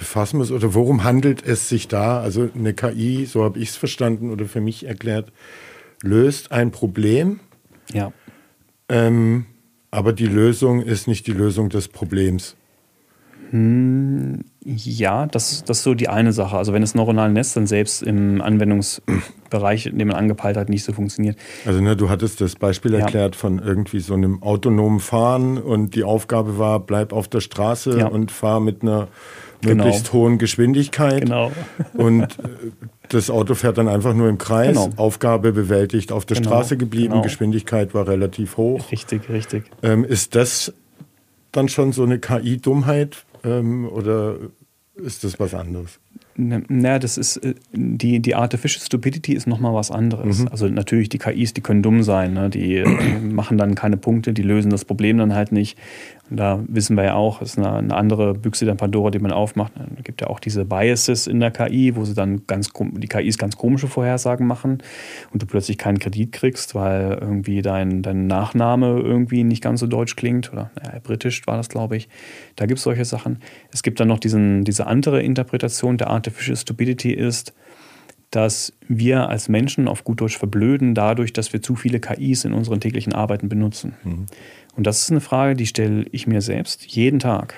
[0.00, 2.20] befassen muss oder worum handelt es sich da?
[2.20, 5.30] Also eine KI, so habe ich es verstanden oder für mich erklärt,
[6.02, 7.38] löst ein Problem.
[7.92, 8.12] Ja.
[8.88, 9.46] Ähm,
[9.92, 12.56] Aber die Lösung ist nicht die Lösung des Problems.
[13.50, 16.56] Hm, ja, das, das ist so die eine Sache.
[16.56, 20.84] Also wenn das neuronale Netz dann selbst im Anwendungsbereich, in dem man angepeilt hat, nicht
[20.84, 21.36] so funktioniert.
[21.66, 23.00] Also ne, du hattest das Beispiel ja.
[23.00, 27.98] erklärt von irgendwie so einem autonomen Fahren und die Aufgabe war, bleib auf der Straße
[27.98, 28.06] ja.
[28.06, 29.08] und fahr mit einer
[29.60, 29.84] genau.
[29.84, 31.22] möglichst hohen Geschwindigkeit.
[31.22, 31.52] Genau.
[31.94, 32.48] Und äh,
[33.08, 34.76] das Auto fährt dann einfach nur im Kreis.
[34.76, 34.90] Genau.
[34.96, 36.50] Aufgabe bewältigt, auf der genau.
[36.50, 37.22] Straße geblieben, genau.
[37.22, 38.90] Geschwindigkeit war relativ hoch.
[38.92, 39.64] Richtig, richtig.
[39.82, 40.72] Ähm, ist das
[41.52, 44.36] dann schon so eine KI-Dummheit, ähm, oder
[44.94, 45.98] ist das was anderes?
[46.40, 50.40] Na, das ist äh, die, die Artificial Stupidity ist nochmal was anderes.
[50.40, 50.48] Mhm.
[50.48, 52.48] Also natürlich, die KIs, die können dumm sein, ne?
[52.48, 55.76] die, die machen dann keine Punkte, die lösen das Problem dann halt nicht.
[56.30, 59.32] Und da wissen wir ja auch, ist eine, eine andere Büchse der Pandora, die man
[59.32, 59.72] aufmacht.
[59.76, 63.36] Da gibt ja auch diese Biases in der KI, wo sie dann ganz die KIs
[63.36, 64.78] ganz komische Vorhersagen machen
[65.32, 69.88] und du plötzlich keinen Kredit kriegst, weil irgendwie dein, dein Nachname irgendwie nicht ganz so
[69.88, 72.08] deutsch klingt oder naja, britisch war das, glaube ich.
[72.56, 73.40] Da gibt es solche Sachen.
[73.72, 77.52] Es gibt dann noch diesen, diese andere Interpretation der Artificial Stupidity ist,
[78.30, 82.52] dass wir als Menschen auf gut Deutsch verblöden dadurch, dass wir zu viele KIs in
[82.52, 83.94] unseren täglichen Arbeiten benutzen.
[84.04, 84.26] Mhm.
[84.76, 87.54] Und das ist eine Frage, die stelle ich mir selbst jeden Tag.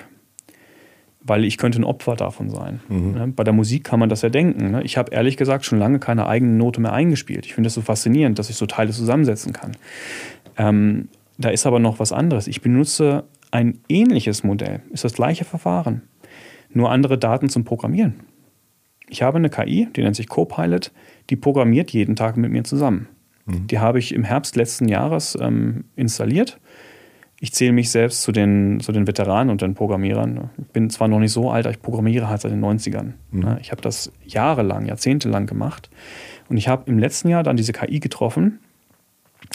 [1.25, 2.81] Weil ich könnte ein Opfer davon sein.
[2.89, 3.11] Mhm.
[3.13, 3.27] Ne?
[3.35, 4.71] Bei der Musik kann man das ja denken.
[4.71, 4.83] Ne?
[4.83, 7.45] Ich habe ehrlich gesagt schon lange keine eigene Note mehr eingespielt.
[7.45, 9.77] Ich finde das so faszinierend, dass ich so Teile zusammensetzen kann.
[10.57, 11.07] Ähm,
[11.37, 12.47] da ist aber noch was anderes.
[12.47, 16.01] Ich benutze ein ähnliches Modell, ist das gleiche Verfahren,
[16.71, 18.15] nur andere Daten zum Programmieren.
[19.13, 20.91] Ich habe eine KI, die nennt sich Copilot,
[21.29, 23.07] die programmiert jeden Tag mit mir zusammen.
[23.45, 23.67] Mhm.
[23.67, 26.59] Die habe ich im Herbst letzten Jahres ähm, installiert
[27.43, 30.49] ich zähle mich selbst zu den, zu den Veteranen und den Programmierern.
[30.57, 33.15] Ich bin zwar noch nicht so alt, aber ich programmiere halt seit den 90ern.
[33.31, 33.57] Mhm.
[33.59, 35.89] Ich habe das jahrelang, jahrzehntelang gemacht.
[36.47, 38.59] Und ich habe im letzten Jahr dann diese KI getroffen,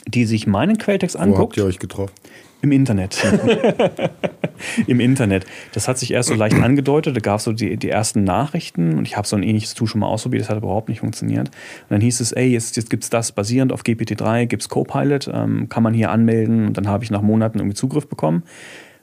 [0.06, 1.38] die sich meinen Quelltext anguckt.
[1.38, 2.12] Wo habt ihr euch getroffen?
[2.60, 3.24] Im Internet.
[4.86, 5.46] Im Internet.
[5.72, 7.14] Das hat sich erst so leicht angedeutet.
[7.14, 9.86] Da gab es so die, die ersten Nachrichten und ich habe so ein ähnliches Tool
[9.86, 10.42] schon mal ausprobiert.
[10.42, 11.48] Das hat überhaupt nicht funktioniert.
[11.48, 14.68] Und dann hieß es, ey, jetzt, jetzt gibt es das basierend auf GPT-3, gibt es
[14.68, 16.66] Copilot, ähm, kann man hier anmelden.
[16.66, 18.42] Und dann habe ich nach Monaten irgendwie Zugriff bekommen.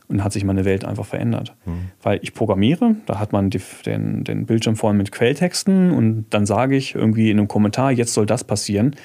[0.08, 1.56] Und dann hat sich meine Welt einfach verändert.
[1.66, 1.92] Mhm.
[2.04, 6.46] Weil ich programmiere, da hat man die, den, den Bildschirm voll mit Quelltexten und dann
[6.46, 8.96] sage ich irgendwie in einem Kommentar, jetzt soll das passieren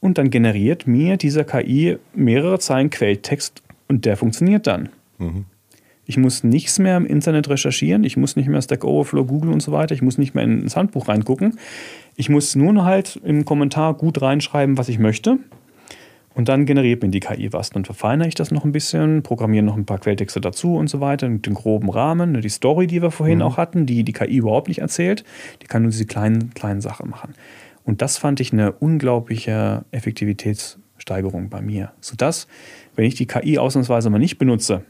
[0.00, 4.90] und dann generiert mir dieser KI mehrere Zeilen Quelltext und der funktioniert dann.
[5.18, 5.44] Mhm.
[6.06, 9.60] Ich muss nichts mehr im Internet recherchieren, ich muss nicht mehr Stack Overflow, Google und
[9.60, 11.58] so weiter, ich muss nicht mehr ins Handbuch reingucken.
[12.16, 15.38] Ich muss nur noch halt im Kommentar gut reinschreiben, was ich möchte.
[16.34, 17.70] Und dann generiert mir die KI was.
[17.70, 21.00] Dann verfeinere ich das noch ein bisschen, programmiere noch ein paar Quelltexte dazu und so
[21.00, 22.32] weiter, mit dem groben Rahmen.
[22.32, 23.44] Ne, die Story, die wir vorhin mhm.
[23.44, 25.24] auch hatten, die die KI überhaupt nicht erzählt,
[25.62, 27.34] die kann nur diese kleinen, kleinen Sachen machen.
[27.84, 31.92] Und das fand ich eine unglaubliche Effektivitätssteigerung bei mir.
[32.00, 32.46] Sodass,
[32.96, 34.82] wenn ich die KI ausnahmsweise mal nicht benutze,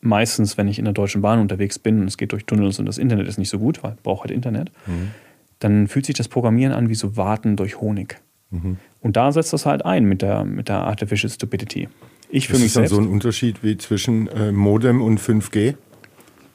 [0.00, 2.86] meistens, wenn ich in der Deutschen Bahn unterwegs bin und es geht durch Tunnels und
[2.86, 5.10] das Internet ist nicht so gut, weil ich brauche halt Internet, mhm.
[5.58, 8.20] dann fühlt sich das Programmieren an wie so Warten durch Honig.
[8.50, 8.78] Mhm.
[9.00, 11.88] Und da setzt das halt ein mit der, mit der Artificial Stupidity.
[12.30, 15.74] Ich für mich ist dann so ein Unterschied wie zwischen äh, Modem und 5G?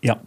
[0.02, 0.20] Ja,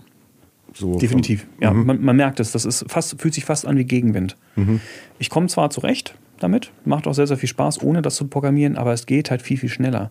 [0.76, 1.46] so Definitiv.
[1.60, 1.86] Ja, mhm.
[1.86, 2.52] man, man, merkt es.
[2.52, 4.36] Das ist fast, fühlt sich fast an wie Gegenwind.
[4.56, 4.80] Mhm.
[5.18, 8.76] Ich komme zwar zurecht damit, macht auch sehr, sehr viel Spaß, ohne das zu programmieren,
[8.76, 10.10] aber es geht halt viel, viel schneller.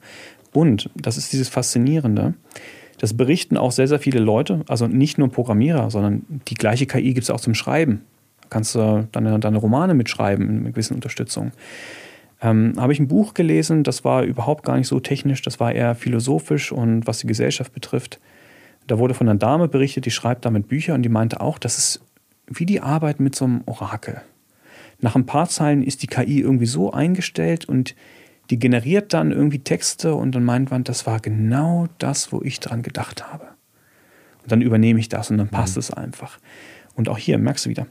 [0.53, 2.34] Und das ist dieses Faszinierende.
[2.97, 7.13] Das berichten auch sehr, sehr viele Leute, also nicht nur Programmierer, sondern die gleiche KI
[7.13, 8.01] gibt es auch zum Schreiben.
[8.41, 11.51] Da kannst du deine, deine Romane mitschreiben mit gewissen Unterstützung.
[12.41, 15.74] Ähm, habe ich ein Buch gelesen, das war überhaupt gar nicht so technisch, das war
[15.74, 18.20] eher philosophisch und was die Gesellschaft betrifft.
[18.88, 21.78] Da wurde von einer Dame berichtet, die schreibt damit Bücher und die meinte auch, das
[21.78, 22.02] ist
[22.48, 24.22] wie die Arbeit mit so einem Orakel.
[25.00, 27.96] Nach ein paar Zeilen ist die KI irgendwie so eingestellt und
[28.50, 32.60] die generiert dann irgendwie Texte und dann meint man, das war genau das, wo ich
[32.60, 33.48] dran gedacht habe.
[34.44, 35.80] Und dann übernehme ich das und dann passt mhm.
[35.80, 36.38] es einfach.
[36.94, 37.88] Und auch hier merkst du wieder,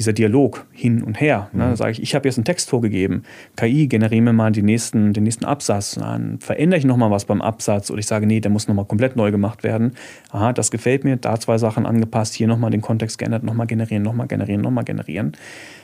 [0.00, 1.50] dieser Dialog hin und her.
[1.52, 1.64] Ne?
[1.64, 3.22] Da sage ich, ich habe jetzt einen Text vorgegeben.
[3.56, 5.96] KI, generiere mir mal nächsten, den nächsten Absatz.
[5.96, 9.14] Dann verändere ich nochmal was beim Absatz oder ich sage, nee, der muss nochmal komplett
[9.14, 9.92] neu gemacht werden.
[10.30, 14.02] Aha, das gefällt mir, da zwei Sachen angepasst, hier nochmal den Kontext geändert, nochmal generieren,
[14.02, 15.36] nochmal generieren, nochmal generieren.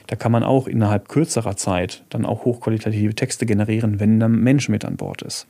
[0.06, 4.70] Da kann man auch innerhalb kürzerer Zeit dann auch hochqualitative Texte generieren, wenn ein Mensch
[4.70, 5.46] mit an Bord ist.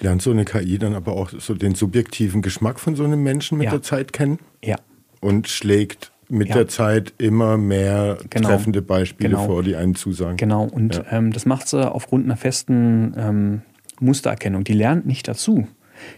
[0.00, 3.56] Lernt so eine KI dann aber auch so den subjektiven Geschmack von so einem Menschen
[3.56, 3.70] mit ja.
[3.70, 4.38] der Zeit kennen?
[4.62, 4.76] Ja.
[5.20, 6.54] Und schlägt mit ja.
[6.56, 8.48] der Zeit immer mehr genau.
[8.48, 9.46] treffende Beispiele genau.
[9.46, 10.36] vor, die einen zusagen.
[10.38, 11.04] Genau, und ja.
[11.10, 13.62] ähm, das macht sie aufgrund einer festen ähm,
[14.00, 14.64] Mustererkennung.
[14.64, 15.68] Die lernt nicht dazu.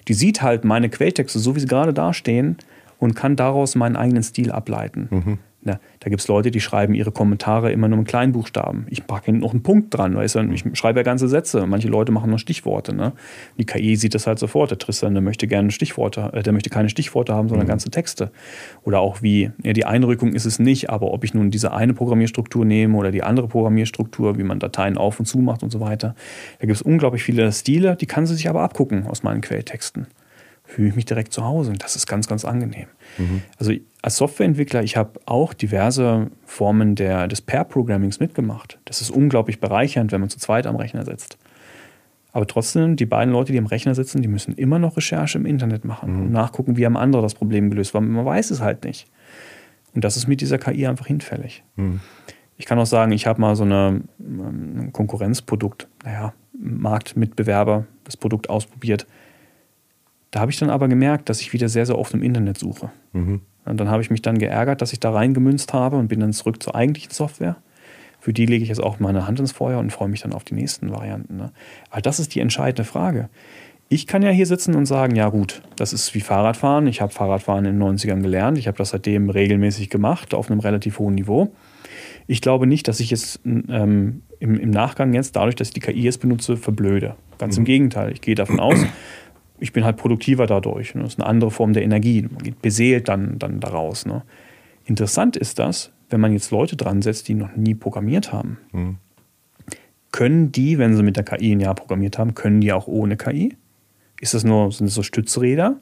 [0.08, 2.56] Die sieht halt meine Quelltexte, so wie sie gerade dastehen,
[2.98, 5.08] und kann daraus meinen eigenen Stil ableiten.
[5.10, 5.38] Mhm.
[5.66, 8.86] Na, da gibt es Leute, die schreiben ihre Kommentare immer nur mit Kleinbuchstaben.
[8.90, 10.40] Ich packe hinten noch einen Punkt dran, weißt du?
[10.52, 11.66] ich schreibe ja ganze Sätze.
[11.66, 12.94] Manche Leute machen nur Stichworte.
[12.94, 13.12] Ne?
[13.56, 14.70] Die KI sieht das halt sofort.
[14.70, 17.70] Der Tristan, der möchte gerne Stichworte, äh, der möchte keine Stichworte haben, sondern mhm.
[17.70, 18.30] ganze Texte.
[18.82, 21.94] Oder auch wie, ja, die Einrückung ist es nicht, aber ob ich nun diese eine
[21.94, 25.80] Programmierstruktur nehme oder die andere Programmierstruktur, wie man Dateien auf und zu macht und so
[25.80, 26.14] weiter.
[26.58, 30.08] Da gibt es unglaublich viele Stile, die kann sie sich aber abgucken aus meinen Quelltexten
[30.64, 32.86] fühle ich mich direkt zu Hause und das ist ganz, ganz angenehm.
[33.18, 33.42] Mhm.
[33.58, 38.78] Also als Softwareentwickler, ich habe auch diverse Formen der, des Pair-Programmings mitgemacht.
[38.86, 41.38] Das ist unglaublich bereichernd, wenn man zu zweit am Rechner sitzt.
[42.32, 45.46] Aber trotzdem, die beiden Leute, die am Rechner sitzen, die müssen immer noch Recherche im
[45.46, 46.22] Internet machen mhm.
[46.22, 49.06] und nachgucken, wie haben andere das Problem gelöst, weil man weiß es halt nicht.
[49.94, 51.62] Und das ist mit dieser KI einfach hinfällig.
[51.76, 52.00] Mhm.
[52.56, 58.48] Ich kann auch sagen, ich habe mal so eine, ein Konkurrenzprodukt, naja, Marktmitbewerber, das Produkt
[58.48, 59.06] ausprobiert
[60.34, 62.90] da habe ich dann aber gemerkt, dass ich wieder sehr, sehr oft im Internet suche.
[63.12, 63.42] Mhm.
[63.66, 66.32] Und dann habe ich mich dann geärgert, dass ich da reingemünzt habe und bin dann
[66.32, 67.56] zurück zur eigentlichen Software.
[68.18, 70.42] Für die lege ich jetzt auch meine Hand ins Feuer und freue mich dann auf
[70.42, 71.36] die nächsten Varianten.
[71.36, 71.52] Ne?
[71.88, 73.28] Aber das ist die entscheidende Frage.
[73.88, 76.88] Ich kann ja hier sitzen und sagen, ja gut, das ist wie Fahrradfahren.
[76.88, 78.58] Ich habe Fahrradfahren in den 90ern gelernt.
[78.58, 81.52] Ich habe das seitdem regelmäßig gemacht, auf einem relativ hohen Niveau.
[82.26, 85.80] Ich glaube nicht, dass ich jetzt ähm, im, im, Nachgang jetzt, dadurch, dass ich die
[85.80, 87.14] KI jetzt benutze, verblöde.
[87.38, 87.60] Ganz mhm.
[87.60, 88.12] im Gegenteil.
[88.12, 88.84] Ich gehe davon aus,
[89.58, 90.94] ich bin halt produktiver dadurch.
[90.94, 91.02] Ne?
[91.02, 92.22] Das ist eine andere Form der Energie.
[92.22, 94.06] Man geht beseelt dann, dann daraus.
[94.06, 94.22] Ne?
[94.84, 98.58] Interessant ist das, wenn man jetzt Leute dran setzt, die noch nie programmiert haben.
[98.72, 98.96] Mhm.
[100.12, 103.16] Können die, wenn sie mit der KI ein Jahr programmiert haben, können die auch ohne
[103.16, 103.56] KI?
[104.20, 105.80] Ist das nur, sind das so Stützräder?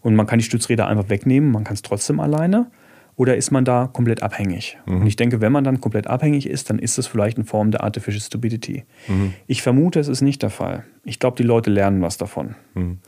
[0.00, 2.70] Und man kann die Stützräder einfach wegnehmen, man kann es trotzdem alleine.
[3.18, 4.78] Oder ist man da komplett abhängig?
[4.86, 5.00] Mhm.
[5.00, 7.72] Und ich denke, wenn man dann komplett abhängig ist, dann ist das vielleicht eine Form
[7.72, 8.84] der Artificial Stupidity.
[9.08, 9.34] Mhm.
[9.48, 10.84] Ich vermute, es ist nicht der Fall.
[11.04, 12.54] Ich glaube, die Leute lernen was davon.
[12.74, 12.98] Mhm.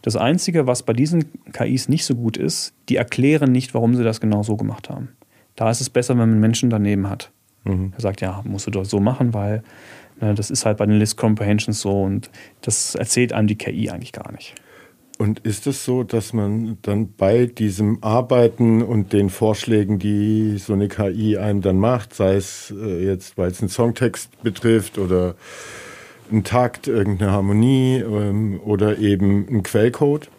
[0.00, 4.04] Das Einzige, was bei diesen KIs nicht so gut ist, die erklären nicht, warum sie
[4.04, 5.08] das genau so gemacht haben.
[5.56, 7.32] Da ist es besser, wenn man Menschen daneben hat.
[7.64, 7.92] Mhm.
[7.96, 9.64] Er sagt, ja, musst du doch so machen, weil
[10.20, 12.30] ne, das ist halt bei den List Comprehensions so und
[12.60, 14.54] das erzählt einem die KI eigentlich gar nicht.
[15.18, 20.74] Und ist es so, dass man dann bei diesem Arbeiten und den Vorschlägen, die so
[20.74, 25.34] eine KI einem dann macht, sei es äh, jetzt, weil es einen Songtext betrifft oder
[26.30, 30.30] einen Takt, irgendeine Harmonie ähm, oder eben einen Quellcode,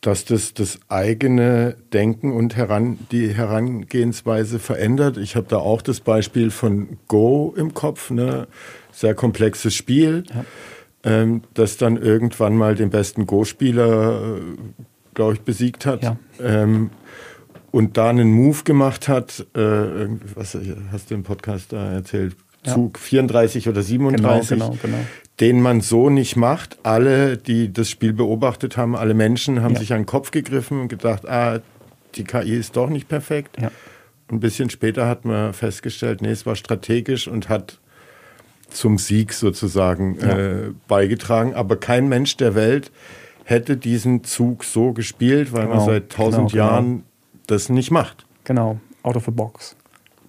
[0.00, 5.16] dass das das eigene Denken und heran, die Herangehensweise verändert.
[5.16, 8.48] Ich habe da auch das Beispiel von Go im Kopf, ne?
[8.90, 10.24] sehr komplexes Spiel.
[10.34, 10.44] Ja
[11.04, 14.40] ähm, das dann irgendwann mal den besten Go-Spieler, äh,
[15.14, 16.02] glaube ich, besiegt hat.
[16.02, 16.16] Ja.
[16.42, 16.90] Ähm,
[17.70, 19.60] und da einen Move gemacht hat, äh,
[20.34, 20.56] was
[20.92, 22.36] hast du im Podcast da erzählt?
[22.64, 22.74] Ja.
[22.74, 25.04] Zug 34 oder 37, genau, genau, genau.
[25.40, 26.78] den man so nicht macht.
[26.82, 29.80] Alle, die das Spiel beobachtet haben, alle Menschen haben ja.
[29.80, 31.60] sich an den Kopf gegriffen und gedacht, ah,
[32.14, 33.56] die KI ist doch nicht perfekt.
[33.60, 33.70] Ja.
[34.28, 37.80] Ein bisschen später hat man festgestellt, nee, es war strategisch und hat
[38.70, 40.38] zum Sieg sozusagen ja.
[40.38, 41.54] äh, beigetragen.
[41.54, 42.90] Aber kein Mensch der Welt
[43.44, 45.76] hätte diesen Zug so gespielt, weil genau.
[45.76, 47.02] man seit tausend genau, Jahren genau.
[47.46, 48.26] das nicht macht.
[48.44, 49.76] Genau, out of the box.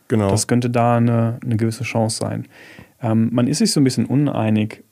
[0.07, 0.29] Genau.
[0.29, 2.47] Das könnte da eine, eine gewisse Chance sein.
[3.01, 4.83] Ähm, man ist sich so ein bisschen uneinig.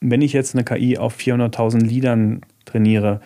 [0.00, 3.20] Wenn ich jetzt eine KI auf 400.000 Liedern trainiere,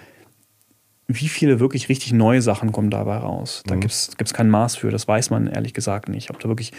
[1.07, 3.63] wie viele wirklich richtig neue Sachen kommen dabei raus?
[3.67, 3.81] Da mhm.
[3.81, 6.31] gibt es kein Maß für, das weiß man ehrlich gesagt nicht.
[6.31, 6.73] Ob da wirklich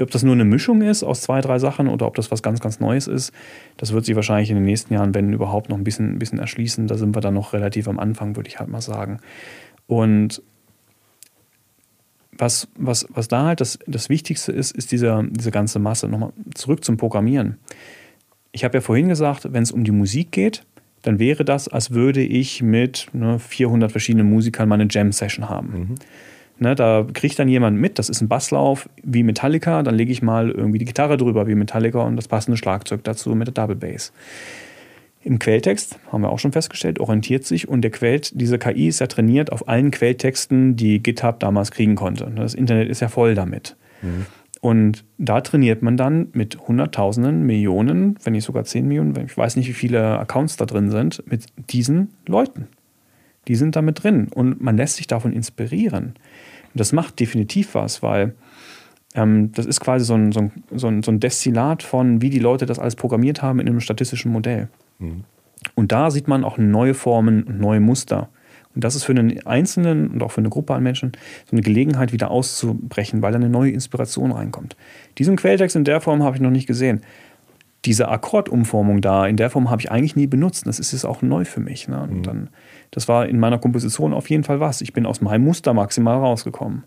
[0.00, 2.60] ob das nur eine Mischung ist aus zwei, drei Sachen oder ob das was ganz,
[2.60, 3.32] ganz Neues ist,
[3.76, 6.38] das wird sich wahrscheinlich in den nächsten Jahren, wenn überhaupt, noch ein bisschen, ein bisschen
[6.38, 6.86] erschließen.
[6.86, 9.18] Da sind wir dann noch relativ am Anfang, würde ich halt mal sagen.
[9.86, 10.42] Und
[12.38, 16.08] was, was, was da halt das, das Wichtigste ist, ist diese, diese ganze Masse.
[16.08, 17.56] Nochmal zurück zum Programmieren.
[18.52, 20.64] Ich habe ja vorhin gesagt, wenn es um die Musik geht,
[21.02, 25.68] dann wäre das, als würde ich mit ne, 400 verschiedenen Musikern meine Jam-Session haben.
[25.72, 25.94] Mhm.
[26.58, 30.22] Ne, da kriegt dann jemand mit, das ist ein Basslauf wie Metallica, dann lege ich
[30.22, 33.76] mal irgendwie die Gitarre drüber wie Metallica und das passende Schlagzeug dazu mit der Double
[33.76, 34.10] Bass.
[35.22, 39.00] Im Quelltext, haben wir auch schon festgestellt, orientiert sich und der Quell, diese KI ist
[39.00, 42.32] ja trainiert auf allen Quelltexten, die GitHub damals kriegen konnte.
[42.34, 43.76] Das Internet ist ja voll damit.
[44.00, 44.26] Mhm.
[44.60, 49.56] Und da trainiert man dann mit Hunderttausenden, Millionen, wenn nicht sogar zehn Millionen, ich weiß
[49.56, 52.68] nicht, wie viele Accounts da drin sind, mit diesen Leuten.
[53.48, 56.06] Die sind da mit drin und man lässt sich davon inspirieren.
[56.06, 58.34] Und das macht definitiv was, weil
[59.14, 62.30] ähm, das ist quasi so ein, so, ein, so, ein, so ein Destillat von, wie
[62.30, 64.68] die Leute das alles programmiert haben in einem statistischen Modell.
[64.98, 65.24] Mhm.
[65.74, 68.28] Und da sieht man auch neue Formen und neue Muster.
[68.74, 71.12] Und das ist für einen Einzelnen und auch für eine Gruppe an Menschen
[71.46, 74.76] so eine Gelegenheit, wieder auszubrechen, weil da eine neue Inspiration reinkommt.
[75.16, 77.00] Diesen Quelltext in der Form habe ich noch nicht gesehen.
[77.86, 80.66] diese Akkordumformung da, in der Form habe ich eigentlich nie benutzt.
[80.66, 81.88] Das ist jetzt auch neu für mich.
[81.88, 82.02] Ne?
[82.02, 82.22] Und mhm.
[82.22, 82.50] dann,
[82.90, 84.80] das war in meiner Komposition auf jeden Fall was.
[84.80, 86.84] Ich bin aus meinem Muster maximal rausgekommen.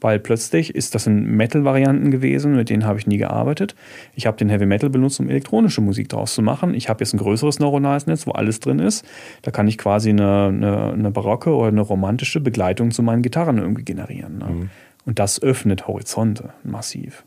[0.00, 3.74] Weil plötzlich ist das in Metal-Varianten gewesen, mit denen habe ich nie gearbeitet.
[4.14, 6.74] Ich habe den Heavy Metal benutzt, um elektronische Musik daraus zu machen.
[6.74, 9.06] Ich habe jetzt ein größeres neuronales Netz, wo alles drin ist.
[9.42, 13.56] Da kann ich quasi eine, eine, eine barocke oder eine romantische Begleitung zu meinen Gitarren
[13.56, 14.38] irgendwie generieren.
[14.38, 14.44] Ne?
[14.44, 14.70] Mhm.
[15.06, 17.24] Und das öffnet Horizonte massiv.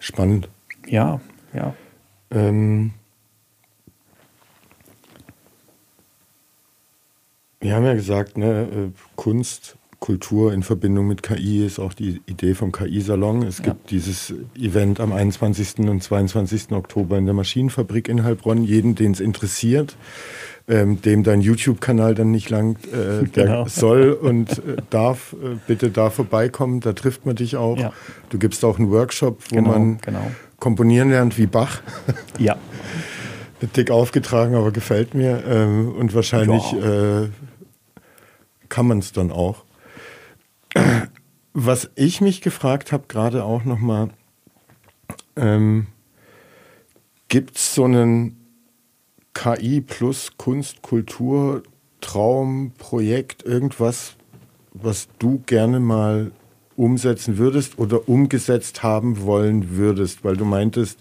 [0.00, 0.48] Spannend.
[0.86, 1.20] Ja,
[1.52, 1.74] ja.
[2.30, 2.92] Ähm,
[7.60, 12.20] wir haben ja gesagt, ne, äh, Kunst, Kultur in Verbindung mit KI ist auch die
[12.26, 13.42] Idee vom KI-Salon.
[13.42, 13.98] Es gibt ja.
[13.98, 15.88] dieses Event am 21.
[15.88, 16.70] und 22.
[16.70, 18.62] Oktober in der Maschinenfabrik in Heilbronn.
[18.62, 19.96] Jeden, den es interessiert,
[20.68, 23.66] ähm, dem dein YouTube-Kanal dann nicht langt, äh, der genau.
[23.66, 26.78] soll und äh, darf äh, bitte da vorbeikommen.
[26.78, 27.76] Da trifft man dich auch.
[27.76, 27.92] Ja.
[28.30, 30.30] Du gibst auch einen Workshop, wo genau, man genau.
[30.60, 31.80] komponieren lernt wie Bach.
[32.38, 32.56] Ja.
[33.62, 35.44] Dick aufgetragen, aber gefällt mir.
[35.46, 37.22] Ähm, und wahrscheinlich ja.
[37.22, 37.28] Äh,
[38.68, 39.64] kann man es dann auch.
[41.52, 44.10] Was ich mich gefragt habe, gerade auch nochmal,
[45.36, 45.86] ähm,
[47.28, 48.36] gibt es so einen
[49.34, 51.62] KI plus Kunst, Kultur,
[52.00, 54.16] Traum, Projekt, irgendwas,
[54.72, 56.32] was du gerne mal
[56.76, 60.98] umsetzen würdest oder umgesetzt haben wollen würdest, weil du meintest,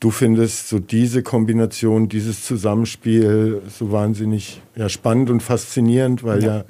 [0.00, 6.56] du findest so diese Kombination, dieses Zusammenspiel so wahnsinnig ja, spannend und faszinierend, weil ja.
[6.58, 6.64] ja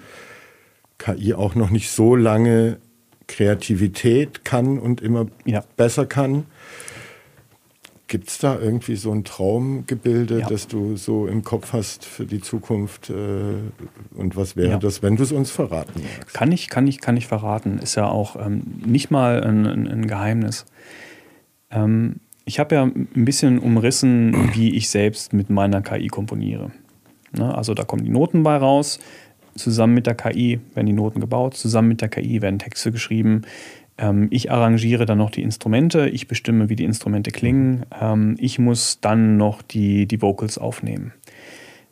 [0.99, 2.79] KI auch noch nicht so lange
[3.27, 5.64] Kreativität kann und immer ja.
[5.77, 6.47] besser kann.
[8.07, 10.49] Gibt es da irgendwie so ein Traumgebilde, ja.
[10.49, 13.11] das du so im Kopf hast für die Zukunft?
[13.11, 13.14] Äh,
[14.14, 14.79] und was wäre ja.
[14.79, 16.35] das, wenn du es uns verraten magst?
[16.35, 17.79] Kann ich, kann ich, kann ich verraten.
[17.79, 20.66] Ist ja auch ähm, nicht mal ein, ein, ein Geheimnis.
[21.70, 26.70] Ähm, ich habe ja ein bisschen umrissen, wie ich selbst mit meiner KI komponiere.
[27.32, 27.55] Ne?
[27.55, 28.99] Also da kommen die Noten bei raus.
[29.57, 31.55] Zusammen mit der KI werden die Noten gebaut.
[31.55, 33.42] Zusammen mit der KI werden Texte geschrieben.
[33.97, 37.86] Ähm, ich arrangiere dann noch die Instrumente, ich bestimme, wie die Instrumente klingen.
[37.99, 41.12] Ähm, ich muss dann noch die, die Vocals aufnehmen.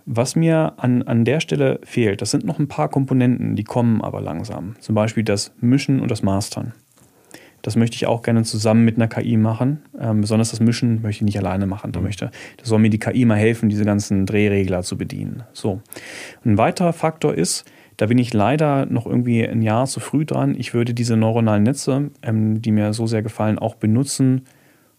[0.04, 4.00] Was mir an, an der Stelle fehlt, das sind noch ein paar Komponenten, die kommen
[4.02, 4.74] aber langsam.
[4.80, 6.72] Zum Beispiel das Mischen und das Mastern.
[7.62, 9.82] Das möchte ich auch gerne zusammen mit einer KI machen.
[9.98, 11.92] Ähm, besonders das Mischen möchte ich nicht alleine machen.
[11.92, 12.06] Da mhm.
[12.06, 15.44] möchte, das soll mir die KI mal helfen, diese ganzen Drehregler zu bedienen.
[15.52, 15.80] So.
[16.44, 17.64] Ein weiterer Faktor ist,
[17.96, 20.56] da bin ich leider noch irgendwie ein Jahr zu früh dran.
[20.58, 24.42] Ich würde diese neuronalen Netze, ähm, die mir so sehr gefallen, auch benutzen,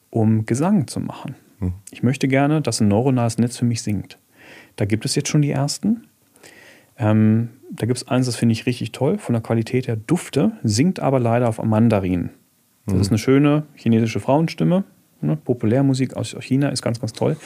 [0.09, 1.35] um Gesang zu machen.
[1.59, 1.73] Hm.
[1.91, 4.17] Ich möchte gerne, dass ein neuronales Netz für mich singt.
[4.77, 6.07] Da gibt es jetzt schon die ersten.
[6.97, 10.53] Ähm, da gibt es eins, das finde ich richtig toll, von der Qualität her Dufte,
[10.63, 12.29] singt aber leider auf Mandarin.
[12.85, 13.01] Das hm.
[13.01, 14.83] ist eine schöne chinesische Frauenstimme.
[15.21, 15.37] Ne?
[15.37, 17.37] Populärmusik aus China ist ganz, ganz toll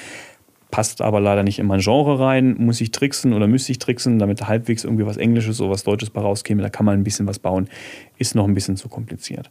[0.72, 2.56] passt aber leider nicht in mein Genre rein.
[2.58, 6.10] Muss ich tricksen oder müsste ich tricksen, damit halbwegs irgendwie was Englisches oder was Deutsches
[6.10, 6.62] bei rauskäme.
[6.62, 7.70] Da kann man ein bisschen was bauen.
[8.18, 9.50] Ist noch ein bisschen zu kompliziert.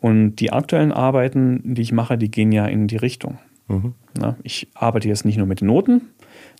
[0.00, 3.38] Und die aktuellen Arbeiten, die ich mache, die gehen ja in die Richtung.
[3.68, 3.94] Mhm.
[4.18, 6.02] Na, ich arbeite jetzt nicht nur mit den Noten,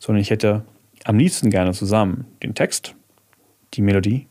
[0.00, 0.64] sondern ich hätte
[1.04, 2.96] am liebsten gerne zusammen den Text,
[3.74, 4.26] die Melodie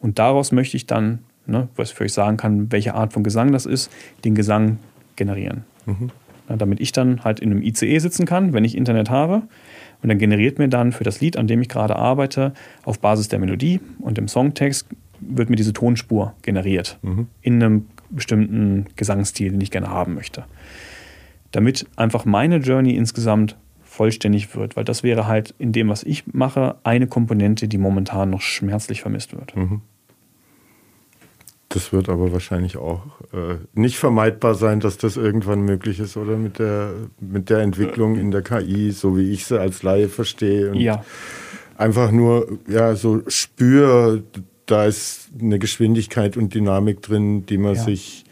[0.00, 3.24] und daraus möchte ich dann, ne, was ich für euch sagen kann, welche Art von
[3.24, 3.90] Gesang das ist,
[4.24, 4.78] den Gesang
[5.16, 5.64] generieren.
[5.86, 6.10] Mhm
[6.56, 9.42] damit ich dann halt in einem ICE sitzen kann, wenn ich Internet habe.
[10.02, 13.28] Und dann generiert mir dann für das Lied, an dem ich gerade arbeite, auf Basis
[13.28, 14.86] der Melodie und dem Songtext
[15.20, 16.98] wird mir diese Tonspur generiert.
[17.02, 17.26] Mhm.
[17.42, 20.44] In einem bestimmten Gesangsstil, den ich gerne haben möchte.
[21.50, 26.32] Damit einfach meine Journey insgesamt vollständig wird, weil das wäre halt in dem, was ich
[26.32, 29.56] mache, eine Komponente, die momentan noch schmerzlich vermisst wird.
[29.56, 29.82] Mhm.
[31.70, 33.02] Das wird aber wahrscheinlich auch
[33.32, 38.16] äh, nicht vermeidbar sein, dass das irgendwann möglich ist, oder mit der, mit der Entwicklung
[38.16, 40.70] in der KI, so wie ich sie als Laie verstehe.
[40.70, 41.04] Und ja.
[41.76, 44.22] Einfach nur, ja, so spür,
[44.64, 47.82] da ist eine Geschwindigkeit und Dynamik drin, die man ja.
[47.82, 48.24] sich,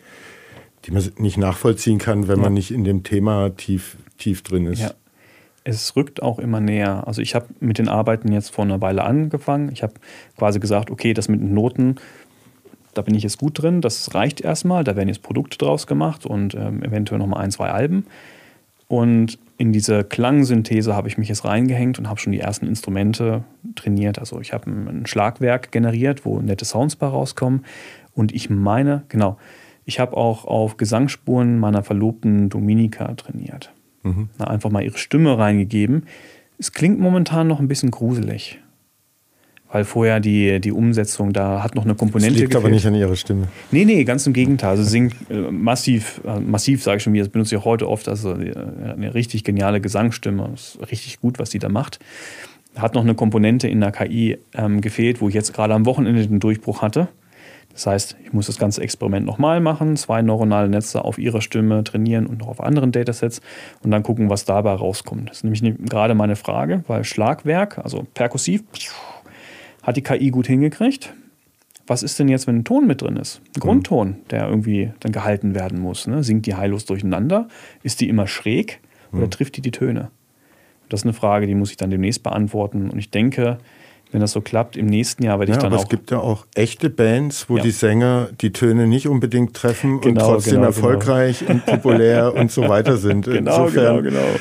[0.86, 2.42] die man nicht nachvollziehen kann, wenn ja.
[2.44, 4.80] man nicht in dem Thema tief, tief drin ist.
[4.80, 4.92] Ja.
[5.68, 7.08] Es rückt auch immer näher.
[7.08, 9.70] Also ich habe mit den Arbeiten jetzt vor einer Weile angefangen.
[9.72, 9.94] Ich habe
[10.38, 11.96] quasi gesagt, okay, das mit den Noten
[12.96, 16.26] da bin ich jetzt gut drin, das reicht erstmal, da werden jetzt Produkte draus gemacht
[16.26, 18.06] und ähm, eventuell nochmal ein, zwei Alben.
[18.88, 23.42] Und in diese Klangsynthese habe ich mich jetzt reingehängt und habe schon die ersten Instrumente
[23.74, 24.18] trainiert.
[24.18, 27.64] Also ich habe ein Schlagwerk generiert, wo nette Sounds bei rauskommen.
[28.14, 29.38] Und ich meine, genau,
[29.84, 33.72] ich habe auch auf Gesangsspuren meiner Verlobten Dominika trainiert.
[34.02, 34.28] Mhm.
[34.38, 36.04] einfach mal ihre Stimme reingegeben.
[36.58, 38.60] Es klingt momentan noch ein bisschen gruselig.
[39.70, 42.32] Weil vorher die, die Umsetzung da hat noch eine Komponente.
[42.32, 42.64] Das liegt gefehlt.
[42.64, 43.48] aber nicht an ihrer Stimme.
[43.70, 44.70] Nee, nee, ganz im Gegenteil.
[44.70, 47.88] Also singt äh, massiv, äh, massiv sage ich schon, wie das benutze ich auch heute
[47.88, 48.08] oft.
[48.08, 48.54] Also äh,
[48.94, 50.48] eine richtig geniale Gesangsstimme.
[50.52, 51.98] Das ist richtig gut, was sie da macht.
[52.76, 56.26] Hat noch eine Komponente in der KI ähm, gefehlt, wo ich jetzt gerade am Wochenende
[56.26, 57.08] den Durchbruch hatte.
[57.76, 61.84] Das heißt, ich muss das ganze Experiment nochmal machen, zwei neuronale Netze auf ihrer Stimme
[61.84, 63.42] trainieren und noch auf anderen Datasets
[63.82, 65.28] und dann gucken, was dabei rauskommt.
[65.28, 68.64] Das ist nämlich gerade meine Frage, weil Schlagwerk, also perkussiv,
[69.86, 71.14] hat die KI gut hingekriegt.
[71.86, 73.40] Was ist denn jetzt, wenn ein Ton mit drin ist?
[73.40, 73.60] Ein mhm.
[73.60, 76.08] Grundton, der irgendwie dann gehalten werden muss.
[76.08, 76.24] Ne?
[76.24, 77.46] Singt die heillos durcheinander?
[77.84, 78.80] Ist die immer schräg
[79.12, 79.30] oder mhm.
[79.30, 80.10] trifft die die Töne?
[80.88, 82.90] Das ist eine Frage, die muss ich dann demnächst beantworten.
[82.90, 83.58] Und ich denke,
[84.10, 85.84] wenn das so klappt, im nächsten Jahr werde ich ja, dann aber auch.
[85.84, 87.62] Es gibt ja auch echte Bands, wo ja.
[87.62, 90.76] die Sänger die Töne nicht unbedingt treffen genau, und trotzdem genau, genau.
[90.76, 91.52] erfolgreich genau.
[91.52, 93.26] und populär und so weiter sind.
[93.36, 94.38] Genau, Insofern, genau, genau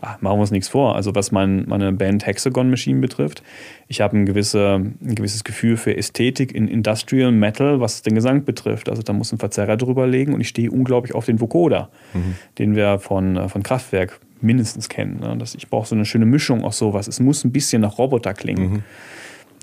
[0.00, 0.96] ach, machen wir uns nichts vor.
[0.96, 3.42] Also was mein, meine Band Hexagon Machine betrifft,
[3.88, 8.44] ich habe ein, gewisse, ein gewisses Gefühl für Ästhetik in Industrial Metal, was den Gesang
[8.44, 8.88] betrifft.
[8.88, 12.36] Also da muss ein Verzerrer drüber legen und ich stehe unglaublich auf den Vocoder, mhm.
[12.58, 15.20] den wir von, äh, von Kraftwerk mindestens kennen.
[15.20, 15.36] Ne?
[15.38, 17.08] Das, ich brauche so eine schöne Mischung aus sowas.
[17.08, 18.70] Es muss ein bisschen nach Roboter klingen.
[18.72, 18.82] Mhm.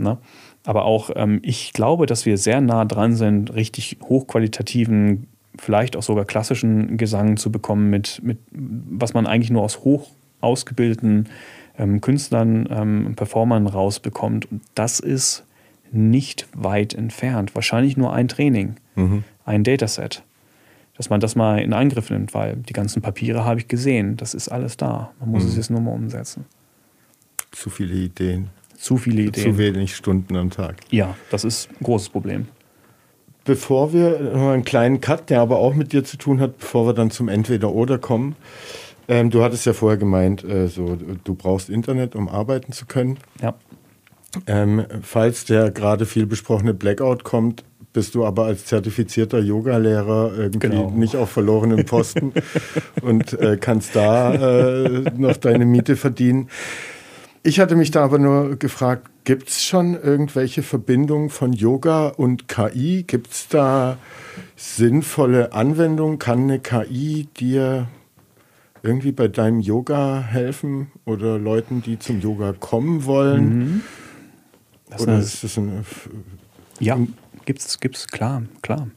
[0.06, 0.18] Ne?
[0.66, 5.28] Aber auch ähm, ich glaube, dass wir sehr nah dran sind, richtig hochqualitativen
[5.60, 10.10] vielleicht auch sogar klassischen Gesang zu bekommen, mit, mit was man eigentlich nur aus hoch
[10.42, 11.28] ausgebildeten
[11.78, 14.52] ähm, Künstlern, ähm, Performern rausbekommt.
[14.52, 15.44] Und das ist
[15.92, 17.56] nicht weit entfernt.
[17.56, 19.24] Wahrscheinlich nur ein Training, mhm.
[19.46, 20.24] ein Dataset.
[20.96, 24.18] Dass man das mal in Angriff nimmt, weil die ganzen Papiere habe ich gesehen.
[24.18, 25.12] Das ist alles da.
[25.20, 25.50] Man muss mhm.
[25.50, 26.46] es jetzt nur mal umsetzen.
[27.52, 28.50] Zu viele Ideen.
[28.76, 29.52] Zu viele Ideen.
[29.52, 30.78] Zu wenig Stunden am Tag.
[30.90, 32.48] Ja, das ist ein großes Problem.
[33.46, 36.88] Bevor wir noch einen kleinen Cut, der aber auch mit dir zu tun hat, bevor
[36.88, 38.36] wir dann zum Entweder-Oder kommen,
[39.08, 43.18] ähm, du hattest ja vorher gemeint, äh, so, du brauchst Internet, um arbeiten zu können.
[43.42, 43.56] Ja.
[44.46, 50.70] Ähm, falls der gerade viel besprochene Blackout kommt, bist du aber als zertifizierter Yogalehrer irgendwie
[50.70, 50.92] genau.
[50.92, 52.34] nicht auf verlorenen Posten
[53.02, 56.50] und äh, kannst da äh, noch deine Miete verdienen.
[57.44, 62.48] Ich hatte mich da aber nur gefragt, gibt es schon irgendwelche Verbindungen von Yoga und
[62.48, 63.04] KI?
[63.08, 63.98] Gibt es da
[64.56, 66.20] sinnvolle Anwendungen?
[66.20, 67.88] Kann eine KI dir
[68.88, 73.60] irgendwie bei deinem Yoga helfen oder Leuten, die zum Yoga kommen wollen?
[73.60, 73.82] Mhm.
[75.00, 75.86] oder ist das ein.
[76.80, 76.98] Ja,
[77.46, 78.88] gibt's, gibt's, klar, klar.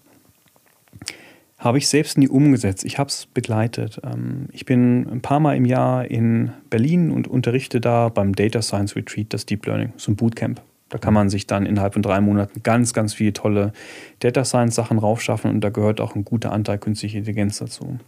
[1.59, 2.85] Habe ich selbst nie umgesetzt.
[2.85, 4.01] Ich habe es begleitet.
[4.05, 8.63] Ähm, ich bin ein paar Mal im Jahr in Berlin und unterrichte da beim Data
[8.63, 10.63] Science Retreat das Deep Learning, so ein Bootcamp.
[10.89, 13.73] Da kann man sich dann innerhalb von drei Monaten ganz, ganz viele tolle
[14.21, 17.99] Data Science Sachen raufschaffen und da gehört auch ein guter Anteil künstliche Intelligenz dazu.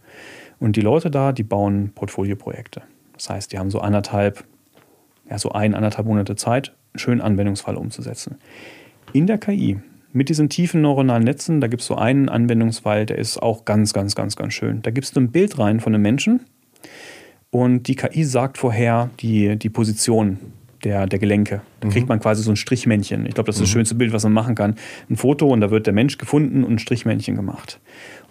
[0.63, 2.83] Und die Leute da, die bauen Portfolioprojekte.
[3.11, 4.45] Das heißt, die haben so anderthalb,
[5.29, 8.37] ja, so ein, anderthalb Monate Zeit, einen schönen Anwendungsfall umzusetzen.
[9.11, 9.81] In der KI,
[10.13, 13.91] mit diesen tiefen neuronalen Netzen, da gibt es so einen Anwendungsfall, der ist auch ganz,
[13.91, 14.81] ganz, ganz, ganz schön.
[14.83, 16.45] Da gibst du ein Bild rein von einem Menschen
[17.51, 20.37] und die KI sagt vorher die, die Position
[20.83, 21.61] der, der Gelenke.
[21.79, 22.09] Da kriegt mhm.
[22.09, 23.25] man quasi so ein Strichmännchen.
[23.25, 23.73] Ich glaube, das ist das mhm.
[23.73, 24.75] schönste Bild, was man machen kann.
[25.09, 27.79] Ein Foto und da wird der Mensch gefunden und ein Strichmännchen gemacht.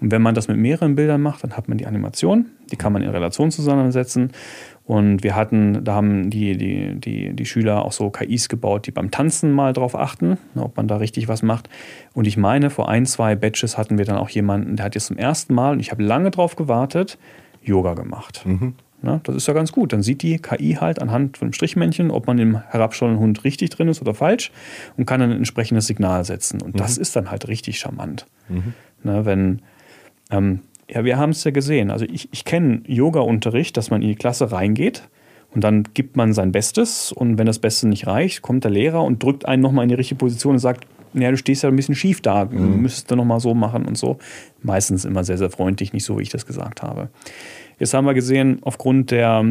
[0.01, 2.93] Und wenn man das mit mehreren Bildern macht, dann hat man die Animation, die kann
[2.93, 4.33] man in Relation zusammensetzen.
[4.85, 8.91] Und wir hatten, da haben die, die, die, die Schüler auch so KIs gebaut, die
[8.91, 11.69] beim Tanzen mal drauf achten, ne, ob man da richtig was macht.
[12.15, 15.07] Und ich meine, vor ein, zwei Batches hatten wir dann auch jemanden, der hat jetzt
[15.07, 17.17] zum ersten Mal, und ich habe lange drauf gewartet,
[17.63, 18.43] Yoga gemacht.
[18.45, 18.75] Mhm.
[19.03, 19.93] Na, das ist ja ganz gut.
[19.93, 23.71] Dann sieht die KI halt anhand von einem Strichmännchen, ob man im herabschauenden Hund richtig
[23.71, 24.53] drin ist oder falsch
[24.97, 26.63] und kann dann ein entsprechendes Signal setzen.
[26.63, 26.79] Und mhm.
[26.79, 28.27] das ist dann halt richtig charmant.
[28.49, 28.75] Mhm.
[29.03, 29.63] Na, wenn,
[30.31, 31.91] ähm, ja, wir haben es ja gesehen.
[31.91, 35.09] Also ich, ich kenne Yoga-Unterricht, dass man in die Klasse reingeht
[35.51, 39.03] und dann gibt man sein Bestes und wenn das Beste nicht reicht, kommt der Lehrer
[39.03, 41.77] und drückt einen nochmal in die richtige Position und sagt, ja, du stehst ja ein
[41.77, 42.81] bisschen schief da, mhm.
[42.81, 44.19] müsstest du nochmal so machen und so.
[44.63, 47.11] Meistens immer sehr, sehr freundlich, nicht so, wie ich das gesagt habe.
[47.79, 49.45] Jetzt haben wir gesehen, aufgrund der,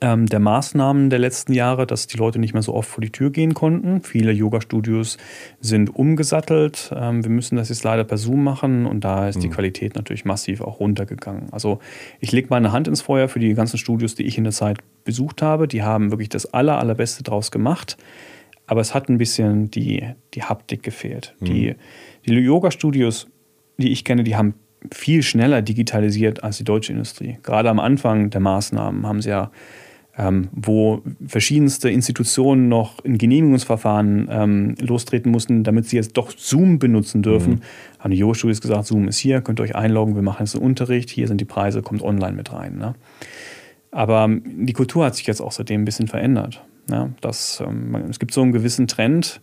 [0.00, 3.10] ähm, der Maßnahmen der letzten Jahre, dass die Leute nicht mehr so oft vor die
[3.10, 4.02] Tür gehen konnten.
[4.02, 5.18] Viele Yoga-Studios
[5.60, 6.92] sind umgesattelt.
[6.94, 9.40] Ähm, wir müssen das jetzt leider per Zoom machen und da ist mhm.
[9.40, 11.52] die Qualität natürlich massiv auch runtergegangen.
[11.52, 11.80] Also
[12.20, 14.78] ich lege meine Hand ins Feuer für die ganzen Studios, die ich in der Zeit
[15.04, 15.66] besucht habe.
[15.66, 17.96] Die haben wirklich das aller, allerbeste draus gemacht.
[18.68, 21.34] Aber es hat ein bisschen die, die Haptik gefehlt.
[21.40, 21.44] Mhm.
[21.46, 21.74] Die,
[22.26, 23.26] die Yoga-Studios,
[23.78, 24.54] die ich kenne, die haben
[24.92, 27.38] viel schneller digitalisiert als die deutsche Industrie.
[27.42, 29.50] Gerade am Anfang der Maßnahmen haben sie ja,
[30.16, 36.78] ähm, wo verschiedenste Institutionen noch in Genehmigungsverfahren ähm, lostreten mussten, damit sie jetzt doch Zoom
[36.78, 37.60] benutzen dürfen, mhm.
[38.00, 40.64] haben die Yoga-Studios gesagt, Zoom ist hier, könnt ihr euch einloggen, wir machen jetzt einen
[40.64, 42.78] Unterricht, hier sind die Preise, kommt online mit rein.
[42.78, 42.94] Ne?
[43.90, 46.64] Aber die Kultur hat sich jetzt auch seitdem ein bisschen verändert.
[46.90, 49.40] Ja, das, ähm, es gibt so einen gewissen Trend,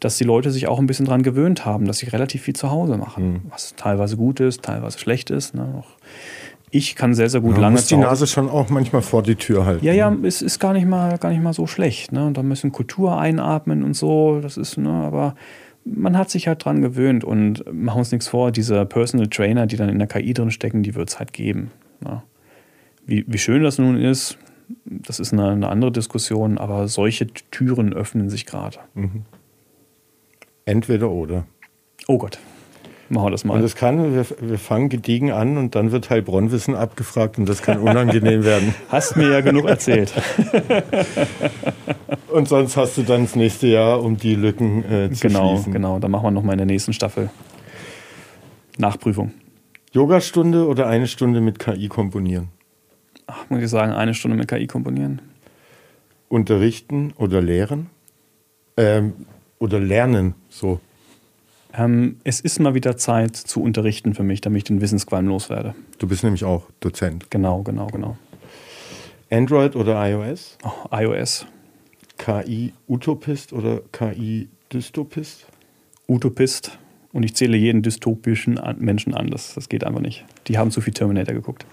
[0.00, 2.70] dass die Leute sich auch ein bisschen daran gewöhnt haben, dass sie relativ viel zu
[2.70, 3.32] Hause machen.
[3.32, 3.40] Mhm.
[3.50, 5.54] Was teilweise gut ist, teilweise schlecht ist.
[5.54, 5.82] Ne?
[6.70, 9.36] ich kann sehr, sehr gut ja, lange muss die Nase schon auch manchmal vor die
[9.36, 9.84] Tür halten.
[9.84, 12.12] Ja, ja, es ist gar nicht mal, gar nicht mal so schlecht.
[12.12, 12.26] Ne?
[12.26, 14.40] Und da müssen Kultur einatmen und so.
[14.40, 15.34] Das ist, ne, aber
[15.84, 19.76] man hat sich halt dran gewöhnt und machen uns nichts vor, diese Personal Trainer, die
[19.76, 21.70] dann in der KI drin stecken, die wird es halt geben.
[22.00, 22.22] Ne?
[23.06, 24.36] Wie, wie schön das nun ist,
[24.84, 28.78] das ist eine, eine andere Diskussion, aber solche Türen öffnen sich gerade.
[28.94, 29.22] Mhm.
[30.66, 31.46] Entweder oder.
[32.08, 32.38] Oh Gott.
[33.08, 33.54] Machen wir das mal.
[33.54, 37.62] Und das kann, wir, wir fangen gediegen an und dann wird Heilbronn-Wissen abgefragt und das
[37.62, 38.74] kann unangenehm werden.
[38.88, 40.12] Hast mir ja genug erzählt.
[42.32, 45.72] und sonst hast du dann das nächste Jahr, um die Lücken äh, zu genau, schließen.
[45.72, 45.98] Genau, genau.
[46.00, 47.30] Dann machen wir nochmal in der nächsten Staffel
[48.76, 49.32] Nachprüfung.
[49.92, 52.48] Yogastunde oder eine Stunde mit KI komponieren?
[53.26, 55.22] Ach, muss ich sagen, eine Stunde mit KI komponieren.
[56.28, 57.88] Unterrichten oder lehren?
[58.76, 59.14] Ähm,
[59.58, 60.80] oder lernen, so.
[61.72, 65.74] Ähm, es ist mal wieder Zeit zu unterrichten für mich, damit ich den Wissensqualm loswerde.
[65.98, 67.30] Du bist nämlich auch Dozent.
[67.30, 68.16] Genau, genau, genau.
[69.30, 70.56] Android oder iOS?
[70.62, 71.46] Oh, iOS.
[72.18, 75.46] KI-Utopist oder KI-Dystopist?
[76.08, 76.78] Utopist.
[77.12, 79.30] Und ich zähle jeden dystopischen Menschen an.
[79.30, 80.24] Das, das geht einfach nicht.
[80.48, 81.66] Die haben zu viel Terminator geguckt.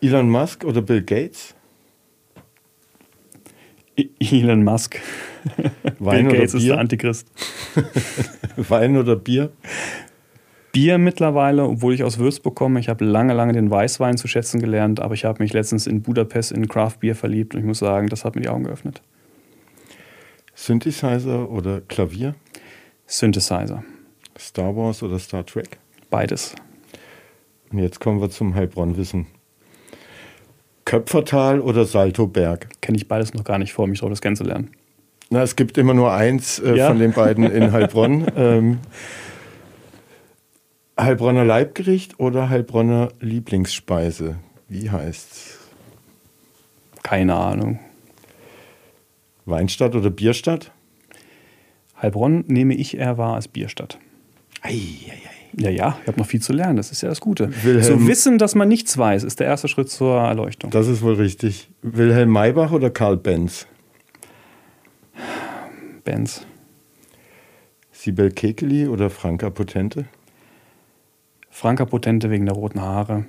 [0.00, 1.54] Elon Musk oder Bill Gates?
[4.18, 5.00] Elon Musk.
[5.98, 6.60] Wein Bill Gates oder Bier?
[6.60, 7.28] ist der Antichrist.
[8.56, 9.50] Wein oder Bier?
[10.72, 12.78] Bier mittlerweile, obwohl ich aus Würz bekomme.
[12.80, 16.02] Ich habe lange, lange den Weißwein zu schätzen gelernt, aber ich habe mich letztens in
[16.02, 19.00] Budapest in Craft Beer verliebt und ich muss sagen, das hat mir die Augen geöffnet.
[20.54, 22.34] Synthesizer oder Klavier?
[23.06, 23.84] Synthesizer.
[24.38, 25.78] Star Wars oder Star Trek?
[26.10, 26.54] Beides.
[27.70, 29.26] Und jetzt kommen wir zum Heilbronn-Wissen.
[30.86, 32.68] Köpfertal oder Saltoberg?
[32.80, 34.70] Kenne ich beides noch gar nicht vor, mich drauf das kennenzulernen.
[35.28, 36.86] Na, es gibt immer nur eins äh, Ja.
[36.88, 38.26] von den beiden in Heilbronn.
[38.36, 38.78] ähm,
[40.98, 44.36] Heilbronner Leibgericht oder Heilbronner Lieblingsspeise?
[44.68, 45.58] Wie heißt's?
[47.02, 47.78] Keine Ahnung.
[49.44, 50.70] Weinstadt oder Bierstadt?
[52.00, 53.98] Heilbronn nehme ich eher wahr als Bierstadt.
[55.58, 57.50] Ja, ja, ich habe noch viel zu lernen, das ist ja das Gute.
[57.64, 60.70] Wilhelm- Zu wissen, dass man nichts weiß, ist der erste Schritt zur Erleuchtung.
[60.70, 61.70] Das ist wohl richtig.
[61.82, 63.66] Wilhelm Maybach oder Karl Benz?
[66.04, 66.46] Benz.
[67.90, 70.04] Sibel Kekeli oder Franka Potente?
[71.50, 73.24] Franka Potente wegen der roten Haare.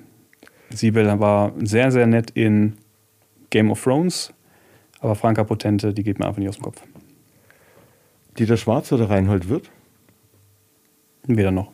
[0.70, 2.74] Siebel war sehr, sehr nett in
[3.50, 4.34] Game of Thrones,
[5.00, 6.82] aber Franka Potente, die geht mir einfach nicht aus dem Kopf.
[8.38, 9.72] Dieter Schwarz oder Reinhold Wirth?
[11.26, 11.72] Weder noch.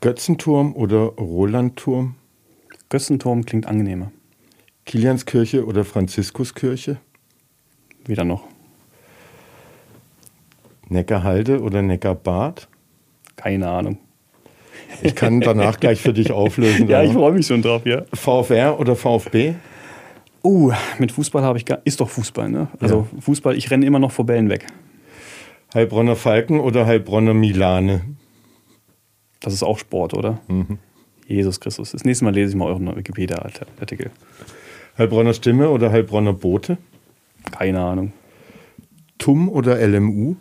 [0.00, 2.14] Götzenturm oder Rolandturm?
[2.88, 4.10] Götzenturm klingt angenehmer.
[4.86, 6.96] Kilianskirche oder Franziskuskirche?
[8.06, 8.44] Weder noch.
[10.88, 12.66] Neckarhalde oder Neckarbad?
[13.36, 13.98] Keine Ahnung.
[15.02, 16.88] Ich kann danach gleich für dich auflösen.
[16.88, 18.04] Ja, ich freue mich schon drauf, ja.
[18.14, 19.54] VfR oder VfB?
[20.42, 21.80] Uh, mit Fußball habe ich gar.
[21.84, 22.68] Ist doch Fußball, ne?
[22.80, 24.66] Also Fußball, ich renne immer noch vor Bällen weg.
[25.74, 28.00] Heilbronner Falken oder Heilbronner Milane?
[29.40, 30.38] Das ist auch Sport, oder?
[31.26, 31.92] Jesus Christus.
[31.92, 34.10] Das nächste Mal lese ich mal euren Wikipedia-Artikel.
[34.98, 36.76] Heilbronner Stimme oder Heilbronner Bote?
[37.52, 38.12] Keine Ahnung.
[39.18, 40.36] TUM oder LMU?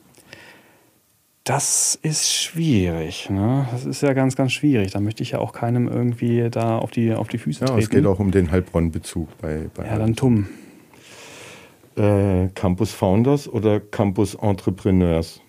[1.44, 3.30] Das ist schwierig.
[3.30, 3.68] Ne?
[3.72, 4.92] Das ist ja ganz, ganz schwierig.
[4.92, 7.80] Da möchte ich ja auch keinem irgendwie da auf die, auf die Füße Ja, treten.
[7.82, 10.48] es geht auch um den Heilbronn-Bezug bei, bei Ja, dann Tum.
[11.96, 15.42] äh, Campus Founders oder Campus Entrepreneurs?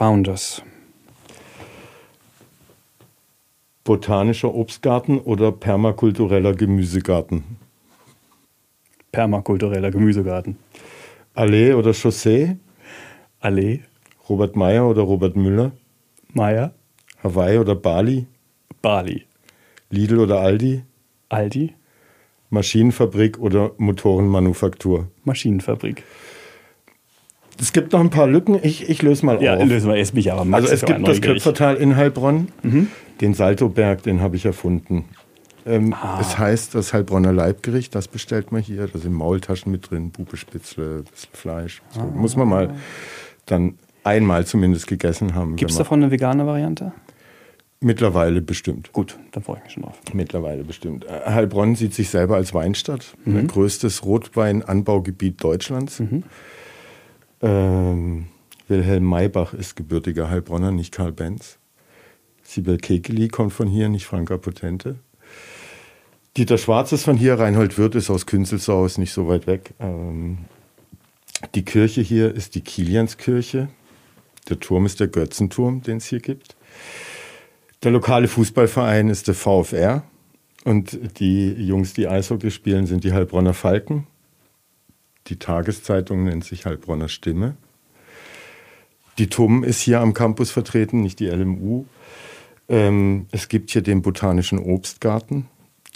[0.00, 0.62] Founders.
[3.84, 7.44] Botanischer Obstgarten oder permakultureller Gemüsegarten?
[9.12, 10.56] Permakultureller Gemüsegarten.
[11.34, 12.56] Allee oder Chaussee?
[13.40, 13.80] Allee.
[14.26, 15.72] Robert Meyer oder Robert Müller?
[16.32, 16.72] Meier.
[17.22, 18.26] Hawaii oder Bali?
[18.80, 19.26] Bali.
[19.90, 20.82] Lidl oder Aldi?
[21.28, 21.74] Aldi.
[22.48, 25.08] Maschinenfabrik oder Motorenmanufaktur?
[25.24, 26.04] Maschinenfabrik.
[27.60, 28.58] Es gibt noch ein paar Lücken.
[28.62, 29.64] Ich, ich löse mal Ja, auf.
[29.68, 30.44] lösen wir erst mich aber.
[30.44, 31.20] Max Also es ja gibt das.
[31.20, 32.48] Köpfertal in Heilbronn,
[33.20, 35.04] den Saltoberg, den habe ich erfunden.
[35.66, 36.18] Ähm, Ah.
[36.20, 38.86] Es heißt das Heilbronner Leibgericht, das bestellt man hier.
[38.90, 41.82] Da sind Maultaschen mit drin, Bubespitzle, bisschen Fleisch.
[41.90, 42.04] So, Ah.
[42.14, 42.74] Muss man mal
[43.44, 43.74] dann
[44.04, 45.56] einmal zumindest gegessen haben.
[45.56, 46.92] Gibt es davon eine vegane Variante?
[47.82, 48.92] Mittlerweile bestimmt.
[48.92, 49.98] Gut, dann freue ich mich schon drauf.
[50.12, 51.04] Mittlerweile bestimmt.
[51.06, 53.46] Äh, Heilbronn sieht sich selber als Weinstadt, Mhm.
[53.46, 56.00] größtes Rotweinanbaugebiet Deutschlands.
[56.00, 56.24] Mhm.
[57.42, 58.26] Ähm,
[58.68, 61.58] Wilhelm Maybach ist gebürtiger Heilbronner, nicht Karl Benz.
[62.42, 64.96] Sibel Kekeli kommt von hier, nicht Franka Potente.
[66.36, 69.74] Dieter Schwarz ist von hier, Reinhold Wirth ist aus Künzelsau, ist nicht so weit weg.
[69.80, 70.38] Ähm,
[71.54, 73.68] die Kirche hier ist die Kilianskirche.
[74.48, 76.56] Der Turm ist der Götzenturm, den es hier gibt.
[77.82, 80.04] Der lokale Fußballverein ist der VfR.
[80.64, 84.06] Und die Jungs, die Eishockey spielen, sind die Heilbronner Falken.
[85.26, 87.56] Die Tageszeitung nennt sich Heilbronner Stimme.
[89.18, 91.84] Die TUM ist hier am Campus vertreten, nicht die LMU.
[92.68, 95.46] Ähm, es gibt hier den Botanischen Obstgarten.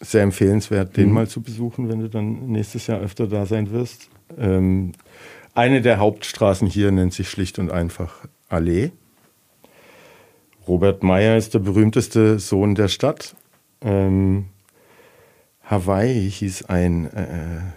[0.02, 1.14] Sehr empfehlenswert, den mhm.
[1.14, 4.10] mal zu besuchen, wenn du dann nächstes Jahr öfter da sein wirst.
[4.36, 4.92] Ähm,
[5.54, 8.90] eine der Hauptstraßen hier nennt sich schlicht und einfach Allee.
[10.66, 13.36] Robert Meyer ist der berühmteste Sohn der Stadt.
[13.80, 14.46] Ähm,
[15.66, 17.26] Hawaii hieß ein äh,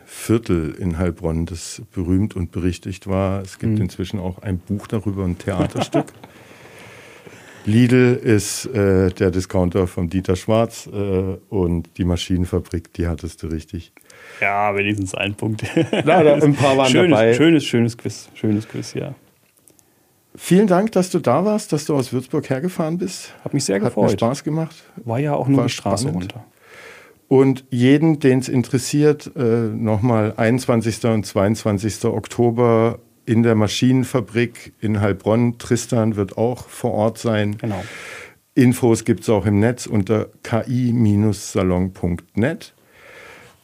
[0.06, 3.42] Viertel in Heilbronn, das berühmt und berichtigt war.
[3.42, 3.84] Es gibt mhm.
[3.84, 6.08] inzwischen auch ein Buch darüber, ein Theaterstück.
[7.66, 13.48] Lidl ist äh, der Discounter von Dieter Schwarz äh, und die Maschinenfabrik, die hattest du
[13.48, 13.92] richtig.
[14.40, 15.64] Ja, wenigstens ein Punkt.
[15.92, 17.34] Na, da, ein paar waren schönes, dabei.
[17.34, 18.30] Schönes, schönes Quiz.
[18.36, 19.16] Schönes Quiz, ja.
[20.36, 23.34] Vielen Dank, dass du da warst, dass du aus Würzburg hergefahren bist.
[23.44, 24.06] Hat mich sehr gefreut.
[24.06, 24.76] Hat mir Spaß gemacht.
[25.04, 26.36] War ja auch nur War die Straße spannend.
[26.36, 26.46] runter.
[27.28, 31.06] Und jeden, den es interessiert, äh, nochmal 21.
[31.06, 32.06] und 22.
[32.06, 35.58] Oktober in der Maschinenfabrik in Heilbronn.
[35.58, 37.58] Tristan wird auch vor Ort sein.
[37.58, 37.84] Genau.
[38.56, 41.94] Infos gibt es auch im Netz unter ki-salon.net.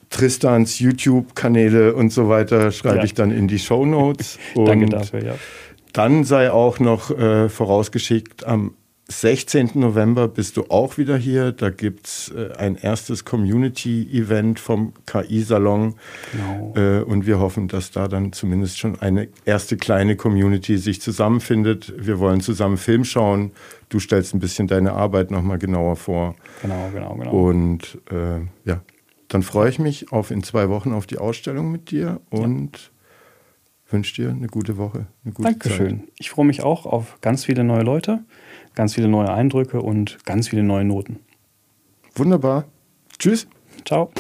[0.10, 3.04] Tristans YouTube-Kanäle und so weiter schreibe ja.
[3.06, 4.38] ich dann in die Show Notes.
[4.56, 5.36] Danke dafür, ja.
[5.94, 8.76] Dann sei auch noch äh, vorausgeschickt, am
[9.22, 9.72] 16.
[9.76, 11.52] November bist du auch wieder hier.
[11.52, 15.96] Da gibt es äh, ein erstes Community-Event vom KI-Salon.
[16.32, 16.74] Genau.
[16.76, 21.94] Äh, und wir hoffen, dass da dann zumindest schon eine erste kleine Community sich zusammenfindet.
[21.98, 23.52] Wir wollen zusammen Film schauen.
[23.90, 26.36] Du stellst ein bisschen deine Arbeit nochmal genauer vor.
[26.62, 27.32] Genau, genau, genau.
[27.32, 28.82] Und äh, ja,
[29.28, 33.92] dann freue ich mich auf in zwei Wochen auf die Ausstellung mit dir und ja.
[33.92, 35.08] wünsche dir eine gute Woche.
[35.24, 36.00] Eine gute Dankeschön.
[36.00, 36.10] Zeit.
[36.20, 38.24] Ich freue mich auch auf ganz viele neue Leute
[38.76, 41.20] ganz viele neue Eindrücke und ganz viele neue Noten.
[42.16, 42.66] Wunderbar.
[43.18, 43.48] Tschüss.
[43.86, 44.12] Ciao.